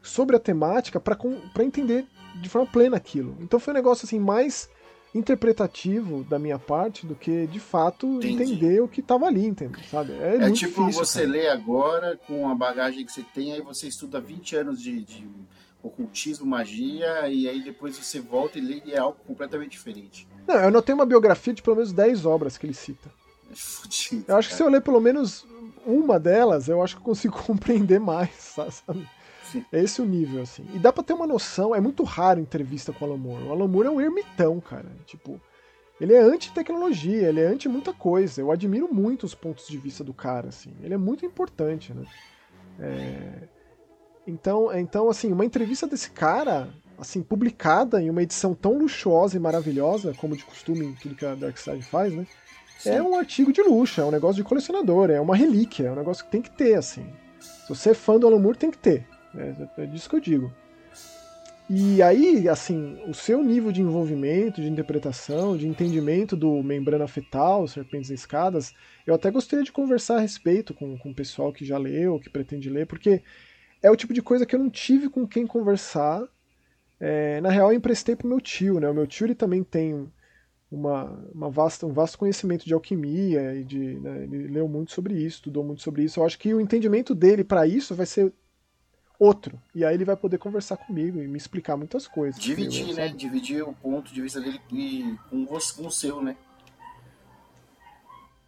sobre 0.02 0.36
a 0.36 0.40
temática 0.40 1.00
para 1.00 1.64
entender 1.64 2.06
de 2.40 2.48
forma 2.48 2.70
plena 2.70 2.96
aquilo. 2.96 3.36
Então 3.40 3.58
foi 3.58 3.72
um 3.72 3.76
negócio 3.76 4.04
assim 4.04 4.20
mais 4.20 4.68
interpretativo 5.16 6.24
da 6.24 6.38
minha 6.38 6.58
parte 6.58 7.06
do 7.06 7.14
que 7.14 7.46
de 7.46 7.60
fato 7.60 8.06
Entendi. 8.06 8.42
entender 8.42 8.80
o 8.82 8.88
que 8.88 9.00
estava 9.00 9.26
ali, 9.26 9.46
entendeu? 9.46 9.80
Sabe? 9.90 10.12
É, 10.14 10.36
É 10.36 10.50
tipo 10.50 10.80
difícil, 10.84 11.04
você 11.04 11.20
cara. 11.20 11.30
lê 11.32 11.48
agora 11.48 12.18
com 12.26 12.48
a 12.48 12.54
bagagem 12.54 13.04
que 13.04 13.12
você 13.12 13.24
tem, 13.34 13.52
aí 13.52 13.60
você 13.60 13.88
estuda 13.88 14.20
20 14.20 14.56
anos 14.56 14.80
de, 14.80 15.02
de 15.04 15.26
ocultismo, 15.82 16.46
magia, 16.46 17.28
e 17.28 17.48
aí 17.48 17.62
depois 17.62 17.96
você 17.96 18.20
volta 18.20 18.58
e 18.58 18.60
lê 18.62 18.82
e 18.84 18.92
é 18.92 18.98
algo 18.98 19.18
completamente 19.26 19.72
diferente. 19.72 20.26
Não, 20.46 20.54
eu 20.56 20.68
anotei 20.68 20.94
uma 20.94 21.06
biografia 21.06 21.52
de 21.54 21.62
pelo 21.62 21.76
menos 21.76 21.92
10 21.92 22.26
obras 22.26 22.58
que 22.58 22.66
ele 22.66 22.74
cita. 22.74 23.08
É 23.50 23.54
fudido. 23.54 24.24
Eu 24.28 24.36
acho 24.36 24.48
que 24.48 24.54
se 24.54 24.62
eu 24.62 24.68
ler 24.68 24.80
pelo 24.80 25.00
menos 25.00 25.46
uma 25.86 26.18
delas, 26.18 26.68
eu 26.68 26.82
acho 26.82 26.96
que 26.96 27.00
eu 27.00 27.04
consigo 27.04 27.36
compreender 27.46 28.00
mais, 28.00 28.30
sabe? 28.38 29.06
Sim. 29.50 29.64
É 29.72 29.82
esse 29.82 30.00
o 30.00 30.04
nível, 30.04 30.42
assim. 30.42 30.66
E 30.74 30.78
dá 30.78 30.92
pra 30.92 31.02
ter 31.02 31.12
uma 31.12 31.26
noção, 31.26 31.74
é 31.74 31.80
muito 31.80 32.02
raro 32.02 32.40
entrevista 32.40 32.92
com 32.92 33.04
o 33.04 33.08
Alan 33.08 33.18
Moore. 33.18 33.44
O 33.44 33.52
Alan 33.52 33.68
Moore 33.68 33.88
é 33.88 33.90
um 33.90 34.00
ermitão, 34.00 34.60
cara. 34.60 34.90
Tipo, 35.06 35.40
ele 36.00 36.14
é 36.14 36.20
anti-tecnologia, 36.20 37.28
ele 37.28 37.40
é 37.40 37.46
anti 37.46 37.68
muita 37.68 37.92
coisa. 37.92 38.40
Eu 38.40 38.50
admiro 38.50 38.92
muito 38.92 39.24
os 39.24 39.34
pontos 39.34 39.66
de 39.66 39.78
vista 39.78 40.04
do 40.04 40.12
cara, 40.12 40.48
assim. 40.48 40.72
Ele 40.82 40.94
é 40.94 40.98
muito 40.98 41.24
importante, 41.24 41.94
né? 41.94 42.04
É, 42.78 43.48
Então, 44.26 44.76
então, 44.76 45.08
assim, 45.08 45.32
uma 45.32 45.44
entrevista 45.44 45.86
desse 45.86 46.10
cara, 46.10 46.68
assim, 46.98 47.22
publicada 47.22 48.02
em 48.02 48.10
uma 48.10 48.22
edição 48.22 48.54
tão 48.54 48.76
luxuosa 48.76 49.36
e 49.36 49.40
maravilhosa, 49.40 50.12
como 50.14 50.36
de 50.36 50.44
costume 50.44 50.84
em 50.84 50.94
tudo 50.94 51.14
que 51.14 51.24
a 51.24 51.34
Darkseid 51.34 51.82
faz, 51.82 52.12
né? 52.12 52.26
É 52.84 53.02
um 53.02 53.16
artigo 53.16 53.52
de 53.52 53.62
luxo, 53.62 54.00
é 54.00 54.04
um 54.04 54.10
negócio 54.10 54.36
de 54.36 54.44
colecionador, 54.44 55.10
é 55.10 55.20
uma 55.20 55.34
relíquia, 55.34 55.86
é 55.88 55.92
um 55.92 55.96
negócio 55.96 56.24
que 56.24 56.30
tem 56.30 56.42
que 56.42 56.50
ter, 56.50 56.74
assim. 56.74 57.06
Se 57.40 57.68
você 57.68 57.90
é 57.90 57.94
fã 57.94 58.18
do 58.18 58.26
Alan 58.26 58.38
Moore, 58.38 58.58
tem 58.58 58.70
que 58.70 58.78
ter. 58.78 59.06
É, 59.38 59.82
é 59.82 59.86
disso 59.86 60.08
que 60.08 60.16
eu 60.16 60.20
digo. 60.20 60.52
E 61.68 62.00
aí, 62.00 62.48
assim, 62.48 62.96
o 63.08 63.14
seu 63.14 63.42
nível 63.42 63.72
de 63.72 63.82
envolvimento, 63.82 64.60
de 64.60 64.68
interpretação, 64.68 65.56
de 65.56 65.66
entendimento 65.66 66.36
do 66.36 66.62
membrana 66.62 67.08
fetal, 67.08 67.66
serpentes 67.66 68.10
e 68.10 68.14
escadas, 68.14 68.72
eu 69.04 69.12
até 69.12 69.32
gostaria 69.32 69.64
de 69.64 69.72
conversar 69.72 70.18
a 70.18 70.20
respeito 70.20 70.72
com, 70.72 70.96
com 70.96 71.10
o 71.10 71.14
pessoal 71.14 71.52
que 71.52 71.64
já 71.64 71.76
leu, 71.76 72.20
que 72.20 72.30
pretende 72.30 72.70
ler, 72.70 72.86
porque 72.86 73.20
é 73.82 73.90
o 73.90 73.96
tipo 73.96 74.14
de 74.14 74.22
coisa 74.22 74.46
que 74.46 74.54
eu 74.54 74.60
não 74.60 74.70
tive 74.70 75.08
com 75.08 75.26
quem 75.26 75.44
conversar. 75.44 76.22
É, 77.00 77.40
na 77.40 77.50
real, 77.50 77.72
eu 77.72 77.76
emprestei 77.76 78.14
pro 78.14 78.28
meu 78.28 78.40
tio, 78.40 78.78
né? 78.78 78.88
O 78.88 78.94
meu 78.94 79.06
tio 79.06 79.26
ele 79.26 79.34
também 79.34 79.64
tem 79.64 80.08
uma, 80.70 81.04
uma 81.34 81.50
vasta, 81.50 81.84
um 81.84 81.92
vasto 81.92 82.16
conhecimento 82.16 82.64
de 82.64 82.74
alquimia 82.74 83.54
e 83.54 83.64
de, 83.64 83.98
né, 84.00 84.24
ele 84.24 84.48
leu 84.48 84.68
muito 84.68 84.92
sobre 84.92 85.14
isso, 85.14 85.38
estudou 85.38 85.64
muito 85.64 85.82
sobre 85.82 86.04
isso. 86.04 86.20
Eu 86.20 86.24
acho 86.24 86.38
que 86.38 86.54
o 86.54 86.60
entendimento 86.60 87.14
dele 87.14 87.42
para 87.42 87.66
isso 87.66 87.94
vai 87.94 88.06
ser 88.06 88.32
outro. 89.18 89.60
E 89.74 89.84
aí 89.84 89.94
ele 89.94 90.04
vai 90.04 90.16
poder 90.16 90.38
conversar 90.38 90.76
comigo 90.76 91.20
e 91.22 91.26
me 91.28 91.36
explicar 91.36 91.76
muitas 91.76 92.06
coisas. 92.06 92.40
Dividir, 92.40 92.94
né? 92.94 93.06
sabe? 93.08 93.18
Dividir 93.18 93.62
o 93.68 93.72
ponto 93.74 94.12
de 94.12 94.20
vista 94.20 94.40
dele 94.40 94.60
e 94.72 95.16
com, 95.30 95.46
você, 95.46 95.74
com 95.80 95.86
o 95.88 95.90
seu, 95.90 96.22
né? 96.22 96.36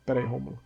Pera 0.05 0.21
aí, 0.21 0.27
Rômulo. 0.27 0.59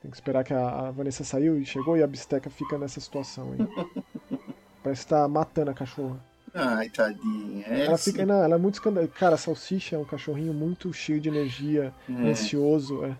Tem 0.00 0.10
que 0.10 0.16
esperar 0.16 0.44
que 0.44 0.54
a, 0.54 0.88
a 0.88 0.90
Vanessa 0.90 1.24
saiu 1.24 1.58
e 1.60 1.66
chegou 1.66 1.96
e 1.96 2.02
a 2.02 2.06
bisteca 2.06 2.48
fica 2.48 2.78
nessa 2.78 3.00
situação 3.00 3.52
aí. 3.52 4.02
Parece 4.82 5.02
que 5.02 5.08
tá 5.10 5.26
matando 5.26 5.70
a 5.70 5.74
cachorra. 5.74 6.24
Ai, 6.54 6.88
tadinha. 6.88 7.66
É 7.66 7.84
Ela, 7.86 7.94
assim. 7.96 8.12
fica, 8.12 8.24
não, 8.24 8.42
ela 8.42 8.54
é 8.54 8.58
muito 8.58 8.74
escandalosa. 8.74 9.12
Cara, 9.12 9.34
a 9.34 9.38
Salsicha 9.38 9.96
é 9.96 9.98
um 9.98 10.04
cachorrinho 10.04 10.54
muito 10.54 10.92
cheio 10.92 11.20
de 11.20 11.28
energia, 11.28 11.92
É. 12.08 12.12
ansioso. 12.30 13.04
É. 13.04 13.16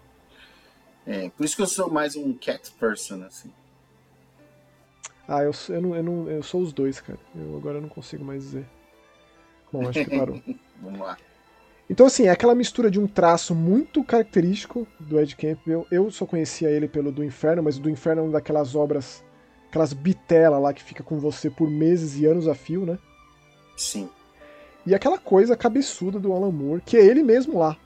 É, 1.07 1.29
por 1.31 1.45
isso 1.45 1.55
que 1.57 1.63
eu 1.63 1.67
sou 1.67 1.91
mais 1.91 2.17
um 2.17 2.33
cat 2.33 2.71
person, 2.79 3.23
assim. 3.25 3.53
Ah, 5.29 5.43
eu, 5.43 5.53
sou- 5.53 5.75
eu, 5.75 5.83
não, 5.83 5.97
eu, 5.97 6.03
não, 6.03 6.31
eu 6.31 6.43
sou 6.43 6.63
os 6.63 6.73
dois, 6.73 7.01
cara. 7.01 7.19
Eu 7.35 7.57
agora 7.57 7.81
não 7.81 7.89
consigo 7.89 8.25
mais 8.25 8.43
dizer. 8.43 8.67
Bom, 9.73 9.89
acho 9.89 10.05
que 10.05 10.17
parou. 10.17 10.41
Vamos 10.81 11.01
lá. 11.01 11.17
Então, 11.89 12.07
assim, 12.07 12.27
é 12.27 12.31
aquela 12.31 12.55
mistura 12.55 12.91
de 12.91 12.99
um 12.99 13.07
traço 13.07 13.55
muito 13.55 14.03
característico 14.03 14.87
do 14.99 15.21
Ed 15.21 15.37
Campbell. 15.37 15.87
Eu 15.91 16.11
só 16.11 16.27
conhecia 16.27 16.69
ele 16.71 16.89
pelo 16.89 17.13
do 17.13 17.23
Inferno, 17.23 17.63
mas 17.63 17.79
o 17.79 17.81
do 17.81 17.91
Inferno 17.91 18.23
é 18.23 18.25
uma 18.25 18.33
daquelas 18.33 18.75
obras, 18.75 19.23
aquelas 19.69 19.93
bitela 19.93 20.59
lá 20.59 20.73
que 20.73 20.83
fica 20.83 21.03
com 21.05 21.19
você 21.19 21.49
por 21.49 21.71
meses 21.71 22.19
e 22.19 22.27
anos 22.27 22.49
a 22.49 22.55
fio, 22.55 22.85
né? 22.85 22.99
Sim. 23.77 24.09
E 24.85 24.95
aquela 24.95 25.19
coisa 25.19 25.57
cabeçuda 25.57 26.19
do 26.19 26.33
Alan 26.33 26.51
Moore, 26.51 26.81
que 26.85 26.97
é 26.97 27.05
ele 27.05 27.23
mesmo 27.23 27.59
lá. 27.59 27.77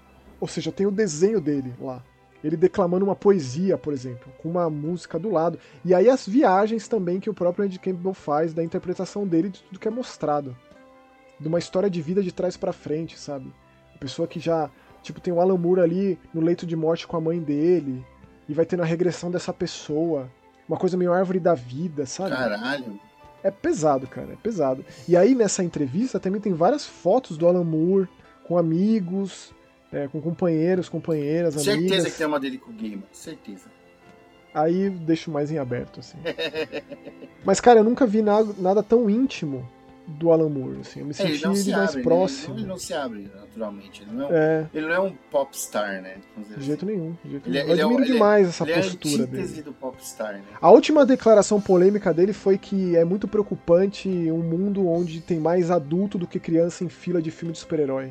Ou 0.40 0.48
seja, 0.48 0.72
tem 0.72 0.86
o 0.86 0.90
desenho 0.90 1.40
dele 1.40 1.74
lá. 1.78 2.02
Ele 2.42 2.56
declamando 2.56 3.04
uma 3.04 3.16
poesia, 3.16 3.76
por 3.76 3.92
exemplo, 3.92 4.32
com 4.38 4.48
uma 4.48 4.70
música 4.70 5.18
do 5.18 5.30
lado. 5.30 5.58
E 5.84 5.94
aí 5.94 6.08
as 6.08 6.26
viagens 6.26 6.88
também 6.88 7.20
que 7.20 7.28
o 7.28 7.34
próprio 7.34 7.64
Ed 7.64 7.78
Campbell 7.78 8.14
faz 8.14 8.54
da 8.54 8.64
interpretação 8.64 9.26
dele 9.26 9.50
de 9.50 9.62
tudo 9.62 9.78
que 9.78 9.88
é 9.88 9.90
mostrado. 9.90 10.56
De 11.38 11.48
uma 11.48 11.58
história 11.58 11.90
de 11.90 12.00
vida 12.00 12.22
de 12.22 12.32
trás 12.32 12.56
pra 12.56 12.72
frente, 12.72 13.18
sabe? 13.18 13.52
A 13.94 13.98
pessoa 13.98 14.26
que 14.26 14.40
já, 14.40 14.70
tipo, 15.02 15.20
tem 15.20 15.32
o 15.32 15.40
Alan 15.40 15.58
Moore 15.58 15.80
ali 15.80 16.18
no 16.32 16.40
leito 16.40 16.66
de 16.66 16.76
morte 16.76 17.06
com 17.06 17.16
a 17.16 17.20
mãe 17.20 17.38
dele, 17.38 18.04
e 18.50 18.52
vai 18.52 18.66
tendo 18.66 18.82
a 18.82 18.86
regressão 18.86 19.30
dessa 19.30 19.52
pessoa. 19.52 20.28
Uma 20.68 20.76
coisa 20.76 20.96
meio 20.96 21.12
árvore 21.12 21.38
da 21.38 21.54
vida, 21.54 22.04
sabe? 22.04 22.30
Caralho. 22.30 22.98
É 23.44 23.50
pesado, 23.50 24.08
cara, 24.08 24.32
é 24.32 24.36
pesado. 24.36 24.84
E 25.08 25.16
aí 25.16 25.36
nessa 25.36 25.62
entrevista 25.62 26.18
também 26.18 26.40
tem 26.40 26.52
várias 26.52 26.84
fotos 26.84 27.38
do 27.38 27.46
Alan 27.46 27.62
Moore 27.62 28.08
com 28.46 28.58
amigos, 28.58 29.54
é, 29.92 30.08
com 30.08 30.20
companheiros, 30.20 30.88
companheiras, 30.88 31.54
Certeza 31.54 31.76
amigas. 31.76 32.04
que 32.12 32.18
tem 32.18 32.26
uma 32.26 32.40
dele 32.40 32.58
com 32.58 32.70
o 32.70 32.74
Gamer. 32.74 33.02
Certeza. 33.12 33.64
Aí 34.52 34.90
deixo 34.90 35.30
mais 35.30 35.50
em 35.50 35.58
aberto, 35.58 36.00
assim. 36.00 36.18
Mas, 37.44 37.60
cara, 37.60 37.80
eu 37.80 37.84
nunca 37.84 38.06
vi 38.06 38.20
nada, 38.22 38.52
nada 38.58 38.82
tão 38.82 39.08
íntimo 39.08 39.66
do 40.06 40.32
Alan 40.32 40.48
Moore, 40.48 40.80
assim. 40.80 41.00
Eu 41.00 41.06
me 41.06 41.14
É, 41.16 41.22
ele 41.22 41.32
senti 41.34 41.44
não 41.44 41.54
se 41.54 41.70
mais 41.70 41.90
abre, 41.90 41.96
né? 41.98 42.02
próximo. 42.02 42.42
Ele, 42.46 42.52
não, 42.54 42.58
ele 42.58 42.66
não 42.68 42.78
se 42.78 42.92
abre 42.94 43.30
naturalmente. 43.32 44.02
Ele 44.02 44.10
não 44.12 44.24
é 44.24 44.28
um, 44.28 44.34
É, 44.34 44.66
ele 44.74 44.86
não 44.86 44.94
é 44.94 45.00
um 45.00 45.12
popstar, 45.30 46.02
né? 46.02 46.16
De 46.56 46.64
jeito 46.64 46.84
nenhum. 46.84 47.16
De 47.24 47.30
jeito 47.30 47.48
Ele 47.48 47.58
é- 47.58 47.62
nenhum. 47.64 47.74
Eu 47.76 47.78
é 47.78 47.82
admiro 47.84 48.02
é- 48.02 48.06
demais 48.12 48.48
essa 48.48 48.68
é 48.68 48.74
postura 48.74 49.26
dele. 49.26 49.62
do 49.62 49.72
popstar, 49.72 50.32
né? 50.34 50.42
A 50.60 50.70
última 50.70 51.06
declaração 51.06 51.60
polêmica 51.60 52.12
dele 52.12 52.32
foi 52.32 52.58
que 52.58 52.96
é 52.96 53.04
muito 53.04 53.28
preocupante 53.28 54.08
um 54.08 54.42
mundo 54.42 54.88
onde 54.88 55.20
tem 55.20 55.38
mais 55.38 55.70
adulto 55.70 56.18
do 56.18 56.26
que 56.26 56.40
criança 56.40 56.82
em 56.82 56.88
fila 56.88 57.22
de 57.22 57.30
filme 57.30 57.52
de 57.52 57.60
super-herói. 57.60 58.10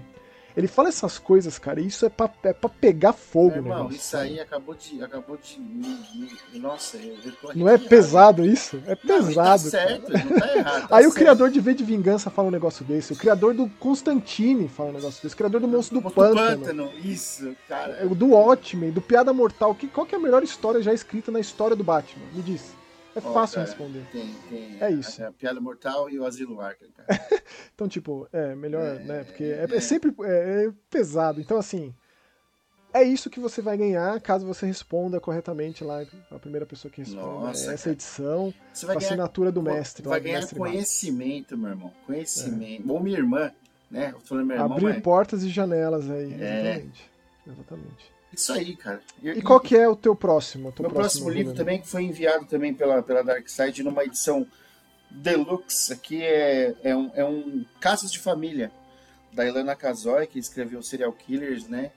Ele 0.60 0.68
fala 0.68 0.89
essas 0.89 1.18
coisas, 1.18 1.57
cara, 1.57 1.80
e 1.80 1.88
isso 1.88 2.05
é 2.05 2.10
pra, 2.10 2.30
é 2.43 2.51
pra 2.53 2.70
pegar 2.70 3.14
fogo, 3.14 3.55
irmão, 3.55 3.89
isso 3.89 4.16
aí 4.18 4.39
acabou 4.39 4.76
de. 4.76 5.01
Acabou 5.01 5.38
de. 5.38 5.57
Nossa, 6.60 6.97
eu, 6.97 7.32
tô 7.41 7.53
Não 7.55 7.70
é 7.70 7.78
pesado 7.78 8.45
isso? 8.45 8.76
É 8.86 8.97
Não, 9.03 9.16
e 9.22 9.26
pesado. 9.26 9.64
tá 9.64 9.70
certo, 9.70 10.12
não 10.12 10.39
tá 10.39 10.55
errado. 10.57 10.88
tá 10.88 10.97
Aí 10.97 11.05
o 11.05 11.10
certo. 11.10 11.16
criador 11.16 11.49
de 11.49 11.60
V 11.60 11.74
de 11.74 11.84
Vingança 11.84 12.30
fala 12.30 12.49
um 12.49 12.51
negócio 12.51 12.84
desse, 12.84 13.14
o 13.14 13.16
criador 13.16 13.53
do 13.53 13.70
Constantine 13.80 14.68
fala 14.68 14.89
um 14.89 14.93
negócio 14.93 15.22
desse, 15.24 15.34
o 15.34 15.38
criador 15.38 15.62
do 15.62 15.68
Monstro 15.68 15.99
do 15.99 16.03
Monstro 16.03 16.36
Pântano, 16.36 16.91
Isso, 17.03 17.55
cara. 17.68 18.05
o 18.05 18.14
do 18.14 18.28
Watchmen, 18.32 18.91
do 18.91 19.01
Piada 19.01 19.32
Mortal. 19.32 19.74
Que, 19.74 19.88
qual 19.88 20.05
que 20.05 20.14
é 20.14 20.18
a 20.18 20.22
melhor 20.22 20.43
história 20.43 20.82
já 20.82 20.93
escrita 20.93 21.32
na 21.32 21.39
história 21.39 21.76
do 21.76 21.84
Batman? 21.84 22.26
Me 22.34 22.41
diz. 22.41 22.78
É 23.16 23.20
Ó, 23.24 23.34
fácil 23.34 23.55
cara, 23.55 23.68
responder. 23.68 24.05
Tem, 24.12 24.36
tem 24.49 24.78
É 24.82 24.91
isso. 24.91 25.24
A, 25.24 25.28
a 25.28 25.32
Piada 25.32 25.60
Mortal 25.60 26.10
e 26.10 26.20
o 26.20 26.26
Asilo 26.26 26.57
cara. 26.57 26.78
Então, 27.74 27.88
tipo, 27.88 28.28
é 28.32 28.53
melhor, 28.55 28.84
É, 28.86 28.99
né? 28.99 29.24
Porque 29.24 29.43
é, 29.43 29.66
é. 29.70 29.76
é 29.78 29.80
sempre 29.80 30.14
é, 30.24 30.66
é 30.68 30.72
pesado. 30.89 31.41
Então, 31.41 31.57
assim, 31.57 31.93
é 32.93 33.03
isso 33.03 33.30
que 33.30 33.39
você 33.39 33.62
vai 33.62 33.78
ganhar 33.78 34.20
caso 34.22 34.45
você 34.45 34.66
responda 34.66 35.20
corretamente 35.20 35.84
lá, 35.84 36.03
a 36.32 36.39
primeira 36.39 36.66
pessoa 36.66 36.91
que 36.91 37.01
responde. 37.01 37.22
Nossa, 37.24 37.72
é 37.72 37.74
essa 37.74 37.84
cara. 37.86 37.93
edição, 37.93 38.53
Você 38.74 38.82
com 38.86 38.88
vai 38.88 38.95
a 38.95 38.99
ganhar, 38.99 39.10
assinatura 39.10 39.51
do 39.51 39.62
mestre. 39.64 40.07
vai 40.07 40.20
ganhar 40.20 40.39
mestre 40.39 40.57
conhecimento, 40.57 41.57
meu 41.57 41.70
irmão. 41.70 41.93
Conhecimento. 42.05 42.91
Ou 42.91 42.99
minha 42.99 43.18
irmã, 43.18 43.51
né? 43.89 44.10
Eu 44.10 44.20
tô 44.20 44.26
falando 44.28 44.45
meu 44.47 44.55
irmão, 44.57 44.72
Abrir 44.74 44.86
mas... 44.86 45.01
portas 45.01 45.43
e 45.43 45.49
janelas 45.49 46.10
aí, 46.12 46.34
É. 46.39 46.60
exatamente. 46.76 47.10
Exatamente. 47.47 48.18
Isso 48.34 48.53
aí, 48.53 48.75
cara. 48.75 49.01
E 49.23 49.41
qual 49.41 49.59
que 49.59 49.75
é 49.75 49.88
o 49.88 49.95
teu 49.95 50.15
próximo? 50.15 50.71
teu 50.71 50.84
Meu 50.84 50.91
próximo 50.91 51.30
livro 51.30 51.53
também, 51.53 51.82
que 51.82 51.88
foi 51.88 52.03
enviado 52.03 52.45
também 52.45 52.73
pela, 52.73 53.01
pela 53.01 53.23
Dark 53.23 53.47
Side 53.47 53.84
numa 53.84 54.03
edição 54.03 54.45
deluxe. 55.09 55.91
Aqui 55.91 56.23
é, 56.23 56.75
é, 56.84 56.95
um, 56.95 57.11
é 57.15 57.25
um 57.25 57.65
Casos 57.80 58.11
de 58.11 58.19
Família, 58.19 58.71
da 59.34 59.45
Ilana 59.45 59.75
Kazoy, 59.75 60.27
que 60.27 60.38
escreveu 60.38 60.84
Serial 60.84 61.11
Killers, 61.11 61.67
né? 61.67 61.91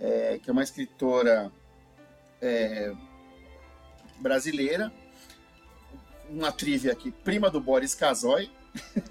É, 0.00 0.38
que 0.42 0.50
é 0.50 0.52
uma 0.52 0.62
escritora 0.62 1.50
é, 2.42 2.92
brasileira. 4.18 4.92
Uma 6.28 6.52
trivia 6.52 6.92
aqui, 6.92 7.10
prima 7.10 7.48
do 7.50 7.60
Boris 7.60 7.94
Kazoy. 7.94 8.50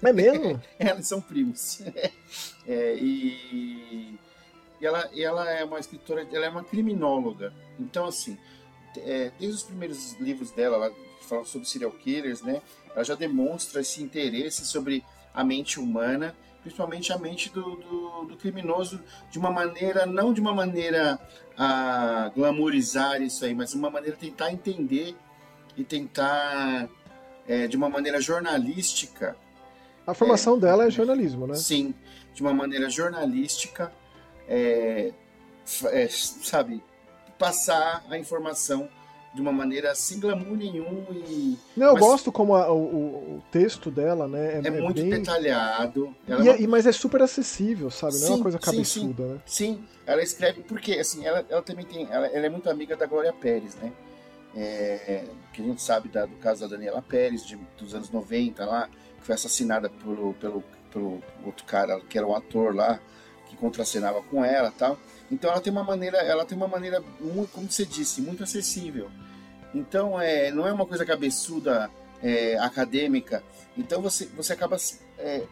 É 0.02 0.12
mesmo? 0.12 0.62
Elas 0.78 1.06
são 1.06 1.20
primos. 1.20 1.80
É, 2.70 2.96
e 2.96 4.18
e 4.80 4.86
ela, 4.86 5.08
e 5.12 5.22
ela 5.22 5.50
é 5.50 5.64
uma 5.64 5.78
escritora, 5.78 6.26
ela 6.32 6.46
é 6.46 6.48
uma 6.48 6.64
criminóloga. 6.64 7.52
Então, 7.78 8.06
assim, 8.06 8.38
é, 8.96 9.30
desde 9.38 9.56
os 9.56 9.62
primeiros 9.62 10.14
livros 10.14 10.50
dela, 10.50 10.76
ela 10.76 10.94
fala 11.22 11.44
sobre 11.44 11.68
serial 11.68 11.90
killers, 11.90 12.42
né? 12.42 12.62
Ela 12.94 13.04
já 13.04 13.14
demonstra 13.14 13.80
esse 13.80 14.02
interesse 14.02 14.64
sobre 14.64 15.04
a 15.34 15.44
mente 15.44 15.78
humana, 15.78 16.34
principalmente 16.62 17.12
a 17.12 17.18
mente 17.18 17.50
do, 17.50 17.76
do, 17.76 18.24
do 18.24 18.36
criminoso, 18.36 19.00
de 19.30 19.38
uma 19.38 19.50
maneira, 19.50 20.06
não 20.06 20.32
de 20.32 20.40
uma 20.40 20.54
maneira 20.54 21.18
a 21.56 22.30
glamourizar 22.34 23.20
isso 23.20 23.44
aí, 23.44 23.54
mas 23.54 23.70
de 23.70 23.76
uma 23.76 23.90
maneira 23.90 24.16
a 24.16 24.18
tentar 24.18 24.52
entender 24.52 25.14
e 25.76 25.84
tentar, 25.84 26.88
é, 27.46 27.66
de 27.66 27.76
uma 27.76 27.88
maneira 27.88 28.20
jornalística, 28.20 29.36
A 30.08 30.14
formação 30.14 30.58
dela 30.58 30.86
é 30.86 30.90
jornalismo, 30.90 31.46
né? 31.46 31.54
Sim, 31.54 31.94
de 32.32 32.40
uma 32.40 32.54
maneira 32.54 32.88
jornalística, 32.88 33.92
é, 34.48 35.12
é, 35.92 36.08
sabe, 36.08 36.82
passar 37.38 38.04
a 38.10 38.18
informação 38.18 38.88
de 39.34 39.42
uma 39.42 39.52
maneira 39.52 39.94
sem 39.94 40.18
glamour 40.18 40.56
nenhum 40.56 41.04
e 41.12 41.56
Não, 41.76 41.88
eu 41.88 41.92
Mas- 41.94 42.02
gosto 42.02 42.32
como 42.32 42.54
a- 42.56 42.72
o, 42.72 42.78
o- 43.36 43.42
texto 43.52 43.90
dela, 43.90 44.26
né? 44.26 44.60
é, 44.64 44.70
muito 44.70 45.00
bem... 45.02 45.10
detalhado. 45.10 46.14
E 46.26 46.32
é 46.32 46.34
é- 46.34 46.38
uma- 46.38 46.56
e- 46.56 46.66
mas 46.66 46.86
é 46.86 46.92
super 46.92 47.20
acessível, 47.22 47.90
sabe? 47.90 48.14
Não 48.14 48.22
é 48.22 48.26
Sim, 48.26 48.32
uma 48.34 48.42
coisa 48.42 48.58
sim, 48.58 48.64
cabeçuda, 48.64 49.26
né? 49.26 49.40
Sim, 49.44 49.84
ela 50.06 50.22
escreve 50.22 50.62
porque 50.62 50.92
assim, 50.94 51.24
ela, 51.26 51.44
ela 51.48 51.62
também 51.62 51.84
tem, 51.84 52.08
ela, 52.10 52.26
ela 52.26 52.46
é 52.46 52.48
muito 52.48 52.68
amiga 52.70 52.96
da 52.96 53.06
Glória 53.06 53.32
Pérez, 53.32 53.76
né? 53.76 53.92
É, 54.56 55.24
que 55.52 55.60
a 55.60 55.64
gente 55.64 55.82
sabe 55.82 56.08
da- 56.08 56.24
do 56.26 56.34
caso 56.36 56.62
da 56.62 56.66
Daniela 56.68 57.02
Pérez 57.02 57.46
de, 57.46 57.56
dos 57.78 57.94
anos 57.94 58.10
90 58.10 58.64
lá, 58.64 58.88
que 59.18 59.24
foi 59.26 59.34
assassinada 59.34 59.90
pelo, 59.90 60.32
pelo, 60.34 60.64
pelo 60.90 61.22
outro 61.44 61.64
cara 61.66 62.00
que 62.08 62.16
era 62.16 62.26
um 62.26 62.34
ator 62.34 62.74
lá 62.74 62.98
que 63.48 63.56
contracenava 63.56 64.22
com 64.22 64.44
ela, 64.44 64.72
tal. 64.76 64.98
Então 65.30 65.50
ela 65.50 65.60
tem 65.60 65.72
uma 65.72 65.84
maneira, 65.84 66.18
ela 66.18 66.44
tem 66.44 66.56
uma 66.56 66.68
maneira 66.68 67.02
muito, 67.20 67.50
como 67.52 67.70
você 67.70 67.84
disse, 67.84 68.20
muito 68.20 68.42
acessível. 68.42 69.10
Então 69.74 70.20
é, 70.20 70.50
não 70.50 70.66
é 70.66 70.72
uma 70.72 70.86
coisa 70.86 71.04
cabeçuda, 71.04 71.90
é, 72.22 72.56
acadêmica. 72.58 73.42
Então 73.76 74.00
você, 74.00 74.26
você 74.26 74.52
acaba 74.52 74.76
é, 75.18 75.42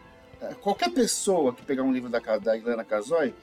qualquer 0.61 0.91
pessoa 0.91 1.53
que 1.53 1.63
pegar 1.63 1.83
um 1.83 1.91
livro 1.91 2.09
da, 2.09 2.19
da 2.19 2.57
Ilana 2.57 2.83
Casoy, 2.83 3.33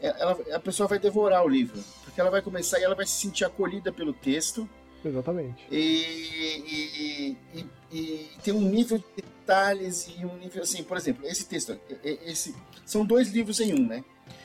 ela, 0.00 0.36
a 0.52 0.58
pessoa 0.58 0.88
vai 0.88 0.98
devorar 0.98 1.44
o 1.44 1.48
livro, 1.48 1.80
porque 2.04 2.20
ela 2.20 2.30
vai 2.30 2.42
começar 2.42 2.80
e 2.80 2.82
ela 2.82 2.94
vai 2.94 3.06
se 3.06 3.12
sentir 3.12 3.44
acolhida 3.44 3.92
pelo 3.92 4.12
texto 4.12 4.68
Exatamente. 5.04 5.64
e, 5.70 5.76
e, 5.76 7.36
e, 7.54 7.60
e 7.92 8.30
tem 8.42 8.54
um 8.54 8.60
nível 8.62 8.98
de 8.98 9.04
detalhes 9.16 10.08
e 10.08 10.24
um 10.24 10.36
nível 10.36 10.62
assim, 10.62 10.82
por 10.84 10.96
exemplo, 10.96 11.26
esse 11.26 11.44
texto, 11.46 11.78
e- 11.90 12.08
e- 12.08 12.30
esse 12.30 12.54
são 12.86 13.04
dois 13.04 13.28
livros 13.28 13.60
em 13.60 13.74
um, 13.74 13.86
né? 13.86 14.04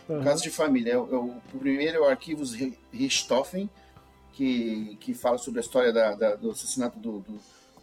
Aham. 0.10 0.24
Caso 0.24 0.43
de 0.43 0.49
família, 0.49 0.93
é 0.93 0.97
o, 0.97 1.14
é 1.14 1.18
o- 1.18 1.38
o 1.53 1.60
primeiro 1.60 1.97
é 1.97 1.99
o 2.01 2.05
Arquivos 2.05 2.53
Ri- 2.53 2.78
Richthofen, 2.91 3.70
que, 4.34 4.97
que 4.99 5.14
fala 5.14 5.38
sobre 5.38 5.60
a 5.60 5.64
história 5.64 5.91
da- 5.91 6.14
da- 6.16 6.36
do 6.36 6.51
assassinato 6.51 6.97
do, 6.99 7.20
do, 7.20 7.39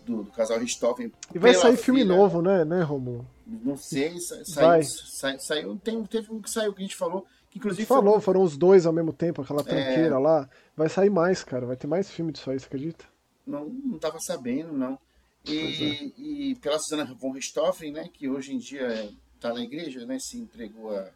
do- 0.06 0.22
do 0.24 0.30
casal 0.32 0.58
Richthofen. 0.58 1.12
E 1.34 1.38
vai 1.38 1.54
sair 1.54 1.76
filme 1.76 2.02
filha. 2.02 2.14
novo, 2.16 2.40
né, 2.42 2.64
né, 2.64 2.82
Romulo? 2.82 3.26
Não 3.46 3.76
sei, 3.76 4.18
sa- 4.20 4.44
saiu, 4.44 4.82
sai- 4.84 5.38
saiu, 5.38 5.76
tem, 5.82 6.02
teve 6.04 6.32
um 6.32 6.40
que 6.40 6.50
saiu 6.50 6.72
que 6.72 6.80
a 6.80 6.82
gente 6.82 6.96
falou, 6.96 7.26
que 7.54 7.58
A 7.58 7.60
inclusive 7.60 7.82
gente 7.82 7.88
foi- 7.88 7.96
falou, 7.98 8.20
foram 8.20 8.42
os 8.42 8.56
dois 8.56 8.86
ao 8.86 8.92
mesmo 8.92 9.12
tempo, 9.12 9.42
aquela 9.42 9.60
É. 9.60 9.64
tranqueira 9.64 10.18
lá. 10.18 10.48
Vai 10.76 10.88
sair 10.88 11.10
mais, 11.10 11.42
cara. 11.44 11.66
Vai 11.66 11.76
ter 11.76 11.86
mais 11.86 12.10
filme 12.10 12.32
disso 12.32 12.50
aí, 12.50 12.58
você 12.58 12.66
acredita? 12.66 13.04
não, 13.46 13.66
não 13.66 13.98
tava 13.98 14.18
sabendo, 14.20 14.72
não. 14.72 14.98
Pois 15.44 15.56
é. 15.58 15.84
E, 15.84 16.14
e 16.50 16.54
pela 16.56 16.78
Susana 16.78 17.04
von 17.14 17.32
Richthofen, 17.32 17.92
né, 17.92 18.08
que 18.12 18.26
hoje 18.28 18.54
em 18.54 18.58
dia 18.58 19.10
está 19.36 19.52
na 19.52 19.60
igreja, 19.60 20.06
né, 20.06 20.18
se 20.18 20.38
entregou 20.38 20.96
a, 20.96 21.10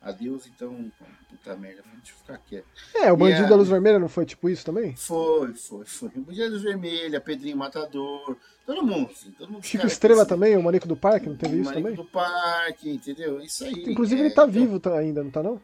Adeus, 0.00 0.46
então, 0.46 0.90
puta 1.28 1.56
merda, 1.56 1.82
deixa 1.96 2.12
eu 2.12 2.16
ficar 2.18 2.38
quieto. 2.38 2.66
É, 2.94 3.10
o 3.10 3.16
Bandido 3.16 3.48
da 3.48 3.56
Luz 3.56 3.68
Vermelha 3.68 3.98
não 3.98 4.08
foi 4.08 4.24
tipo 4.24 4.48
isso 4.48 4.64
também? 4.64 4.94
Foi, 4.94 5.52
foi, 5.54 5.84
foi. 5.84 6.08
O 6.14 6.20
Bandido 6.20 6.44
da 6.44 6.50
Luz 6.52 6.62
Vermelha, 6.62 7.20
Pedrinho 7.20 7.56
Matador, 7.56 8.36
todo 8.64 8.86
mundo, 8.86 9.10
assim, 9.10 9.30
todo 9.32 9.50
mundo. 9.52 9.64
Chico 9.64 9.86
Estrela 9.86 10.22
assim, 10.22 10.28
também, 10.28 10.56
o 10.56 10.62
Manico 10.62 10.86
do 10.86 10.96
Parque, 10.96 11.28
não 11.28 11.36
teve 11.36 11.56
isso 11.60 11.64
também? 11.72 11.80
O 11.80 11.84
Manico 11.84 12.02
do 12.04 12.08
Parque, 12.08 12.88
entendeu? 12.90 13.40
Isso 13.40 13.64
aí. 13.64 13.72
Inclusive 13.88 14.20
é, 14.22 14.24
ele 14.26 14.34
tá 14.34 14.42
então... 14.42 14.52
vivo 14.52 14.80
ainda, 14.94 15.24
não 15.24 15.30
tá 15.30 15.42
não? 15.42 15.60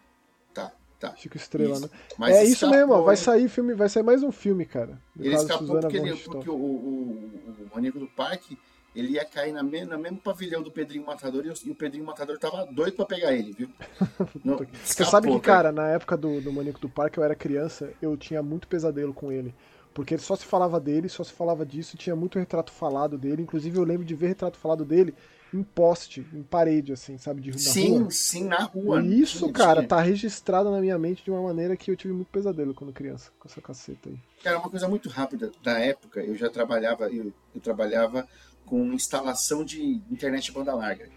Tá, 0.53 0.73
tá. 0.99 1.15
Chico 1.17 1.37
Estrela, 1.37 1.75
isso. 1.75 1.83
né? 1.83 1.91
Mas 2.19 2.37
é 2.37 2.45
isso 2.45 2.69
mesmo, 2.69 2.93
ó, 2.93 3.03
vai 3.03 3.17
sair 3.17 3.49
filme, 3.49 3.75
vai 3.75 3.89
sair 3.89 4.03
mais 4.03 4.23
um 4.23 4.33
filme, 4.33 4.65
cara. 4.65 5.01
Ele 5.19 5.35
escapou 5.35 5.81
porque, 5.81 5.97
ele, 5.97 6.17
porque 6.17 6.51
o, 6.51 6.55
o, 6.55 7.67
o 7.71 7.75
Manico 7.75 7.99
do 7.99 8.07
Parque 8.07 8.59
ele 8.95 9.13
ia 9.13 9.25
cair 9.25 9.53
na 9.53 9.63
me, 9.63 9.85
no 9.85 9.99
mesmo 9.99 10.19
pavilhão 10.19 10.63
do 10.63 10.71
Pedrinho 10.71 11.07
Matador 11.07 11.47
e 11.47 11.49
o, 11.49 11.55
e 11.65 11.71
o 11.71 11.75
Pedrinho 11.75 12.05
Matador 12.05 12.39
tava 12.39 12.67
doido 12.67 12.95
pra 12.95 13.07
pegar 13.07 13.33
ele, 13.33 13.53
viu? 13.53 13.71
No, 14.45 14.59
Você 14.85 15.05
sabe 15.05 15.31
que, 15.31 15.41
cara, 15.41 15.73
na 15.73 15.89
época 15.89 16.17
do, 16.17 16.41
do 16.41 16.53
Maníaco 16.53 16.81
do 16.81 16.89
Parque, 16.89 17.19
eu 17.19 17.25
era 17.25 17.35
criança, 17.35 17.93
eu 18.03 18.17
tinha 18.17 18.43
muito 18.43 18.69
pesadelo 18.69 19.15
com 19.15 19.33
ele. 19.33 19.55
Porque 19.95 20.17
só 20.19 20.35
se 20.37 20.45
falava 20.45 20.81
dele, 20.81 21.09
só 21.09 21.23
se 21.23 21.33
falava 21.33 21.67
disso, 21.67 21.97
tinha 21.97 22.17
muito 22.17 22.39
retrato 22.39 22.73
falado 22.73 23.19
dele. 23.19 23.43
Inclusive, 23.43 23.77
eu 23.77 23.85
lembro 23.85 24.05
de 24.05 24.15
ver 24.15 24.29
retrato 24.29 24.59
falado 24.59 24.85
dele 24.85 25.15
em 25.55 25.63
poste, 25.63 26.27
em 26.33 26.43
parede, 26.43 26.93
assim, 26.93 27.19
sabe? 27.19 27.43
De, 27.43 27.61
sim, 27.61 27.99
rua. 27.99 28.11
sim, 28.11 28.45
na 28.45 28.65
rua. 28.65 29.03
E 29.03 29.21
isso, 29.21 29.41
tinha, 29.41 29.53
cara, 29.53 29.83
tá 29.87 30.01
registrado 30.01 30.71
na 30.71 30.81
minha 30.81 30.99
mente 30.99 31.23
de 31.23 31.31
uma 31.31 31.43
maneira 31.43 31.77
que 31.77 31.91
eu 31.91 31.97
tive 31.97 32.15
muito 32.15 32.29
pesadelo 32.29 32.73
quando 32.73 32.93
criança, 32.93 33.31
com 33.39 33.49
essa 33.49 33.61
caceta 33.61 34.09
aí. 34.09 34.19
Cara, 34.43 34.59
uma 34.59 34.71
coisa 34.71 34.89
muito 34.89 35.09
rápida. 35.09 35.53
Da 35.63 35.79
época, 35.79 36.21
eu 36.21 36.35
já 36.35 36.49
trabalhava, 36.49 37.09
eu, 37.11 37.33
eu 37.55 37.61
trabalhava 37.61 38.27
com 38.65 38.93
instalação 38.93 39.65
de 39.65 40.01
internet 40.11 40.51
banda 40.53 40.75
larga, 40.75 41.09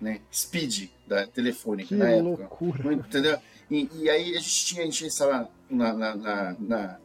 né? 0.00 0.20
Speed 0.32 0.90
da 1.06 1.26
telefônica 1.26 1.88
que 1.88 1.94
na 1.94 2.10
época. 2.10 2.48
Entendeu? 2.92 3.38
E, 3.70 3.88
e, 3.94 4.10
aí 4.10 4.36
a 4.36 4.40
gente 4.40 4.64
tinha, 4.66 4.82
a 4.82 4.84
gente 4.84 5.06
instalar 5.06 5.48
na, 5.70 5.92
na, 5.92 6.16
na, 6.58 6.98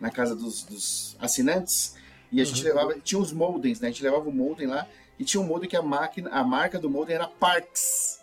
na, 0.00 0.10
casa 0.10 0.34
dos, 0.34 0.64
dos, 0.64 1.16
assinantes 1.20 1.96
e 2.32 2.40
a 2.40 2.44
gente 2.44 2.62
uhum. 2.62 2.68
levava, 2.68 2.94
tinha 3.00 3.20
os 3.20 3.32
modems, 3.32 3.80
né? 3.80 3.88
A 3.88 3.90
gente 3.90 4.02
levava 4.02 4.28
o 4.28 4.32
modem 4.32 4.66
lá 4.66 4.86
e 5.20 5.24
tinha 5.24 5.38
um 5.38 5.44
modem 5.44 5.68
que 5.68 5.76
a 5.76 5.82
máquina, 5.82 6.30
a 6.30 6.42
marca 6.42 6.78
do 6.78 6.88
modem 6.88 7.14
era 7.14 7.28
Parks. 7.28 8.20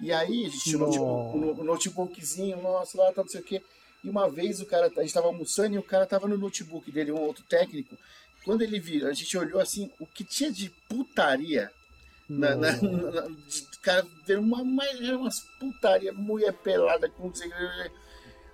E 0.00 0.12
aí 0.12 0.44
a 0.44 0.48
gente 0.48 0.64
tinha 0.64 0.84
um 0.84 1.62
notebookzinho, 1.62 2.60
nossa, 2.60 2.98
lá, 2.98 3.12
tá, 3.12 3.22
não 3.22 3.28
sei 3.28 3.40
o 3.40 3.44
quê. 3.44 3.62
E 4.02 4.10
uma 4.10 4.28
vez 4.28 4.60
o 4.60 4.66
cara, 4.66 4.90
a 4.96 5.02
gente 5.02 5.14
tava 5.14 5.28
almoçando 5.28 5.76
e 5.76 5.78
o 5.78 5.84
cara 5.84 6.04
tava 6.04 6.26
no 6.26 6.36
notebook 6.36 6.90
dele, 6.90 7.12
um 7.12 7.20
outro 7.20 7.44
técnico, 7.44 7.96
quando 8.44 8.62
ele 8.62 8.80
viu, 8.80 9.06
a 9.06 9.12
gente 9.12 9.38
olhou 9.38 9.60
assim, 9.60 9.88
o 10.00 10.06
que 10.06 10.24
tinha 10.24 10.50
de 10.50 10.68
putaria. 10.88 11.70
Na, 12.28 12.56
na, 12.56 12.72
na, 12.72 13.28
de, 13.46 13.78
cara, 13.80 14.04
uma, 14.30 14.62
uma, 14.62 14.84
era 14.84 15.16
umas 15.16 15.40
putaria, 15.60 16.12
mulher 16.12 16.52
pelada 16.54 17.08
com. 17.08 17.32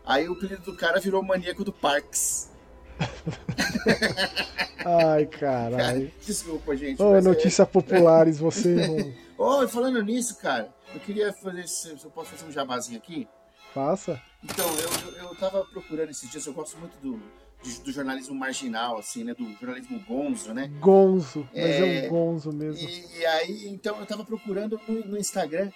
Aí 0.04 0.28
o 0.28 0.32
apelido 0.32 0.62
do 0.62 0.76
cara 0.76 1.00
virou 1.00 1.22
maníaco 1.22 1.64
do 1.64 1.72
Parks. 1.72 2.50
Ai, 4.84 5.26
caralho. 5.26 6.10
Desculpa, 6.24 6.76
gente. 6.76 7.02
Ô, 7.02 7.10
oh, 7.10 7.20
notícias 7.20 7.60
é... 7.60 7.70
populares, 7.70 8.38
você. 8.38 9.14
Ô, 9.36 9.62
oh, 9.62 9.68
falando 9.68 10.02
nisso, 10.02 10.36
cara, 10.38 10.72
eu 10.94 11.00
queria 11.00 11.32
fazer. 11.32 11.66
Se 11.66 11.90
eu 11.90 12.10
posso 12.10 12.30
fazer 12.30 12.46
um 12.46 12.52
jabazinho 12.52 12.98
aqui? 12.98 13.28
Faça. 13.74 14.20
Então, 14.42 14.66
eu, 14.78 15.12
eu, 15.12 15.28
eu 15.28 15.34
tava 15.34 15.64
procurando 15.64 16.10
esses 16.10 16.30
dias, 16.30 16.46
eu 16.46 16.54
gosto 16.54 16.78
muito 16.78 16.96
do, 16.98 17.20
do 17.84 17.92
jornalismo 17.92 18.34
marginal, 18.34 18.98
assim, 18.98 19.24
né? 19.24 19.34
Do 19.34 19.44
jornalismo 19.60 19.98
gonzo, 20.00 20.54
né? 20.54 20.70
Gonzo, 20.80 21.48
mas 21.52 21.64
é, 21.64 22.06
é 22.06 22.06
um 22.06 22.10
gonzo 22.10 22.52
mesmo. 22.52 22.88
E, 22.88 23.18
e, 23.18 23.26
aí, 23.26 23.68
então, 23.68 23.98
eu 23.98 24.06
tava 24.06 24.24
procurando 24.24 24.80
no, 24.86 25.04
no, 25.04 25.18
Instagram 25.18 25.70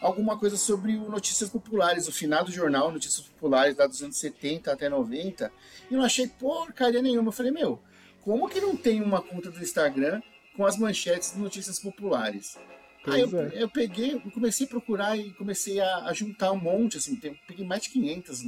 alguma 0.00 0.38
coisa 0.38 0.56
sobre 0.56 0.96
o 0.96 1.08
Notícias 1.10 1.48
Populares, 1.48 2.08
o 2.08 2.12
final 2.12 2.44
do 2.44 2.52
jornal 2.52 2.92
Notícias 2.92 3.26
Populares, 3.26 3.76
lá 3.76 3.86
dos 3.86 4.02
anos 4.02 4.16
70 4.16 4.72
até 4.72 4.88
90, 4.88 5.52
e 5.90 5.94
não 5.94 6.02
achei 6.02 6.26
porcaria 6.26 7.02
nenhuma. 7.02 7.28
Eu 7.28 7.32
falei, 7.32 7.52
meu, 7.52 7.80
como 8.22 8.48
que 8.48 8.60
não 8.60 8.76
tem 8.76 9.02
uma 9.02 9.22
conta 9.22 9.50
do 9.50 9.60
Instagram 9.60 10.20
com 10.56 10.64
as 10.64 10.76
manchetes 10.76 11.32
de 11.32 11.38
Notícias 11.38 11.78
Populares? 11.78 12.58
Aí 13.06 13.20
eu, 13.20 13.40
é. 13.40 13.62
eu, 13.62 13.68
peguei, 13.68 14.18
comecei 14.34 14.66
a 14.66 14.68
procurar 14.68 15.16
e 15.16 15.30
comecei 15.32 15.80
a, 15.80 16.06
a 16.06 16.12
juntar 16.12 16.50
um 16.50 16.60
monte, 16.60 16.96
assim, 16.96 17.14
peguei 17.46 17.64
mais 17.64 17.82
de 17.82 17.90
500, 17.90 18.42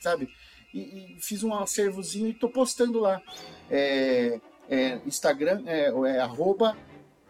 sabe? 0.00 0.28
e, 0.74 1.16
e 1.16 1.20
fiz 1.20 1.44
um 1.44 1.54
acervozinho 1.54 2.28
e 2.28 2.34
tô 2.34 2.48
postando 2.48 2.98
lá. 2.98 3.22
É, 3.70 4.40
é, 4.68 5.00
Instagram 5.06 5.62
é, 5.66 5.88
é 5.88 6.18
arroba 6.18 6.76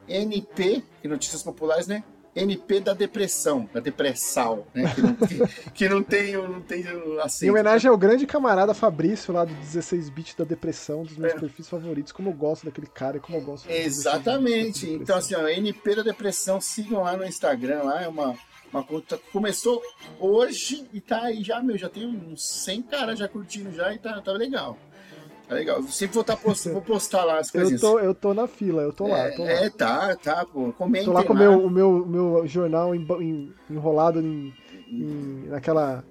NP, 0.09 0.83
que 1.03 1.07
Notícias 1.07 1.43
Populares, 1.43 1.87
né? 1.87 2.03
NP 2.35 2.80
da 2.80 2.93
depressão, 2.93 3.68
da 3.72 3.80
depressal, 3.80 4.66
né? 4.74 4.93
Que 4.95 5.03
não, 5.03 5.14
que, 5.14 5.70
que 5.72 5.89
não 5.89 6.03
tem, 6.03 6.32
não 6.32 6.61
tem 6.61 6.85
Em 7.43 7.51
homenagem 7.51 7.91
ao 7.91 7.97
grande 7.97 8.26
camarada 8.26 8.74
Fabrício 8.74 9.32
lá 9.32 9.45
do 9.45 9.55
16 9.55 10.11
bits 10.11 10.35
da 10.35 10.45
depressão, 10.45 11.05
dos 11.05 11.16
meus 11.16 11.32
é. 11.32 11.39
perfis 11.39 11.68
favoritos, 11.68 12.12
como 12.12 12.30
eu 12.30 12.35
gosto 12.35 12.64
daquele 12.64 12.89
cara 12.89 13.16
e 13.18 13.20
como 13.20 13.39
eu 13.39 13.43
gosto 13.43 13.70
Exatamente. 13.70 14.91
Então, 14.91 15.16
assim, 15.16 15.35
ó, 15.35 15.47
NP 15.47 15.97
da 15.97 16.03
depressão, 16.03 16.61
sigam 16.61 17.03
lá 17.03 17.16
no 17.16 17.24
Instagram, 17.24 17.82
lá 17.82 18.03
é 18.03 18.09
uma 18.09 18.35
uma 18.72 18.82
conta 18.82 19.16
começou 19.32 19.80
hoje 20.18 20.85
e 20.93 21.01
tá 21.01 21.22
aí 21.26 21.45
já, 21.45 21.62
meu, 21.62 21.78
já 21.78 21.89
tem 21.89 22.07
uns 22.07 22.45
100 22.64 22.82
caras 22.82 23.18
já 23.20 23.28
curtindo 23.28 23.72
já 23.72 23.95
e 23.95 23.99
tá, 23.99 24.20
tá 24.20 24.32
legal. 24.32 24.76
Tá 25.49 25.55
legal. 25.55 25.82
Sempre 25.84 26.14
vou, 26.14 26.24
tá 26.24 26.36
post, 26.36 26.70
vou 26.70 26.80
postar 26.80 27.24
lá 27.24 27.38
as 27.38 27.51
coisas. 27.51 27.72
Eu 27.72 27.78
tô, 27.78 27.99
eu 27.99 28.14
tô 28.14 28.32
na 28.32 28.47
fila, 28.47 28.82
eu 28.82 28.92
tô 28.92 29.07
lá. 29.07 29.18
É, 29.18 29.30
tô 29.30 29.45
lá. 29.45 29.51
é 29.51 29.70
tá, 29.70 30.16
tá, 30.16 30.45
pô. 30.47 30.72
Comentem 30.72 31.07
Tô 31.07 31.12
lá 31.12 31.22
com 31.22 31.34
lá. 31.34 31.40
Meu, 31.40 31.66
o 31.66 31.70
meu, 31.70 32.07
meu 32.07 32.47
jornal 32.47 32.95
em, 32.95 33.07
em, 33.20 33.55
enrolado 33.70 34.20
em, 34.20 34.55
em, 34.88 35.47
naquela. 35.49 36.03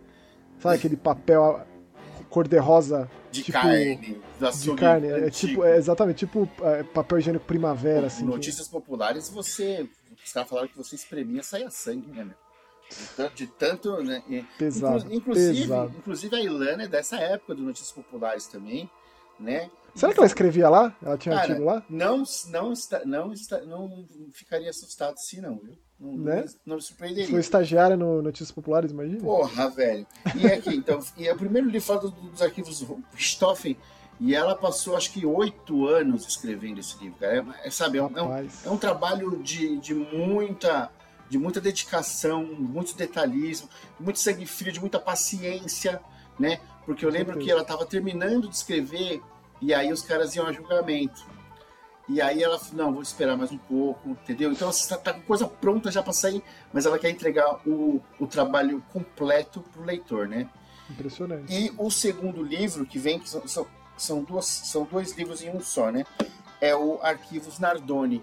Sabe 0.59 0.75
aquele 0.75 0.95
papel 0.95 1.65
cor-de-rosa? 2.29 3.09
De 3.31 3.41
tipo, 3.41 3.59
carne. 3.59 4.21
De 4.61 4.75
carne. 4.75 5.07
É, 5.07 5.29
tipo, 5.31 5.63
é 5.63 5.77
exatamente, 5.77 6.17
tipo 6.17 6.47
é, 6.61 6.83
papel 6.83 7.17
higiênico 7.17 7.45
primavera. 7.45 8.07
Assim, 8.07 8.23
Notícias 8.23 8.67
que... 8.67 8.73
populares, 8.73 9.29
você. 9.29 9.89
Os 10.23 10.31
caras 10.31 10.47
falaram 10.47 10.67
que 10.67 10.77
você 10.77 10.95
espremia 10.95 11.41
saia 11.41 11.69
sangue, 11.71 12.07
né, 12.11 12.23
meu? 12.23 12.43
De 12.89 13.07
tanto, 13.15 13.35
de 13.35 13.47
tanto 13.47 14.03
né? 14.03 14.23
Pesado, 14.57 15.11
inclusive, 15.11 15.61
pesado. 15.61 15.93
inclusive 15.97 16.35
a 16.35 16.41
Ilana 16.41 16.83
é 16.83 16.87
dessa 16.87 17.17
época 17.17 17.55
do 17.55 17.63
Notícias 17.63 17.91
Populares 17.91 18.45
também, 18.45 18.89
né? 19.39 19.69
Será 19.95 20.11
que 20.11 20.19
ela 20.19 20.27
escrevia 20.27 20.69
lá? 20.69 20.95
Ela 21.03 21.17
tinha 21.17 21.35
Cara, 21.35 21.47
artigo 21.47 21.65
lá? 21.65 21.83
Não, 21.87 22.23
não, 22.47 22.73
está, 22.73 23.05
não, 23.05 23.31
está, 23.31 23.61
não 23.61 24.05
ficaria 24.31 24.69
assustado 24.69 25.17
se 25.19 25.39
não, 25.39 25.57
viu? 25.57 25.77
Não, 25.99 26.17
né? 26.17 26.45
não, 26.65 26.77
me 26.77 26.81
surpreenderia. 26.81 27.29
Foi 27.29 27.39
estagiária 27.39 27.95
no 27.95 28.21
Notícias 28.21 28.51
Populares, 28.51 28.91
imagina? 28.91 29.21
Porra, 29.21 29.69
velho. 29.69 30.05
E 30.35 30.47
aqui, 30.47 30.75
então, 30.75 30.99
e 31.15 31.27
é 31.27 31.33
o 31.33 31.37
primeiro 31.37 31.67
livro 31.69 31.85
fala 31.85 32.09
dos 32.09 32.41
arquivos 32.41 32.83
Stoffen, 33.15 33.77
e 34.19 34.35
ela 34.35 34.55
passou, 34.55 34.97
acho 34.97 35.11
que, 35.11 35.25
oito 35.25 35.87
anos 35.87 36.27
escrevendo 36.27 36.79
esse 36.79 36.97
livro, 37.01 37.19
cara. 37.19 37.45
É, 37.61 37.67
é 37.67 37.69
sabe, 37.69 37.99
é 37.99 38.03
um, 38.03 38.17
é, 38.17 38.23
um, 38.23 38.49
é 38.65 38.69
um, 38.69 38.77
trabalho 38.77 39.41
de, 39.43 39.77
de 39.77 39.93
muita 39.93 40.91
de 41.29 41.37
muita 41.37 41.59
dedicação, 41.59 42.45
muito 42.45 42.95
detalhismo, 42.95 43.67
muito 43.99 44.19
sangue 44.19 44.45
frio, 44.45 44.71
de 44.71 44.79
muita 44.79 44.99
paciência, 44.99 45.99
né? 46.37 46.59
Porque 46.85 47.05
eu 47.05 47.09
lembro 47.09 47.39
que 47.39 47.49
ela 47.49 47.61
estava 47.61 47.85
terminando 47.85 48.49
de 48.49 48.55
escrever 48.55 49.21
e 49.61 49.73
aí 49.73 49.91
os 49.91 50.01
caras 50.01 50.35
iam 50.35 50.45
a 50.45 50.51
julgamento. 50.51 51.25
E 52.07 52.21
aí 52.21 52.43
ela 52.43 52.59
falou, 52.59 52.85
não, 52.85 52.93
vou 52.93 53.01
esperar 53.01 53.37
mais 53.37 53.51
um 53.51 53.57
pouco, 53.57 54.09
entendeu? 54.09 54.51
Então 54.51 54.67
ela 54.67 54.75
está 54.75 54.97
tá 54.97 55.13
com 55.13 55.21
coisa 55.21 55.47
pronta 55.47 55.89
já 55.89 56.03
para 56.03 56.11
sair, 56.11 56.43
mas 56.73 56.85
ela 56.85 56.99
quer 56.99 57.09
entregar 57.09 57.61
o, 57.65 58.01
o 58.19 58.27
trabalho 58.27 58.83
completo 58.91 59.61
para 59.61 59.81
o 59.81 59.85
leitor, 59.85 60.27
né? 60.27 60.49
Impressionante. 60.89 61.53
E 61.53 61.73
o 61.77 61.89
segundo 61.89 62.43
livro 62.43 62.85
que 62.85 62.99
vem, 62.99 63.19
que 63.19 63.29
são, 63.29 63.47
são, 63.47 63.67
são, 63.95 64.23
duas, 64.23 64.45
são 64.45 64.83
dois 64.83 65.13
livros 65.13 65.41
em 65.41 65.49
um 65.49 65.61
só, 65.61 65.91
né? 65.91 66.05
É 66.59 66.75
o 66.75 66.99
Arquivos 67.01 67.57
Nardoni, 67.57 68.21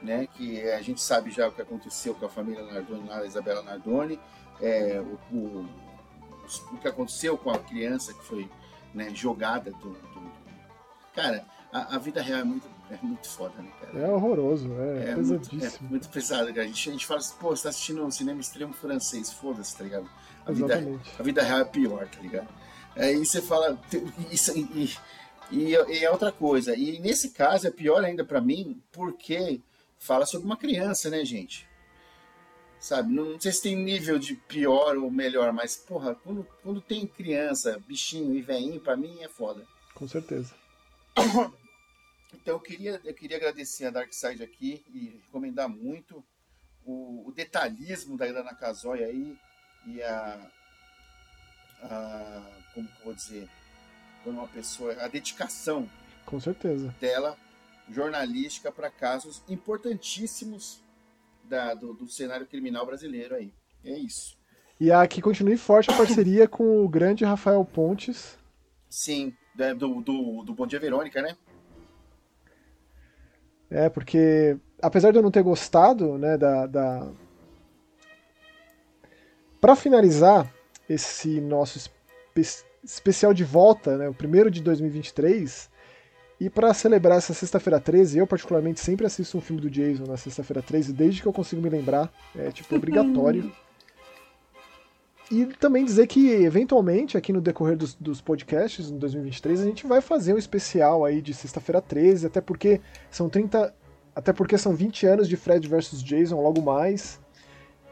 né? 0.00 0.28
Que 0.36 0.62
a 0.70 0.80
gente 0.80 1.00
sabe 1.00 1.32
já 1.32 1.48
o 1.48 1.52
que 1.52 1.60
aconteceu 1.60 2.14
com 2.14 2.26
a 2.26 2.28
família 2.28 2.62
Nardoni, 2.62 3.10
a 3.10 3.24
Isabela 3.26 3.62
Nardoni, 3.62 4.18
é, 4.60 5.02
o, 5.32 5.36
o, 5.36 5.68
o, 6.72 6.76
que 6.78 6.88
aconteceu 6.88 7.36
com 7.36 7.50
a 7.50 7.58
criança 7.58 8.12
que 8.12 8.24
foi 8.24 8.48
né, 8.94 9.10
jogada 9.14 9.70
do, 9.70 9.90
do... 9.90 10.32
Cara, 11.14 11.44
a, 11.72 11.96
a, 11.96 11.98
vida 11.98 12.20
real 12.22 12.40
é 12.40 12.44
muito, 12.44 12.68
é 12.90 12.98
muito 13.02 13.28
foda, 13.28 13.54
né, 13.62 13.70
cara? 13.80 13.98
É 13.98 14.08
horroroso, 14.10 14.70
é, 14.72 15.10
é 15.10 15.14
pesadíssimo. 15.14 15.60
Muito, 15.60 15.76
é 15.76 15.88
muito 15.88 16.08
pesado, 16.08 16.46
cara. 16.48 16.62
A 16.62 16.66
gente, 16.66 16.88
a 16.88 16.92
gente 16.92 17.06
fala 17.06 17.20
assim, 17.20 17.34
pô, 17.40 17.50
você 17.50 17.62
tá 17.64 17.68
assistindo 17.68 18.04
um 18.04 18.10
cinema 18.10 18.40
extremo 18.40 18.72
francês, 18.72 19.32
foda-se, 19.32 19.76
tá 19.76 19.84
ligado? 19.84 20.08
A 20.44 20.52
vida, 20.52 21.00
a 21.18 21.22
vida 21.22 21.42
real 21.42 21.60
é 21.60 21.64
pior, 21.64 22.08
tá 22.08 22.20
ligado? 22.20 22.48
Aí 22.96 23.24
você 23.24 23.40
fala, 23.40 23.78
isso, 24.30 24.52
e, 24.56 24.94
e, 25.50 25.74
e 25.74 26.04
é 26.04 26.10
outra 26.10 26.32
coisa. 26.32 26.76
E 26.76 26.98
nesse 26.98 27.30
caso 27.30 27.66
é 27.66 27.70
pior 27.70 28.04
ainda 28.04 28.24
para 28.24 28.40
mim, 28.40 28.82
porque 28.90 29.60
fala 29.98 30.26
sobre 30.26 30.46
uma 30.46 30.56
criança, 30.56 31.08
né, 31.08 31.24
gente? 31.24 31.66
Sabe, 32.82 33.14
não, 33.14 33.26
não, 33.26 33.40
sei 33.40 33.52
se 33.52 33.62
tem 33.62 33.76
nível 33.76 34.18
de 34.18 34.34
pior 34.34 34.96
ou 34.96 35.08
melhor, 35.08 35.52
mas, 35.52 35.76
porra, 35.76 36.16
quando, 36.16 36.44
quando 36.64 36.80
tem 36.80 37.06
criança, 37.06 37.80
bichinho 37.86 38.34
e 38.34 38.42
veinho, 38.42 38.80
pra 38.80 38.96
mim 38.96 39.22
é 39.22 39.28
foda. 39.28 39.64
Com 39.94 40.06
certeza. 40.06 40.52
Então 42.34 42.54
eu 42.54 42.60
queria, 42.60 42.98
eu 43.04 43.14
queria 43.14 43.36
agradecer 43.36 43.84
a 43.84 43.90
Darkseid 43.90 44.42
aqui 44.42 44.82
e 44.92 45.20
recomendar 45.26 45.68
muito 45.68 46.24
o, 46.82 47.28
o 47.28 47.32
detalhismo 47.32 48.16
da 48.16 48.26
Ilana 48.26 48.54
Casoy 48.54 49.04
aí. 49.04 49.38
e 49.86 50.02
a, 50.02 50.50
a 51.82 52.42
como 52.74 52.88
que 52.88 53.00
eu 53.00 53.04
vou 53.04 53.14
dizer, 53.14 53.48
quando 54.24 54.38
uma 54.38 54.48
pessoa, 54.48 54.94
a 55.04 55.08
dedicação 55.08 55.88
Com 56.24 56.40
certeza. 56.40 56.92
dela 56.98 57.36
jornalística 57.88 58.72
para 58.72 58.90
casos 58.90 59.42
importantíssimos 59.46 60.82
da, 61.44 61.74
do, 61.74 61.94
do 61.94 62.08
cenário 62.08 62.46
criminal 62.46 62.86
brasileiro 62.86 63.34
aí. 63.34 63.52
É 63.84 63.96
isso. 63.98 64.36
E 64.80 64.90
a 64.90 65.06
que 65.06 65.22
continue 65.22 65.56
forte 65.56 65.90
a 65.90 65.96
parceria 65.96 66.48
com 66.48 66.84
o 66.84 66.88
grande 66.88 67.24
Rafael 67.24 67.64
Pontes. 67.64 68.38
Sim, 68.88 69.32
do, 69.78 70.00
do, 70.00 70.42
do 70.42 70.54
Bom 70.54 70.66
Dia 70.66 70.80
Verônica, 70.80 71.22
né? 71.22 71.36
É, 73.70 73.88
porque 73.88 74.58
apesar 74.82 75.12
de 75.12 75.18
eu 75.18 75.22
não 75.22 75.30
ter 75.30 75.42
gostado, 75.42 76.18
né, 76.18 76.36
da. 76.36 76.66
da... 76.66 77.10
Para 79.60 79.76
finalizar 79.76 80.52
esse 80.88 81.40
nosso 81.40 81.78
espe- 82.36 82.66
especial 82.82 83.32
de 83.32 83.44
volta, 83.44 83.96
né, 83.96 84.08
o 84.08 84.14
primeiro 84.14 84.50
de 84.50 84.60
2023, 84.60 85.70
e 86.42 86.50
para 86.50 86.74
celebrar 86.74 87.18
essa 87.18 87.32
sexta-feira 87.32 87.78
13, 87.78 88.18
eu 88.18 88.26
particularmente 88.26 88.80
sempre 88.80 89.06
assisto 89.06 89.38
um 89.38 89.40
filme 89.40 89.62
do 89.62 89.70
Jason 89.70 90.04
na 90.06 90.16
sexta-feira 90.16 90.60
13, 90.60 90.92
desde 90.92 91.22
que 91.22 91.28
eu 91.28 91.32
consigo 91.32 91.62
me 91.62 91.68
lembrar, 91.68 92.12
é 92.36 92.50
tipo 92.50 92.74
obrigatório. 92.74 93.52
E 95.30 95.46
também 95.46 95.82
dizer 95.82 96.08
que, 96.08 96.30
eventualmente, 96.30 97.16
aqui 97.16 97.32
no 97.32 97.40
decorrer 97.40 97.74
dos, 97.74 97.94
dos 97.94 98.20
podcasts, 98.20 98.90
em 98.90 98.98
2023, 98.98 99.60
a 99.60 99.64
gente 99.64 99.86
vai 99.86 100.02
fazer 100.02 100.34
um 100.34 100.36
especial 100.36 101.06
aí 101.06 101.22
de 101.22 101.32
sexta-feira 101.32 101.80
13, 101.80 102.26
até 102.26 102.38
porque 102.38 102.82
são 103.10 103.30
30. 103.30 103.74
Até 104.14 104.30
porque 104.30 104.58
são 104.58 104.74
20 104.74 105.06
anos 105.06 105.26
de 105.26 105.36
Fred 105.38 105.66
vs 105.66 106.02
Jason 106.02 106.38
logo 106.38 106.60
mais. 106.60 107.18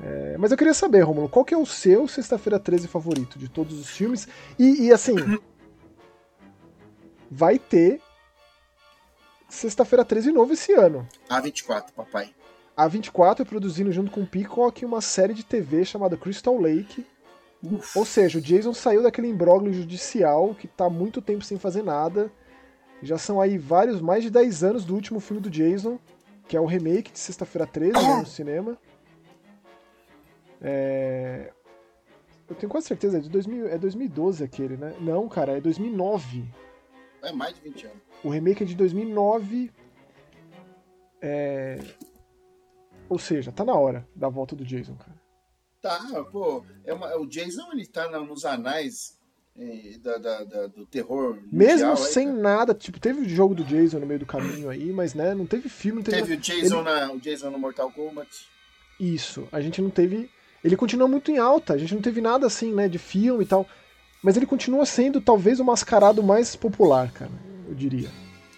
É, 0.02 0.36
mas 0.38 0.50
eu 0.50 0.58
queria 0.58 0.74
saber, 0.74 1.00
Romulo, 1.00 1.30
qual 1.30 1.42
que 1.42 1.54
é 1.54 1.56
o 1.56 1.64
seu 1.64 2.06
sexta-feira 2.06 2.58
13 2.58 2.88
favorito 2.88 3.38
de 3.38 3.48
todos 3.48 3.78
os 3.78 3.88
filmes? 3.88 4.28
E, 4.58 4.88
e, 4.88 4.92
assim. 4.92 5.14
Vai 7.30 7.58
ter 7.58 8.02
sexta-feira 9.50 10.04
13 10.04 10.32
novo 10.32 10.52
esse 10.52 10.72
ano. 10.72 11.06
A24, 11.28 11.92
papai. 11.94 12.34
A 12.76 12.88
24 12.88 13.42
é 13.42 13.46
produzindo 13.46 13.92
junto 13.92 14.10
com 14.10 14.22
o 14.22 14.26
Peacock 14.26 14.84
uma 14.84 15.00
série 15.00 15.34
de 15.34 15.44
TV 15.44 15.84
chamada 15.84 16.16
Crystal 16.16 16.58
Lake. 16.58 17.04
Uf. 17.62 17.98
Ou 17.98 18.06
seja, 18.06 18.38
o 18.38 18.40
Jason 18.40 18.72
saiu 18.72 19.02
daquele 19.02 19.28
imbróglio 19.28 19.72
judicial 19.72 20.54
que 20.54 20.66
tá 20.66 20.88
muito 20.88 21.20
tempo 21.20 21.44
sem 21.44 21.58
fazer 21.58 21.82
nada. 21.82 22.32
Já 23.02 23.18
são 23.18 23.40
aí 23.40 23.58
vários, 23.58 24.00
mais 24.00 24.22
de 24.22 24.30
10 24.30 24.64
anos 24.64 24.84
do 24.84 24.94
último 24.94 25.20
filme 25.20 25.42
do 25.42 25.50
Jason, 25.50 25.98
que 26.48 26.56
é 26.56 26.60
o 26.60 26.66
remake 26.66 27.12
de 27.12 27.18
Sexta-feira 27.18 27.66
13 27.66 27.92
né, 27.92 28.16
no 28.16 28.26
cinema. 28.26 28.78
É... 30.60 31.52
Eu 32.48 32.56
tenho 32.56 32.70
quase 32.70 32.88
certeza, 32.88 33.18
é 33.18 33.20
de 33.20 33.28
2000, 33.28 33.68
é 33.68 33.78
2012 33.78 34.42
aquele, 34.42 34.76
né? 34.76 34.94
Não, 35.00 35.28
cara, 35.28 35.56
é 35.56 35.60
2009. 35.60 36.44
É 37.22 37.32
mais 37.32 37.54
de 37.54 37.60
20 37.62 37.86
anos. 37.86 37.98
O 38.24 38.28
remake 38.30 38.62
é 38.62 38.66
de 38.66 38.74
2009. 38.74 39.70
É... 41.20 41.78
Ou 43.08 43.18
seja, 43.18 43.50
tá 43.52 43.64
na 43.64 43.74
hora 43.74 44.06
da 44.14 44.28
volta 44.28 44.54
do 44.54 44.64
Jason, 44.64 44.94
cara. 44.94 45.20
Tá, 45.82 46.24
pô, 46.30 46.64
é 46.84 46.92
uma- 46.94 47.16
o 47.18 47.26
Jason 47.26 47.72
ele 47.72 47.86
tá 47.86 48.08
nos 48.20 48.44
anais 48.44 49.18
eh, 49.58 49.96
da, 49.98 50.16
da- 50.18 50.44
da- 50.44 50.66
do 50.68 50.86
terror. 50.86 51.38
Mesmo 51.50 51.88
mundial 51.88 52.06
aí, 52.06 52.12
sem 52.12 52.28
cara. 52.28 52.38
nada, 52.38 52.74
tipo, 52.74 53.00
teve 53.00 53.20
o 53.22 53.28
jogo 53.28 53.54
do 53.54 53.64
Jason 53.64 53.98
no 53.98 54.06
meio 54.06 54.20
do 54.20 54.26
caminho 54.26 54.68
aí, 54.70 54.92
mas 54.92 55.12
né, 55.14 55.34
não 55.34 55.44
teve 55.44 55.68
filme, 55.68 55.96
não 55.98 56.04
teve, 56.04 56.18
Teve 56.18 56.34
o 56.34 56.36
Jason, 56.38 56.82
na, 56.82 57.12
o 57.12 57.18
Jason 57.20 57.50
no 57.50 57.58
Mortal 57.58 57.90
Kombat. 57.90 58.28
Isso, 58.98 59.48
a 59.50 59.60
gente 59.60 59.82
não 59.82 59.90
teve. 59.90 60.30
Ele 60.62 60.76
continua 60.76 61.08
muito 61.08 61.30
em 61.30 61.38
alta, 61.38 61.72
a 61.74 61.78
gente 61.78 61.94
não 61.94 62.02
teve 62.02 62.20
nada 62.20 62.46
assim, 62.46 62.72
né, 62.72 62.86
de 62.88 62.98
filme 62.98 63.42
e 63.44 63.46
tal. 63.46 63.66
Mas 64.22 64.36
ele 64.36 64.46
continua 64.46 64.84
sendo 64.84 65.20
talvez 65.20 65.60
o 65.60 65.64
mascarado 65.64 66.22
mais 66.22 66.54
popular, 66.54 67.10
cara, 67.12 67.30
eu 67.68 67.74
diria. 67.74 68.08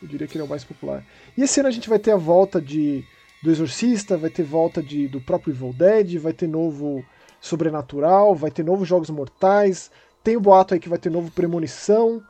Eu 0.01 0.09
diria 0.09 0.27
que 0.27 0.37
ele 0.37 0.43
é 0.43 0.47
o 0.47 0.51
mais 0.51 0.65
popular. 0.65 1.05
E 1.37 1.43
esse 1.43 1.61
ano 1.61 1.69
a 1.69 1.73
gente 1.73 1.89
vai 1.89 1.99
ter 1.99 2.11
a 2.11 2.17
volta 2.17 2.61
de 2.61 3.05
do 3.43 3.51
Exorcista, 3.51 4.17
vai 4.17 4.31
ter 4.31 4.45
volta 4.45 4.81
de, 4.81 5.09
do 5.09 5.21
próprio 5.21 5.53
Evil 5.53 5.73
Dead, 5.73 6.17
vai 6.19 6.33
ter 6.33 6.47
novo 6.47 7.05
Sobrenatural, 7.41 8.37
vai 8.37 8.53
ter 8.53 8.65
novos 8.65 8.87
Jogos 8.87 9.11
Mortais, 9.11 9.91
tem 10.23 10.37
o 10.37 10.41
boato 10.41 10.75
aí 10.75 10.81
que 10.81 10.89
vai 10.89 10.99
ter 10.99 11.11
novo 11.11 11.31
Premonição, 11.33 12.23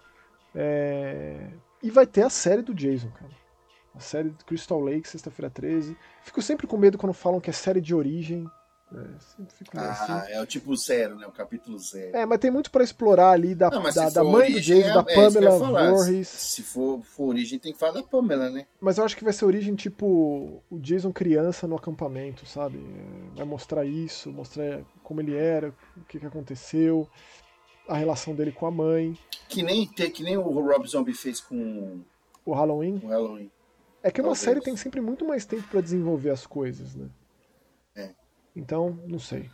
é, 0.55 1.49
e 1.83 1.91
vai 1.91 2.07
ter 2.07 2.22
a 2.22 2.30
série 2.30 2.62
do 2.62 2.74
Jason, 2.74 3.11
cara. 3.11 3.30
A 3.95 4.01
série 4.01 4.30
do 4.30 4.43
Crystal 4.47 4.80
Lake, 4.80 5.07
sexta-feira 5.07 5.51
13. 5.51 5.95
Fico 6.22 6.41
sempre 6.41 6.66
com 6.66 6.78
medo 6.78 6.97
quando 6.97 7.12
falam 7.12 7.41
que 7.41 7.51
é 7.51 7.53
série 7.53 7.80
de 7.80 7.95
origem. 7.95 8.47
Sempre 9.18 9.55
fico 9.55 9.76
meio 9.76 9.90
assim. 9.90 10.12
Ah, 10.12 10.26
é 10.28 10.40
o 10.40 10.47
tipo 10.47 10.76
zero, 10.76 11.16
né? 11.16 11.26
O 11.26 11.32
capítulo 11.32 11.78
zero. 11.78 12.16
É, 12.16 12.26
mas 12.26 12.38
tem 12.38 12.51
muito 12.51 12.70
pra 12.70 12.82
explorar 12.84 13.30
ali 13.30 13.55
da, 13.55 13.70
Não, 13.70 13.82
da, 13.82 14.11
da 14.11 14.24
mãe 14.24 14.51
do 14.51 14.55
origem, 14.55 14.78
Jason, 14.82 14.90
é- 14.90 14.95
da 15.03 15.12
é 15.12 15.14
Pamela. 15.14 15.90
Voorhees. 15.90 16.28
Se 16.28 16.62
for, 16.62 17.03
for 17.03 17.24
origem, 17.30 17.59
tem 17.59 17.72
que 17.72 17.78
falar 17.78 17.93
da 17.93 18.03
Pamela, 18.03 18.51
né? 18.51 18.66
Mas 18.80 18.99
eu 18.99 19.05
acho 19.05 19.16
que 19.16 19.24
vai 19.24 19.32
ser 19.32 19.45
origem 19.45 19.74
tipo 19.74 20.62
o 20.70 20.78
Jason 20.78 21.12
criança 21.12 21.66
no 21.66 21.76
acampamento, 21.76 22.47
sabe? 22.47 22.78
É, 22.78 23.36
Vai 23.36 23.45
mostrar 23.47 23.84
isso, 23.84 24.30
mostrar 24.30 24.80
como 25.03 25.20
ele 25.20 25.34
era, 25.34 25.68
o 25.97 26.05
que, 26.09 26.18
que 26.20 26.26
aconteceu, 26.26 27.09
a 27.88 27.97
relação 27.97 28.34
dele 28.34 28.53
com 28.53 28.66
a 28.66 28.70
mãe, 28.70 29.18
Que 29.49 29.62
nem, 29.62 29.86
que 29.86 30.22
nem 30.22 30.36
o 30.36 30.43
Rob 30.43 30.86
Zombie 30.86 31.12
fez 31.14 31.40
com 31.40 32.01
o 32.45 32.53
Halloween. 32.53 33.01
o 33.03 33.09
Halloween. 33.09 33.51
É 34.03 34.11
que 34.11 34.20
uma 34.20 34.28
Talvez. 34.30 34.40
série 34.45 34.61
tem 34.61 34.76
sempre 34.76 35.01
muito 35.01 35.24
mais 35.24 35.45
tempo 35.47 35.62
pra 35.70 35.80
desenvolver 35.80 36.30
as 36.30 36.45
coisas, 36.47 36.95
né? 36.97 37.07
Então, 38.55 38.98
não 39.07 39.18
sei. 39.18 39.50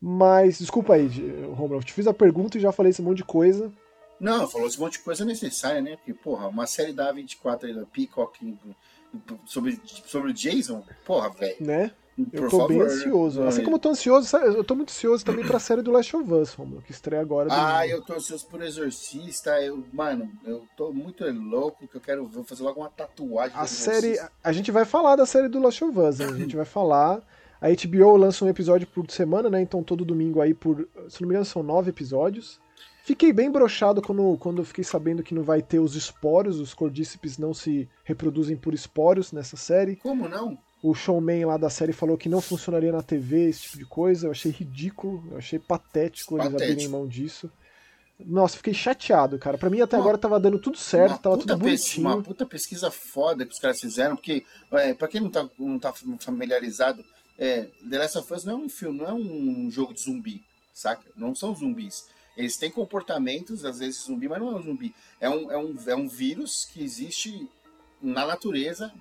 Mas, 0.00 0.58
desculpa 0.58 0.94
aí, 0.94 1.08
Romulo, 1.54 1.76
eu 1.78 1.84
te 1.84 1.92
fiz 1.92 2.06
a 2.06 2.14
pergunta 2.14 2.58
e 2.58 2.60
já 2.60 2.72
falei 2.72 2.90
esse 2.90 3.00
monte 3.00 3.18
de 3.18 3.24
coisa. 3.24 3.72
Não, 4.18 4.48
falou 4.48 4.66
esse 4.66 4.78
monte 4.78 4.94
de 4.94 5.00
coisa 5.00 5.24
necessária, 5.24 5.80
né? 5.80 5.96
Porque, 5.96 6.14
porra, 6.14 6.48
uma 6.48 6.66
série 6.66 6.92
da 6.92 7.12
A24 7.12 7.64
aí 7.64 7.74
da 7.74 7.86
Peacock 7.86 8.56
sobre, 9.46 9.80
sobre 10.06 10.30
o 10.30 10.34
Jason, 10.34 10.84
porra, 11.04 11.30
velho. 11.30 11.56
né? 11.60 11.92
Eu 12.32 12.42
tô 12.42 12.50
favor, 12.50 12.68
bem 12.68 12.78
né? 12.78 12.84
ansioso. 12.84 13.42
Assim 13.42 13.64
como 13.64 13.76
eu 13.76 13.80
tô 13.80 13.88
ansioso, 13.88 14.28
sabe, 14.28 14.46
eu 14.46 14.62
tô 14.62 14.74
muito 14.74 14.90
ansioso 14.90 15.24
também 15.24 15.46
pra 15.46 15.58
série 15.58 15.80
do 15.80 15.90
Last 15.90 16.14
of 16.14 16.30
Us, 16.30 16.52
Romulo, 16.52 16.82
que 16.82 16.92
estreia 16.92 17.22
agora. 17.22 17.48
Ah, 17.50 17.80
domingo. 17.80 17.96
eu 17.96 18.02
tô 18.02 18.12
ansioso 18.14 18.46
por 18.46 18.62
Exorcista. 18.62 19.50
Eu, 19.62 19.82
mano, 19.92 20.30
eu 20.44 20.62
tô 20.76 20.92
muito 20.92 21.24
louco 21.24 21.88
que 21.88 21.96
eu 21.96 22.00
quero 22.00 22.26
vou 22.26 22.44
fazer 22.44 22.62
logo 22.62 22.80
uma 22.80 22.90
tatuagem. 22.90 23.56
A 23.56 23.66
série. 23.66 24.20
A 24.44 24.52
gente 24.52 24.70
vai 24.70 24.84
falar 24.84 25.16
da 25.16 25.24
série 25.24 25.48
do 25.48 25.58
Last 25.58 25.82
of 25.82 25.98
Us, 25.98 26.20
hein? 26.20 26.26
A 26.26 26.36
gente 26.36 26.54
vai 26.54 26.66
falar. 26.66 27.22
A 27.62 27.68
HBO 27.70 28.16
lança 28.16 28.44
um 28.44 28.48
episódio 28.48 28.86
por 28.88 29.08
semana, 29.10 29.48
né? 29.48 29.62
Então 29.62 29.82
todo 29.84 30.04
domingo 30.04 30.40
aí 30.40 30.52
por. 30.52 30.88
Se 31.08 31.22
não 31.22 31.28
me 31.28 31.34
engano, 31.34 31.44
são 31.46 31.62
nove 31.62 31.90
episódios. 31.90 32.60
Fiquei 33.04 33.32
bem 33.32 33.50
brochado 33.50 34.02
quando, 34.02 34.36
quando 34.38 34.60
eu 34.60 34.64
fiquei 34.64 34.84
sabendo 34.84 35.22
que 35.22 35.34
não 35.34 35.42
vai 35.42 35.60
ter 35.62 35.78
os 35.80 35.94
esporos, 35.96 36.60
os 36.60 36.74
cordíceps 36.74 37.38
não 37.38 37.54
se 37.54 37.88
reproduzem 38.04 38.56
por 38.56 38.74
esporos 38.74 39.32
nessa 39.32 39.56
série. 39.56 39.96
Como 39.96 40.28
não? 40.28 40.58
O 40.82 40.94
showman 40.94 41.44
lá 41.46 41.56
da 41.56 41.70
série 41.70 41.92
falou 41.92 42.18
que 42.18 42.28
não 42.28 42.40
funcionaria 42.40 42.90
na 42.92 43.02
TV, 43.02 43.48
esse 43.48 43.62
tipo 43.62 43.78
de 43.78 43.84
coisa. 43.86 44.26
Eu 44.26 44.32
achei 44.32 44.50
ridículo, 44.52 45.22
eu 45.30 45.38
achei 45.38 45.58
patético, 45.58 46.34
eles 46.34 46.46
Patético. 46.46 46.72
abrirem 46.72 46.88
mão 46.88 47.06
disso. 47.06 47.48
Nossa, 48.24 48.56
fiquei 48.56 48.74
chateado, 48.74 49.36
cara. 49.38 49.58
Pra 49.58 49.70
mim 49.70 49.80
até 49.80 49.96
Uma- 49.96 50.02
agora 50.02 50.18
tava 50.18 50.38
dando 50.38 50.58
tudo 50.58 50.76
certo, 50.78 51.20
tava 51.20 51.38
tudo 51.38 51.56
bonitinho. 51.56 52.06
Uma 52.06 52.22
puta 52.22 52.46
pesquisa 52.46 52.90
foda 52.90 53.44
que 53.44 53.52
os 53.52 53.58
caras 53.58 53.80
fizeram, 53.80 54.14
porque, 54.16 54.44
é, 54.72 54.94
pra 54.94 55.08
quem 55.08 55.20
não 55.20 55.30
tá, 55.30 55.48
não 55.58 55.78
tá 55.78 55.92
familiarizado, 56.20 57.04
é, 57.44 57.68
The 57.88 57.98
Last 57.98 58.18
of 58.18 58.32
Us 58.32 58.44
não 58.44 58.52
é 58.54 58.56
um 58.64 58.68
filme, 58.68 58.98
não 59.00 59.06
é 59.08 59.12
um 59.12 59.70
jogo 59.70 59.92
de 59.92 60.00
zumbi, 60.02 60.42
saca? 60.72 61.02
Não 61.16 61.34
são 61.34 61.54
zumbis. 61.54 62.06
Eles 62.36 62.56
têm 62.56 62.70
comportamentos, 62.70 63.64
às 63.64 63.78
vezes 63.78 64.04
zumbi, 64.04 64.28
mas 64.28 64.38
não 64.40 64.52
é 64.52 64.54
um 64.56 64.62
zumbi. 64.62 64.94
É 65.20 65.28
um, 65.28 65.50
é 65.50 65.58
um, 65.58 65.76
é 65.88 65.94
um 65.94 66.08
vírus 66.08 66.66
que 66.72 66.82
existe 66.82 67.48
na 68.00 68.24
natureza. 68.26 68.92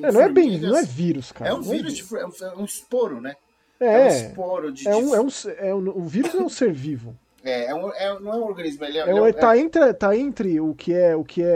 É, 0.00 0.10
não 0.12 0.20
é 0.20 0.28
bem, 0.28 0.58
não 0.58 0.76
é 0.76 0.82
vírus, 0.84 1.32
cara. 1.32 1.50
É 1.50 1.52
um 1.54 1.56
não 1.58 1.64
vírus, 1.64 1.94
de, 1.94 2.14
é 2.16 2.24
um- 2.26 2.32
é 2.46 2.56
um 2.56 2.64
esporo, 2.64 3.20
né? 3.20 3.34
É, 3.80 3.84
um 3.84 3.90
é, 4.02 4.08
esporo 4.28 4.72
de. 4.72 4.86
é 4.88 4.94
um, 4.96 5.14
é 5.14 5.20
um, 5.20 5.28
é 5.58 5.74
um, 5.74 5.88
o 5.98 6.04
vírus 6.04 6.34
é 6.34 6.38
um 6.38 6.48
ser 6.48 6.72
vivo. 6.72 7.18
é, 7.42 7.66
é 7.70 7.74
um- 7.74 7.92
é- 7.92 8.20
não 8.20 8.32
é 8.32 8.36
um 8.36 8.44
organismo, 8.44 8.84
ele 8.84 8.98
é, 8.98 9.00
É, 9.02 9.10
ele 9.10 9.20
um- 9.20 9.26
é- 9.26 9.32
tá, 9.32 9.58
entre, 9.58 9.94
tá 9.94 10.16
entre 10.16 10.60
o 10.60 10.74
que 10.74 10.92
é 10.94 11.16
o 11.16 11.24
que 11.24 11.42
é, 11.42 11.46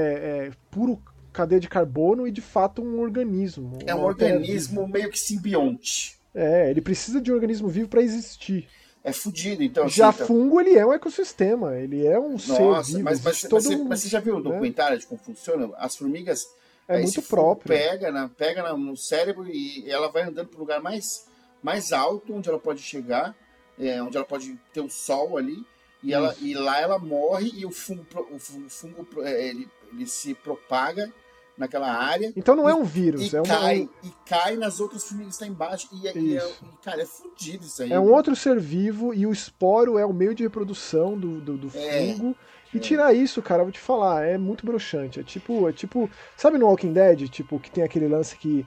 é 0.48 0.50
puro 0.70 1.00
cadeia 1.32 1.60
de 1.60 1.68
carbono 1.68 2.26
e 2.26 2.30
de 2.30 2.40
fato 2.40 2.82
um 2.82 3.00
organismo. 3.00 3.78
é 3.86 3.94
um 3.94 4.02
organismo 4.04 4.86
meio 4.88 5.10
que 5.10 5.18
simbionte. 5.18 6.18
É, 6.34 6.70
ele 6.70 6.80
precisa 6.80 7.20
de 7.20 7.30
um 7.30 7.34
organismo 7.34 7.68
vivo 7.68 7.88
para 7.88 8.02
existir. 8.02 8.68
É 9.02 9.12
fudido, 9.12 9.62
então. 9.62 9.86
Já 9.88 10.08
assim, 10.08 10.16
então- 10.16 10.26
fungo 10.26 10.60
ele 10.60 10.76
é 10.78 10.84
um 10.84 10.92
ecossistema, 10.92 11.76
ele 11.76 12.06
é 12.06 12.18
um 12.18 12.38
ser 12.38 12.58
Nossa, 12.58 12.90
vivo. 12.92 13.04
mas, 13.04 13.20
mas, 13.22 13.26
existe 13.26 13.42
mas 13.44 13.50
todo 13.50 13.62
você, 13.62 13.76
um- 13.76 13.84
mas 13.84 14.00
você 14.00 14.08
já 14.08 14.18
viu 14.20 14.34
o 14.36 14.38
né? 14.38 14.44
documentário 14.44 14.98
de 14.98 15.06
como 15.06 15.20
funciona? 15.20 15.70
As 15.76 15.94
formigas. 15.96 16.46
É 16.88 16.98
muito 17.00 17.22
próprio. 17.22 17.68
Pega, 17.68 18.10
na, 18.10 18.28
pega 18.28 18.62
na- 18.62 18.76
no 18.76 18.96
cérebro 18.96 19.46
e 19.48 19.88
ela 19.90 20.08
vai 20.10 20.22
andando 20.22 20.48
para 20.48 20.56
o 20.56 20.60
lugar 20.60 20.80
mais, 20.82 21.26
mais 21.62 21.92
alto, 21.92 22.34
onde 22.34 22.48
ela 22.48 22.58
pode 22.58 22.82
chegar, 22.82 23.34
é, 23.78 24.02
onde 24.02 24.16
ela 24.16 24.26
pode 24.26 24.58
ter 24.72 24.80
o 24.80 24.88
sol 24.90 25.36
ali. 25.38 25.56
E, 26.02 26.12
ela, 26.12 26.32
Isso. 26.32 26.44
e 26.44 26.54
lá 26.54 26.78
ela 26.80 26.98
morre 26.98 27.50
e 27.54 27.64
o 27.64 27.70
fungo, 27.70 28.04
o 28.30 28.38
fungo, 28.38 29.06
é, 29.22 29.48
ele, 29.48 29.66
ele 29.92 30.06
se 30.06 30.34
propaga 30.34 31.10
naquela 31.56 31.92
área. 31.92 32.32
Então 32.36 32.56
não 32.56 32.68
é 32.68 32.74
um 32.74 32.84
vírus, 32.84 33.32
e 33.32 33.36
é 33.36 33.40
uma, 33.40 33.46
cai, 33.60 33.88
e 34.02 34.10
cai 34.26 34.56
nas 34.56 34.80
outras 34.80 35.04
formigas 35.04 35.36
que 35.36 35.42
estão 35.44 35.48
embaixo. 35.48 35.88
E, 35.92 36.08
é- 36.08 36.16
e 36.16 36.36
é, 36.36 36.48
e, 36.48 36.84
cara, 36.84 37.02
é 37.02 37.06
fudido 37.06 37.64
isso 37.64 37.82
aí. 37.82 37.92
é 37.92 37.98
um 38.00 38.06
né? 38.06 38.10
outro 38.12 38.34
ser 38.34 38.58
vivo 38.58 39.14
e 39.14 39.26
o 39.26 39.32
esporo 39.32 39.98
é 39.98 40.04
o 40.04 40.12
meio 40.12 40.34
de 40.34 40.42
reprodução 40.42 41.18
do, 41.18 41.40
do, 41.40 41.56
do 41.56 41.78
É. 41.78 42.12
fungo. 42.14 42.36
E 42.72 42.78
É. 42.78 42.80
tirar 42.80 43.12
isso, 43.14 43.40
cara, 43.40 43.60
eu 43.60 43.66
vou 43.66 43.72
te 43.72 43.78
falar, 43.78 44.24
é 44.26 44.36
muito 44.36 44.66
broxante. 44.66 45.20
É 45.20 45.22
tipo, 45.22 45.68
é 45.68 45.72
tipo, 45.72 46.10
sabe 46.36 46.58
no 46.58 46.66
Walking 46.66 46.92
Dead, 46.92 47.28
tipo, 47.28 47.60
que 47.60 47.70
tem 47.70 47.84
aquele 47.84 48.08
lance 48.08 48.36
que 48.36 48.66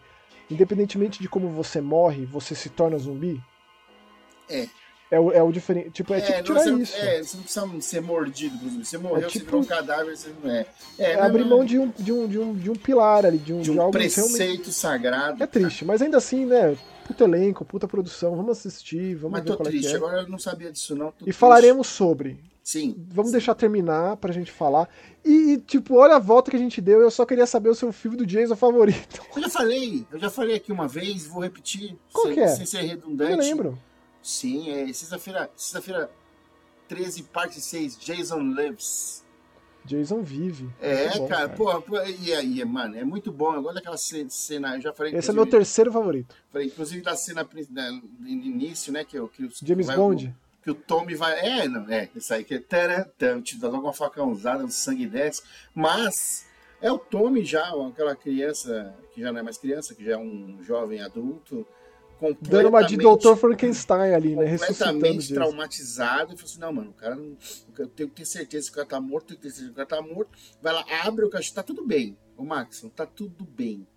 independentemente 0.49 1.21
de 1.21 1.27
como 1.27 1.49
você 1.49 1.81
morre, 1.81 2.25
você 2.25 2.55
se 2.55 2.69
torna 2.69 2.97
zumbi? 2.97 3.41
É. 4.49 4.65
É 5.09 5.19
o, 5.19 5.31
é 5.31 5.41
o 5.41 5.51
diferente, 5.51 5.89
tipo, 5.91 6.13
é, 6.13 6.19
tipo 6.19 6.37
não, 6.37 6.43
tirar 6.43 6.63
você, 6.63 6.73
isso. 6.83 6.97
É, 6.97 7.23
você 7.23 7.37
não 7.37 7.43
precisa 7.43 7.81
ser 7.81 8.01
mordido, 8.01 8.57
por. 8.57 8.69
Você 8.69 8.97
morreu, 8.97 9.17
É 9.17 9.21
você 9.21 9.39
tipo- 9.39 9.45
virou 9.45 9.61
um 9.61 9.65
cadáver, 9.65 10.17
você 10.17 10.29
não 10.43 10.51
é. 10.51 10.65
É, 10.99 11.15
não, 11.15 11.23
abrir 11.23 11.45
mão 11.45 11.63
de 11.63 11.79
um, 11.79 11.87
de, 11.97 12.11
um, 12.11 12.27
de, 12.27 12.37
um, 12.39 12.53
de 12.53 12.69
um 12.71 12.75
pilar 12.75 13.25
ali, 13.25 13.37
de, 13.37 13.53
um, 13.53 13.61
de 13.61 13.71
um 13.71 13.75
realmente. 13.75 13.93
preceito 13.93 14.71
sagrado. 14.71 15.41
É 15.41 15.47
triste, 15.47 15.85
mas 15.85 16.01
ainda 16.01 16.17
assim, 16.17 16.45
né? 16.45 16.77
Puta 17.05 17.23
elenco, 17.23 17.63
puta 17.63 17.87
produção, 17.87 18.35
vamos 18.35 18.57
assistir, 18.57 19.15
vamos 19.15 19.31
Mas 19.31 19.43
ver 19.43 19.47
tô 19.51 19.55
qual 19.57 19.67
é 19.67 19.69
triste, 19.71 19.93
é. 19.93 19.95
agora 19.95 20.21
eu 20.23 20.27
não 20.27 20.37
sabia 20.37 20.69
disso 20.73 20.93
não. 20.93 21.07
E 21.21 21.23
triste. 21.23 21.37
falaremos 21.39 21.87
sobre. 21.87 22.37
Sim. 22.61 22.93
Vamos 23.07 23.31
sim. 23.31 23.37
deixar 23.37 23.55
terminar 23.55 24.17
pra 24.17 24.33
gente 24.33 24.51
falar. 24.51 24.89
E, 25.23 25.53
e, 25.53 25.57
tipo, 25.57 25.95
olha 25.95 26.15
a 26.15 26.19
volta 26.19 26.51
que 26.51 26.57
a 26.57 26.59
gente 26.59 26.81
deu. 26.81 26.99
Eu 26.99 27.09
só 27.09 27.25
queria 27.25 27.45
saber 27.45 27.69
o 27.69 27.75
seu 27.75 27.93
filme 27.93 28.17
do 28.17 28.25
Jason 28.25 28.57
favorito. 28.57 29.21
Eu 29.33 29.41
já 29.41 29.47
falei, 29.49 30.05
eu 30.11 30.19
já 30.19 30.29
falei 30.29 30.57
aqui 30.57 30.69
uma 30.69 30.85
vez, 30.85 31.25
vou 31.25 31.41
repetir. 31.41 31.95
Qual 32.11 32.25
sem, 32.25 32.33
que 32.33 32.39
é? 32.41 32.47
sem 32.49 32.65
ser 32.65 32.81
redundante. 32.81 33.31
Eu 33.31 33.37
lembro. 33.37 33.79
Sim, 34.27 34.69
é 34.69 34.85
sexta-feira, 34.91 35.49
sexta-feira 35.55 36.11
13, 36.89 37.23
parte 37.23 37.61
6, 37.61 37.97
Jason 37.97 38.41
Lives. 38.41 39.23
Jason 39.85 40.21
vive. 40.21 40.69
É, 40.81 41.17
bom, 41.17 41.27
cara, 41.29 41.47
pô, 41.47 41.81
pô, 41.81 41.95
e 42.03 42.33
aí, 42.33 42.65
mano, 42.65 42.97
é 42.97 43.05
muito 43.05 43.31
bom. 43.31 43.55
Eu 43.55 43.61
gosto 43.61 43.75
daquela 43.75 43.95
ce- 43.95 44.27
cena, 44.29 44.75
eu 44.75 44.81
já 44.81 44.91
falei. 44.91 45.15
Esse 45.15 45.29
é 45.29 45.33
meu 45.33 45.45
terceiro 45.45 45.93
favorito. 45.93 46.35
Falei, 46.51 46.67
inclusive 46.67 47.01
da 47.01 47.15
cena 47.15 47.47
da- 47.69 47.89
no 47.91 48.27
início, 48.27 48.91
né? 48.91 49.05
Que, 49.05 49.17
o- 49.17 49.29
que 49.29 49.45
os- 49.45 49.59
James 49.63 49.87
vai 49.87 49.95
Bond. 49.95 50.35
O, 50.59 50.63
que 50.63 50.71
o 50.71 50.75
Tommy 50.75 51.15
vai. 51.15 51.39
É, 51.39 51.69
não, 51.69 51.89
é, 51.89 52.09
isso 52.13 52.33
aí 52.33 52.43
que 52.43 52.55
é. 52.55 52.59
taran, 52.59 53.05
tam, 53.17 53.41
te 53.41 53.57
dá 53.57 53.69
logo 53.69 53.83
uma 53.87 53.93
facãozada, 53.93 54.65
o 54.65 54.69
sangue 54.69 55.07
desce. 55.07 55.41
Mas 55.73 56.45
é 56.81 56.91
o 56.91 56.99
Tommy 56.99 57.45
já, 57.45 57.69
aquela 57.87 58.13
criança, 58.13 58.93
que 59.13 59.21
já 59.21 59.31
não 59.31 59.39
é 59.39 59.43
mais 59.43 59.57
criança, 59.57 59.95
que 59.95 60.03
já 60.03 60.11
é 60.15 60.17
um 60.17 60.61
jovem 60.63 60.99
adulto. 60.99 61.65
Dando 62.41 62.69
uma 62.69 62.83
de 62.83 62.97
Dr. 62.97 63.35
Frankenstein 63.35 64.13
ali, 64.13 64.35
né? 64.35 64.57
Completamente 64.57 65.33
traumatizado 65.33 66.33
e 66.33 66.37
falou 66.37 66.43
assim: 66.49 66.59
não, 66.59 66.73
mano, 66.73 66.89
o 66.91 66.93
cara 66.93 67.15
não. 67.15 67.37
Eu 67.77 67.87
tenho 67.87 68.09
que 68.09 68.15
ter 68.15 68.25
certeza 68.25 68.67
que 68.67 68.71
o 68.73 68.75
cara 68.75 68.87
tá 68.87 68.99
morto, 68.99 69.27
tenho 69.27 69.39
que 69.39 69.43
ter 69.47 69.51
certeza 69.53 69.73
que 69.73 69.81
o 69.81 69.85
cara 69.87 70.01
tá 70.01 70.01
morto. 70.01 70.31
Vai 70.61 70.73
lá, 70.73 70.83
abre 71.03 71.25
o 71.25 71.29
caixa, 71.29 71.53
tá 71.53 71.63
tudo 71.63 71.85
bem. 71.85 72.17
O 72.35 72.43
Max, 72.43 72.85
tá 72.95 73.05
tudo 73.05 73.43
bem. 73.45 73.87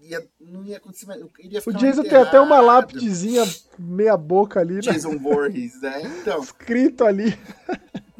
Ia, 0.00 0.24
não 0.40 0.64
ia 0.64 0.76
acontecer 0.76 1.06
mais. 1.06 1.20
Ia 1.20 1.62
O 1.66 1.72
Jason 1.72 2.02
tem 2.02 2.18
até 2.18 2.40
uma 2.40 2.60
lápidezinha 2.60 3.44
meia 3.78 4.16
boca 4.16 4.60
ali, 4.60 4.74
né? 4.74 4.80
Jason 4.80 5.18
Voorhees, 5.18 5.80
né? 5.82 6.02
Então, 6.20 6.40
Escrito 6.40 7.04
ali. 7.04 7.36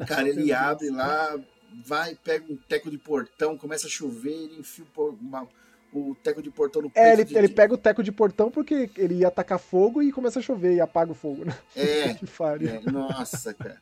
cara, 0.05 0.27
ele 0.27 0.51
abre 0.51 0.89
lá, 0.89 1.39
vai, 1.85 2.15
pega 2.15 2.51
um 2.51 2.57
teco 2.67 2.91
de 2.91 2.97
portão, 2.97 3.57
começa 3.57 3.87
a 3.87 3.89
chover, 3.89 4.31
ele 4.33 4.59
enfia 4.59 4.85
uma- 5.21 5.47
o 5.93 6.15
teco 6.23 6.41
de 6.41 6.49
portão 6.51 6.81
no 6.81 6.89
peito. 6.89 7.05
É, 7.05 7.13
ele, 7.13 7.23
de- 7.23 7.37
ele 7.37 7.49
pega 7.49 7.73
o 7.73 7.77
teco 7.77 8.03
de 8.03 8.11
portão 8.11 8.49
porque 8.51 8.89
ele 8.97 9.15
ia 9.15 9.27
atacar 9.27 9.59
fogo 9.59 10.01
e 10.01 10.11
começa 10.11 10.39
a 10.39 10.41
chover 10.41 10.75
e 10.75 10.81
apaga 10.81 11.11
o 11.11 11.15
fogo, 11.15 11.45
né? 11.45 11.57
É, 11.75 12.13
Que. 12.27 12.67
É, 12.67 12.81
nossa, 12.91 13.53
cara. 13.53 13.81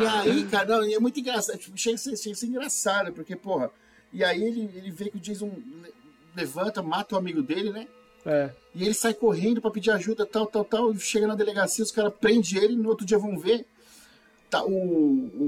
E 0.00 0.06
aí, 0.06 0.44
cara, 0.46 0.66
não, 0.78 0.84
e 0.86 0.94
é 0.94 0.98
muito 0.98 1.20
engraçado. 1.20 1.56
Tipo, 1.58 1.76
chega 1.78 1.94
a 1.94 1.98
ser, 1.98 2.16
chega 2.16 2.34
a 2.34 2.38
ser 2.38 2.46
engraçado, 2.46 3.12
porque, 3.12 3.36
porra. 3.36 3.70
E 4.12 4.24
aí 4.24 4.42
ele, 4.42 4.68
ele 4.74 4.90
vê 4.90 5.10
que 5.10 5.16
o 5.18 5.20
Jason 5.20 5.46
le- 5.82 5.94
levanta, 6.34 6.82
mata 6.82 7.14
o 7.14 7.18
amigo 7.18 7.42
dele, 7.42 7.70
né? 7.70 7.86
É. 8.26 8.50
E 8.74 8.84
ele 8.84 8.94
sai 8.94 9.14
correndo 9.14 9.60
pra 9.60 9.70
pedir 9.70 9.90
ajuda, 9.92 10.26
tal, 10.26 10.46
tal, 10.46 10.64
tal. 10.64 10.92
E 10.92 10.98
chega 10.98 11.26
na 11.26 11.34
delegacia, 11.36 11.84
os 11.84 11.92
caras 11.92 12.12
prendem 12.20 12.62
ele, 12.62 12.74
no 12.74 12.88
outro 12.88 13.06
dia 13.06 13.18
vão 13.18 13.38
ver. 13.38 13.64
Tá, 14.50 14.64
o, 14.64 14.70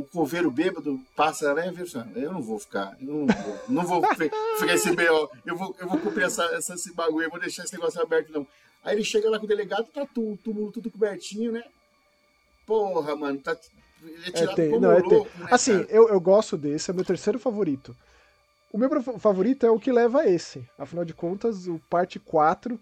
o 0.00 0.06
coveiro 0.12 0.50
bêbado 0.50 1.00
passa, 1.16 1.54
né? 1.54 1.68
assim, 1.68 2.02
Eu 2.16 2.32
não 2.34 2.42
vou 2.42 2.58
ficar, 2.58 2.96
eu 3.00 3.06
não 3.06 3.26
vou, 3.26 3.58
não 3.68 3.86
vou 3.86 4.02
fi- 4.14 4.30
ficar 4.58 4.74
esse 4.74 4.94
B.O. 4.94 5.28
Eu 5.46 5.56
vou, 5.56 5.74
eu 5.78 5.88
vou 5.88 5.98
cumprir 5.98 6.24
essa, 6.26 6.44
essa, 6.54 6.74
esse 6.74 6.92
bagulho, 6.92 7.24
eu 7.24 7.30
vou 7.30 7.40
deixar 7.40 7.64
esse 7.64 7.72
negócio 7.72 8.00
aberto, 8.02 8.30
não. 8.30 8.46
Aí 8.84 8.94
ele 8.96 9.04
chega 9.04 9.30
lá 9.30 9.38
com 9.38 9.46
o 9.46 9.48
delegado, 9.48 9.86
tá 9.86 10.06
tu- 10.14 10.32
o 10.32 10.36
túmulo 10.36 10.70
tudo 10.70 10.90
cobertinho, 10.90 11.50
né? 11.52 11.62
Porra, 12.66 13.16
mano, 13.16 13.38
tá. 13.40 13.56
Ele 14.02 14.14
é 14.24 14.28
É, 14.28 14.32
tirado 14.32 14.56
tem, 14.56 14.70
como 14.70 14.82
não, 14.82 14.92
é 14.92 14.98
louco, 15.00 15.38
né, 15.38 15.48
Assim, 15.50 15.78
cara? 15.82 15.86
eu, 15.90 16.08
eu 16.08 16.20
gosto 16.20 16.56
desse, 16.56 16.90
é 16.90 16.94
meu 16.94 17.04
terceiro 17.04 17.38
favorito. 17.38 17.96
O 18.72 18.78
meu 18.78 19.02
favorito 19.18 19.66
é 19.66 19.70
o 19.70 19.80
que 19.80 19.90
leva 19.90 20.20
a 20.20 20.28
esse. 20.28 20.64
Afinal 20.78 21.04
de 21.04 21.12
contas, 21.14 21.66
o 21.66 21.78
parte 21.90 22.18
4, 22.20 22.78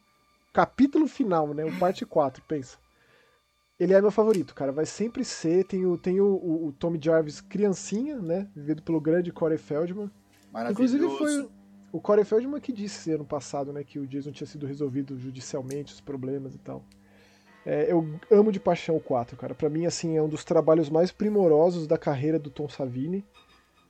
capítulo 0.52 1.06
final, 1.08 1.54
né? 1.54 1.64
O 1.64 1.78
parte 1.78 2.04
4, 2.04 2.42
pensa. 2.46 2.76
Ele 3.78 3.94
é 3.94 4.00
meu 4.00 4.10
favorito, 4.10 4.54
cara. 4.54 4.72
Vai 4.72 4.86
sempre 4.86 5.24
ser. 5.24 5.64
Tem 5.64 5.86
o, 5.86 5.96
tem 5.96 6.20
o, 6.20 6.26
o, 6.26 6.66
o 6.66 6.72
Tommy 6.72 6.98
Jarvis 7.00 7.40
criancinha, 7.40 8.16
né? 8.16 8.48
Vivido 8.54 8.82
pelo 8.82 9.00
grande 9.00 9.30
Corey 9.32 9.58
Feldman. 9.58 10.10
Inclusive 10.70 11.08
foi 11.16 11.48
o 11.92 12.00
Corey 12.00 12.24
Feldman 12.24 12.60
que 12.60 12.72
disse 12.72 13.12
ano 13.12 13.24
passado, 13.24 13.72
né? 13.72 13.84
Que 13.84 13.98
o 13.98 14.06
Jason 14.06 14.32
tinha 14.32 14.46
sido 14.46 14.66
resolvido 14.66 15.16
judicialmente, 15.18 15.94
os 15.94 16.00
problemas 16.00 16.54
e 16.54 16.58
tal. 16.58 16.82
É, 17.64 17.92
eu 17.92 18.18
amo 18.30 18.50
de 18.50 18.58
paixão 18.58 18.96
o 18.96 19.00
4, 19.00 19.36
cara. 19.36 19.54
Pra 19.54 19.68
mim, 19.68 19.86
assim, 19.86 20.16
é 20.16 20.22
um 20.22 20.28
dos 20.28 20.44
trabalhos 20.44 20.88
mais 20.88 21.12
primorosos 21.12 21.86
da 21.86 21.98
carreira 21.98 22.38
do 22.38 22.50
Tom 22.50 22.68
Savini, 22.68 23.24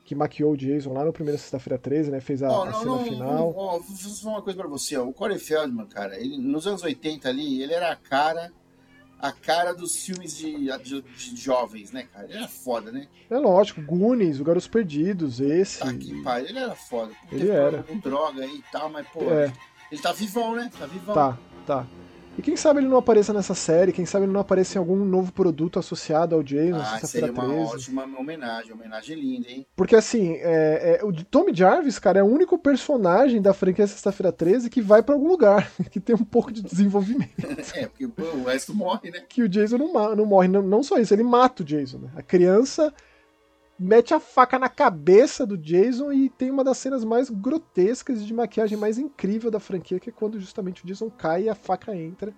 que 0.05 0.15
maquiou 0.15 0.53
o 0.53 0.57
Jason 0.57 0.93
lá 0.93 1.05
no 1.05 1.13
primeiro 1.13 1.39
Sexta-feira 1.39 1.79
13, 1.79 2.11
né? 2.11 2.21
Fez 2.21 2.43
a, 2.43 2.51
Ó, 2.51 2.63
a 2.65 2.71
não, 2.71 2.79
cena 2.81 2.91
não, 2.93 3.05
final. 3.05 3.55
ó, 3.57 3.79
vou 3.79 4.15
falar 4.15 4.35
uma 4.35 4.43
coisa 4.43 4.59
pra 4.59 4.69
você, 4.69 4.97
ó. 4.97 5.05
O 5.05 5.13
Corey 5.13 5.39
Feldman, 5.39 5.87
cara, 5.87 6.19
ele, 6.19 6.37
nos 6.39 6.67
anos 6.67 6.83
80 6.83 7.29
ali, 7.29 7.63
ele 7.63 7.73
era 7.73 7.93
a 7.93 7.97
cara, 7.97 8.53
a 9.21 9.33
cara 9.33 9.73
dos 9.75 9.97
filmes 10.05 10.37
de, 10.37 10.55
de- 10.83 11.03
de 11.03 11.37
jovens, 11.37 11.91
né, 11.93 12.07
cara? 12.13 12.27
Ele 12.27 12.39
era 12.39 12.49
foda, 12.49 12.93
né? 12.93 13.09
É 13.29 13.37
lógico, 13.37 13.83
Goonies, 13.83 14.39
o 14.41 14.45
Garotos 14.45 14.69
Perdidos, 14.69 15.41
esse. 15.41 15.81
Tá 15.81 15.93
que 15.93 16.23
pariu, 16.23 16.49
ele 16.49 16.59
era 16.59 16.75
foda. 16.75 17.13
Ele 17.33 17.41
Teve 17.41 17.51
era. 17.53 17.83
Com 17.83 17.99
droga 17.99 18.43
aí 18.43 18.57
e 18.57 18.65
tal, 18.71 18.89
mas, 18.91 19.07
pô, 19.09 19.23
É. 19.25 19.53
ele 19.91 20.01
tá 20.01 20.13
vivão, 20.13 20.55
né? 20.55 20.71
Tá 20.79 20.87
vivão. 20.87 21.15
Tá, 21.15 21.39
tá. 21.67 21.87
E 22.39 22.43
quem 22.43 22.57
sabe 22.57 22.79
ele 22.79 22.87
não 22.87 22.99
apareça 22.99 23.33
nessa 23.33 23.53
série, 23.53 23.91
quem 23.93 24.07
sabe 24.07 24.25
ele 24.25 24.33
não 24.33 24.41
apareça 24.41 24.79
em 24.79 24.79
algum 24.79 25.05
novo 25.05 25.33
produto 25.33 25.77
associado 25.77 26.37
ao 26.37 26.43
Jason, 26.43 26.77
Ah, 26.77 26.85
Sexta-feira 27.01 27.27
seria 27.27 27.33
uma 27.33 27.53
13. 27.53 27.75
ótima 27.75 28.05
homenagem, 28.17 28.73
homenagem 28.73 29.21
linda, 29.21 29.51
hein? 29.51 29.67
Porque 29.75 29.97
assim, 29.97 30.35
é, 30.37 31.01
é, 31.01 31.05
o 31.05 31.13
Tommy 31.13 31.53
Jarvis, 31.53 31.99
cara, 31.99 32.21
é 32.21 32.23
o 32.23 32.27
único 32.27 32.57
personagem 32.57 33.43
da 33.43 33.53
franquia 33.53 33.89
Sexta-feira 33.89 34.31
13 34.31 34.71
que 34.71 34.81
vai 34.81 35.03
pra 35.03 35.17
algum 35.17 35.27
lugar, 35.27 35.69
que 35.91 35.99
tem 35.99 36.15
um 36.15 36.25
pouco 36.25 36.53
de 36.53 36.63
desenvolvimento. 36.63 37.29
É, 37.75 37.87
porque 37.87 38.07
pô, 38.09 38.23
o 38.23 38.45
resto 38.45 38.75
morre, 38.75 39.11
né? 39.11 39.23
Que 39.29 39.43
o 39.43 39.49
Jason 39.49 39.77
não, 39.77 40.17
não 40.17 40.25
morre, 40.25 40.49
não, 40.49 40.63
não 40.63 40.83
só 40.83 40.97
isso, 40.99 41.13
ele 41.13 41.23
mata 41.23 41.63
o 41.63 41.67
Jason, 41.67 41.99
né? 41.99 42.11
A 42.17 42.23
criança 42.23 42.93
mete 43.79 44.13
a 44.13 44.21
faca 44.21 44.59
na 44.59 44.69
cabeça 44.69 45.47
do 45.47 45.57
Jason 45.57 46.13
e 46.13 46.29
tem 46.29 46.51
uma 46.51 46.65
das 46.65 46.79
cenas 46.79 47.05
mais 47.05 47.31
grotescas 47.31 48.21
e 48.21 48.25
de 48.25 48.35
maquiagem 48.35 48.77
mais 48.77 48.99
incrível 48.99 49.51
da 49.51 49.61
franquia, 49.61 50.01
que 50.01 50.11
é 50.11 50.13
quando 50.13 50.41
justamente 50.41 50.83
o 50.85 50.87
Jason 50.87 51.09
cai 51.11 51.45
e 51.45 51.49
a 51.49 51.55
faca 51.55 51.95
entra 51.95 52.35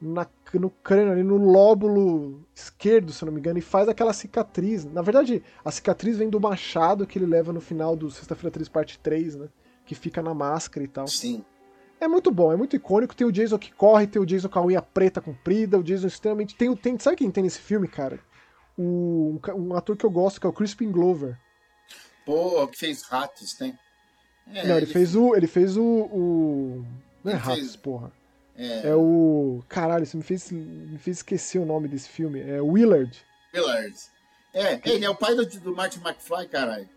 na- 0.00 0.26
no 0.54 0.70
crânio, 0.70 1.12
ali 1.12 1.22
no 1.22 1.36
lóbulo 1.36 2.42
esquerdo, 2.54 3.12
se 3.12 3.24
não 3.24 3.32
me 3.32 3.38
engano, 3.40 3.58
e 3.58 3.62
faz 3.62 3.88
aquela 3.88 4.12
cicatriz. 4.12 4.84
Na 4.84 5.02
verdade, 5.02 5.42
a 5.64 5.70
cicatriz 5.70 6.16
vem 6.18 6.28
do 6.28 6.40
machado 6.40 7.06
que 7.06 7.18
ele 7.18 7.26
leva 7.26 7.52
no 7.52 7.60
final 7.60 7.96
do 7.96 8.10
Sexta-feira 8.10 8.50
3, 8.50 8.68
parte 8.68 8.98
3, 8.98 9.36
né? 9.36 9.48
Que 9.84 9.94
fica 9.94 10.22
na 10.22 10.34
máscara 10.34 10.84
e 10.84 10.88
tal. 10.88 11.06
Sim. 11.06 11.44
É 11.98 12.06
muito 12.06 12.30
bom, 12.30 12.52
é 12.52 12.56
muito 12.56 12.76
icônico. 12.76 13.16
Tem 13.16 13.26
o 13.26 13.32
Jason 13.32 13.58
que 13.58 13.72
corre, 13.72 14.06
tem 14.06 14.20
o 14.20 14.26
Jason 14.26 14.48
com 14.50 14.58
a 14.58 14.66
unha 14.66 14.82
preta 14.82 15.18
comprida, 15.20 15.78
o 15.78 15.82
Jason 15.82 16.08
extremamente. 16.08 16.54
Tem, 16.54 16.68
o- 16.68 16.76
tem, 16.76 16.98
sabe 16.98 17.16
quem 17.16 17.30
tem 17.30 17.44
nesse 17.44 17.60
filme, 17.60 17.88
cara? 17.88 18.20
O, 18.78 19.40
um, 19.56 19.74
ator 19.74 19.96
que 19.96 20.04
eu 20.04 20.10
gosto, 20.10 20.40
que 20.40 20.46
é 20.46 20.50
o 20.50 20.52
Crispin 20.52 20.90
Glover. 20.90 21.36
Pô, 22.24 22.66
que 22.68 22.78
fez 22.78 23.02
ratos, 23.02 23.58
né? 23.58 23.78
É, 24.52 24.66
não, 24.66 24.76
ele, 24.76 24.86
fez 24.86 25.14
o. 25.14 25.34
Ele 25.34 25.46
fez 25.46 25.76
o. 25.76 25.82
o 25.82 26.84
não 27.24 27.32
é 27.32 27.36
Ele 27.36 27.42
fez- 27.44 27.76
porra. 27.76 28.12
É, 28.56 28.88
É 28.88 28.94
o. 28.94 29.62
Caralho, 29.68 30.06
você 30.06 30.16
me 30.16 30.22
fez, 30.22 30.50
me 30.50 30.98
fez 30.98 31.18
esquecer 31.18 31.58
o 31.58 31.66
nome 31.66 31.88
desse 31.88 32.08
filme. 32.08 32.40
É 32.40 32.60
Willard. 32.60 33.16
Willard. 33.54 33.96
É, 34.54 34.80
ele 34.84 35.04
é 35.04 35.10
o 35.10 35.14
pai 35.14 35.34
do, 35.34 35.44
do 35.44 35.74
Martin 35.74 36.00
McFly, 36.00 36.48
caralho. 36.48 36.88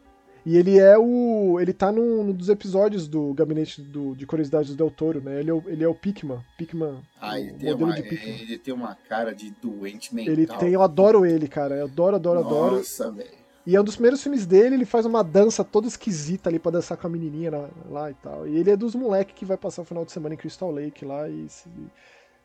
E 0.49 0.57
ele 0.57 0.79
é 0.79 0.97
o. 0.97 1.59
Ele 1.59 1.71
tá 1.71 1.91
num, 1.91 2.23
num 2.23 2.33
dos 2.33 2.49
episódios 2.49 3.07
do 3.07 3.33
Gabinete 3.35 3.81
do, 3.83 4.15
de 4.15 4.25
Curiosidades 4.25 4.71
do 4.71 4.75
Del 4.75 4.89
Toro, 4.89 5.21
né? 5.21 5.39
Ele 5.39 5.51
é 5.51 5.53
o, 5.53 5.63
ele 5.67 5.83
é 5.83 5.87
o 5.87 5.93
Pikman. 5.93 6.39
Pikman. 6.57 7.01
Ah, 7.21 7.39
ele 7.39 7.51
tem, 7.53 7.69
modelo 7.71 7.85
uma, 7.91 7.99
ele 7.99 8.57
tem 8.57 8.73
uma 8.73 8.95
cara 9.07 9.31
de 9.35 9.51
doente 9.61 10.15
mental. 10.15 10.33
Ele 10.33 10.47
tem, 10.47 10.69
eu 10.71 10.81
adoro 10.81 11.23
ele, 11.25 11.47
cara. 11.47 11.75
Eu 11.75 11.85
adoro, 11.85 12.15
adoro, 12.15 12.39
adoro. 12.39 12.75
Nossa, 12.77 13.11
velho. 13.11 13.29
E 13.67 13.75
é 13.75 13.79
um 13.81 13.83
dos 13.83 13.95
primeiros 13.95 14.23
filmes 14.23 14.47
dele, 14.47 14.73
ele 14.73 14.85
faz 14.85 15.05
uma 15.05 15.23
dança 15.23 15.63
toda 15.63 15.87
esquisita 15.87 16.49
ali 16.49 16.57
pra 16.57 16.71
dançar 16.71 16.97
com 16.97 17.05
a 17.05 17.09
menininha 17.09 17.51
lá, 17.51 17.69
lá 17.87 18.09
e 18.09 18.13
tal. 18.15 18.47
E 18.47 18.57
ele 18.57 18.71
é 18.71 18.75
dos 18.75 18.95
moleques 18.95 19.35
que 19.35 19.45
vai 19.45 19.57
passar 19.57 19.83
o 19.83 19.85
final 19.85 20.03
de 20.03 20.11
semana 20.11 20.33
em 20.33 20.37
Crystal 20.37 20.71
Lake 20.71 21.05
lá 21.05 21.29
e, 21.29 21.47
se- 21.47 21.69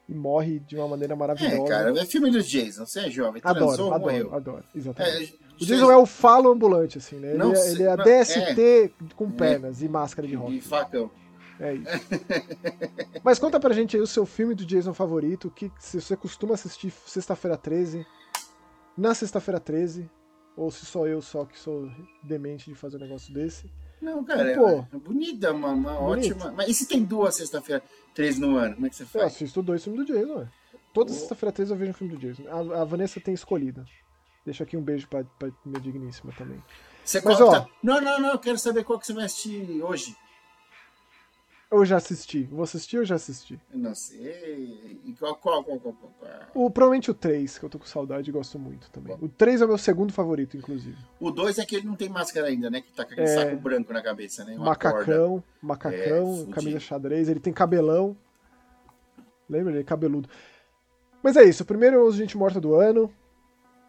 e 0.06 0.12
morre 0.14 0.58
de 0.58 0.76
uma 0.76 0.88
maneira 0.88 1.14
É, 1.14 1.16
maravilhosa. 1.16 1.64
cara, 1.64 1.98
é 1.98 2.04
filme 2.04 2.30
do 2.30 2.42
Jason. 2.42 2.84
Você 2.84 3.00
é 3.00 3.10
jovem, 3.10 3.40
adoro, 3.42 3.66
transou, 3.68 3.94
adoro, 3.94 4.02
morreu. 4.12 4.34
adoro, 4.34 4.64
exatamente. 4.74 5.38
É, 5.40 5.43
O 5.60 5.64
Jason 5.64 5.90
é 5.90 5.96
o 5.96 6.04
falo 6.06 6.50
ambulante, 6.50 6.98
assim, 6.98 7.16
né? 7.16 7.28
Ele, 7.30 7.38
Não 7.38 7.52
é, 7.52 7.70
ele 7.70 7.82
é 7.84 7.88
a 7.88 7.96
DST 7.96 8.92
com 9.14 9.30
pernas 9.30 9.82
e 9.82 9.88
máscara 9.88 10.26
de 10.26 10.34
E 10.34 10.36
rock. 10.36 10.60
facão. 10.60 11.10
É 11.60 11.74
isso. 11.74 11.84
Mas 13.22 13.38
conta 13.38 13.60
pra 13.60 13.72
gente 13.72 13.96
aí 13.96 14.02
o 14.02 14.06
seu 14.06 14.26
filme 14.26 14.54
do 14.54 14.64
Jason 14.64 14.92
favorito, 14.92 15.50
que 15.50 15.70
se 15.78 16.00
você 16.00 16.16
costuma 16.16 16.54
assistir 16.54 16.92
sexta-feira 17.06 17.56
13, 17.56 18.04
na 18.98 19.14
sexta-feira 19.14 19.60
13, 19.60 20.10
ou 20.56 20.70
se 20.70 20.84
sou 20.84 21.06
eu 21.06 21.22
só 21.22 21.44
que 21.44 21.58
sou 21.58 21.88
demente 22.22 22.68
de 22.70 22.74
fazer 22.76 22.96
um 22.96 23.00
negócio 23.00 23.32
desse. 23.32 23.70
Não, 24.00 24.22
cara, 24.24 24.54
Pô. 24.56 24.68
é, 24.68 24.88
é 24.92 24.98
bonita, 24.98 25.52
uma, 25.52 25.68
uma 25.70 25.98
ótima. 26.00 26.52
Mas 26.52 26.68
e 26.68 26.74
se 26.74 26.86
tem 26.88 27.02
duas 27.04 27.36
sexta-feira, 27.36 27.82
três 28.14 28.38
no 28.38 28.56
ano? 28.56 28.74
Como 28.74 28.86
é 28.86 28.90
que 28.90 28.96
você 28.96 29.04
Eu 29.04 29.06
faz? 29.06 29.24
assisto 29.26 29.62
dois 29.62 29.82
filmes 29.82 30.04
do 30.04 30.12
Jason, 30.12 30.34
ué. 30.38 30.48
Toda 30.92 31.10
Oh. 31.10 31.14
sexta-feira 31.14 31.52
13 31.52 31.70
eu 31.72 31.76
vejo 31.76 31.90
um 31.90 31.94
filme 31.94 32.14
do 32.16 32.20
Jason. 32.20 32.42
A, 32.48 32.82
a 32.82 32.84
Vanessa 32.84 33.20
tem 33.20 33.32
escolhido. 33.34 33.84
Deixa 34.44 34.64
aqui 34.64 34.76
um 34.76 34.82
beijo 34.82 35.08
pra, 35.08 35.24
pra 35.38 35.50
minha 35.64 35.80
digníssima 35.80 36.32
também. 36.36 36.62
Você 37.04 37.20
Mas, 37.24 37.40
ó. 37.40 37.66
Não, 37.82 38.00
não, 38.00 38.20
não, 38.20 38.30
eu 38.32 38.38
quero 38.38 38.58
saber 38.58 38.84
qual 38.84 38.98
que 38.98 39.06
você 39.06 39.12
vai 39.12 39.24
assistir 39.24 39.82
hoje. 39.82 40.16
Eu 41.70 41.84
já 41.84 41.96
assisti. 41.96 42.44
Vou 42.44 42.62
assistir 42.62 42.98
ou 42.98 43.04
já 43.04 43.16
assisti? 43.16 43.58
Eu 43.72 43.78
não 43.78 43.94
sei. 43.94 45.00
Qual, 45.18 45.34
qual, 45.34 45.64
qual, 45.64 45.80
qual? 45.80 45.96
O, 46.54 46.70
provavelmente 46.70 47.10
o 47.10 47.14
3, 47.14 47.58
que 47.58 47.64
eu 47.64 47.68
tô 47.68 47.78
com 47.80 47.84
saudade 47.86 48.30
e 48.30 48.32
gosto 48.32 48.58
muito 48.58 48.88
também. 48.90 49.16
O 49.20 49.28
3 49.28 49.60
é 49.60 49.64
o 49.64 49.68
meu 49.68 49.78
segundo 49.78 50.12
favorito, 50.12 50.56
inclusive. 50.56 50.96
O 51.18 51.30
dois 51.32 51.58
é 51.58 51.64
que 51.64 51.74
ele 51.74 51.86
não 51.86 51.96
tem 51.96 52.08
máscara 52.08 52.46
ainda, 52.46 52.70
né? 52.70 52.80
Que 52.80 52.92
tá 52.92 53.04
com 53.04 53.12
aquele 53.12 53.26
É. 53.26 53.34
saco 53.34 53.56
branco 53.56 53.92
na 53.92 54.02
cabeça, 54.02 54.44
né? 54.44 54.54
Uma 54.56 54.76
corda. 54.76 54.98
macacão, 54.98 55.44
macacão, 55.60 56.46
É, 56.48 56.52
camisa 56.52 56.78
xadrez, 56.78 57.28
ele 57.28 57.40
tem 57.40 57.52
cabelão. 57.52 58.16
Lembra? 59.48 59.72
Ele 59.72 59.80
é 59.80 59.84
cabeludo. 59.84 60.28
Mas 61.22 61.36
é 61.36 61.42
isso, 61.42 61.64
o 61.64 61.66
primeiro 61.66 62.08
Gente 62.12 62.36
Morta 62.36 62.60
do 62.60 62.74
ano. 62.74 63.12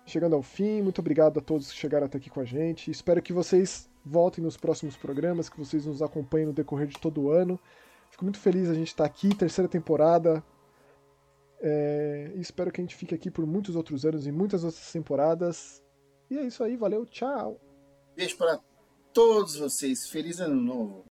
Chegando 0.06 0.36
ao 0.36 0.43
fim, 0.43 0.84
muito 0.84 0.99
obrigado 0.99 1.39
a 1.39 1.41
todos 1.41 1.72
que 1.72 1.78
chegaram 1.78 2.06
até 2.06 2.18
aqui 2.18 2.30
com 2.30 2.39
a 2.39 2.45
gente. 2.45 2.91
Espero 2.91 3.22
que 3.22 3.34
vocês 3.34 3.89
voltem 4.06 4.43
nos 4.43 4.56
próximos 4.56 4.95
programas, 4.95 5.49
que 5.49 5.58
vocês 5.58 5.86
nos 5.86 6.01
acompanhem 6.01 6.45
no 6.45 6.53
decorrer 6.53 6.88
de 6.88 6.99
todo 6.99 7.22
o 7.22 7.32
ano. 7.32 7.60
Fico 8.12 8.24
muito 8.24 8.38
feliz 8.38 8.70
a 8.70 8.76
gente 8.76 8.89
estar 8.89 9.03
aqui, 9.03 9.34
terceira 9.36 9.68
temporada. 9.68 10.43
É, 11.60 12.32
espero 12.36 12.72
que 12.72 12.80
a 12.80 12.84
gente 12.84 12.95
fique 12.95 13.16
aqui 13.16 13.32
por 13.32 13.47
muitos 13.47 13.76
outros 13.76 14.06
anos 14.06 14.28
e 14.28 14.32
muitas 14.32 14.64
outras 14.64 14.91
temporadas. 14.91 15.84
E 16.30 16.38
é 16.38 16.43
isso 16.43 16.64
aí, 16.64 16.78
valeu, 16.78 17.06
tchau! 17.08 17.60
Beijo 18.16 18.38
para 18.38 18.60
todos 19.12 19.56
vocês. 19.56 20.08
Feliz 20.08 20.39
ano 20.39 20.62
novo. 20.62 21.06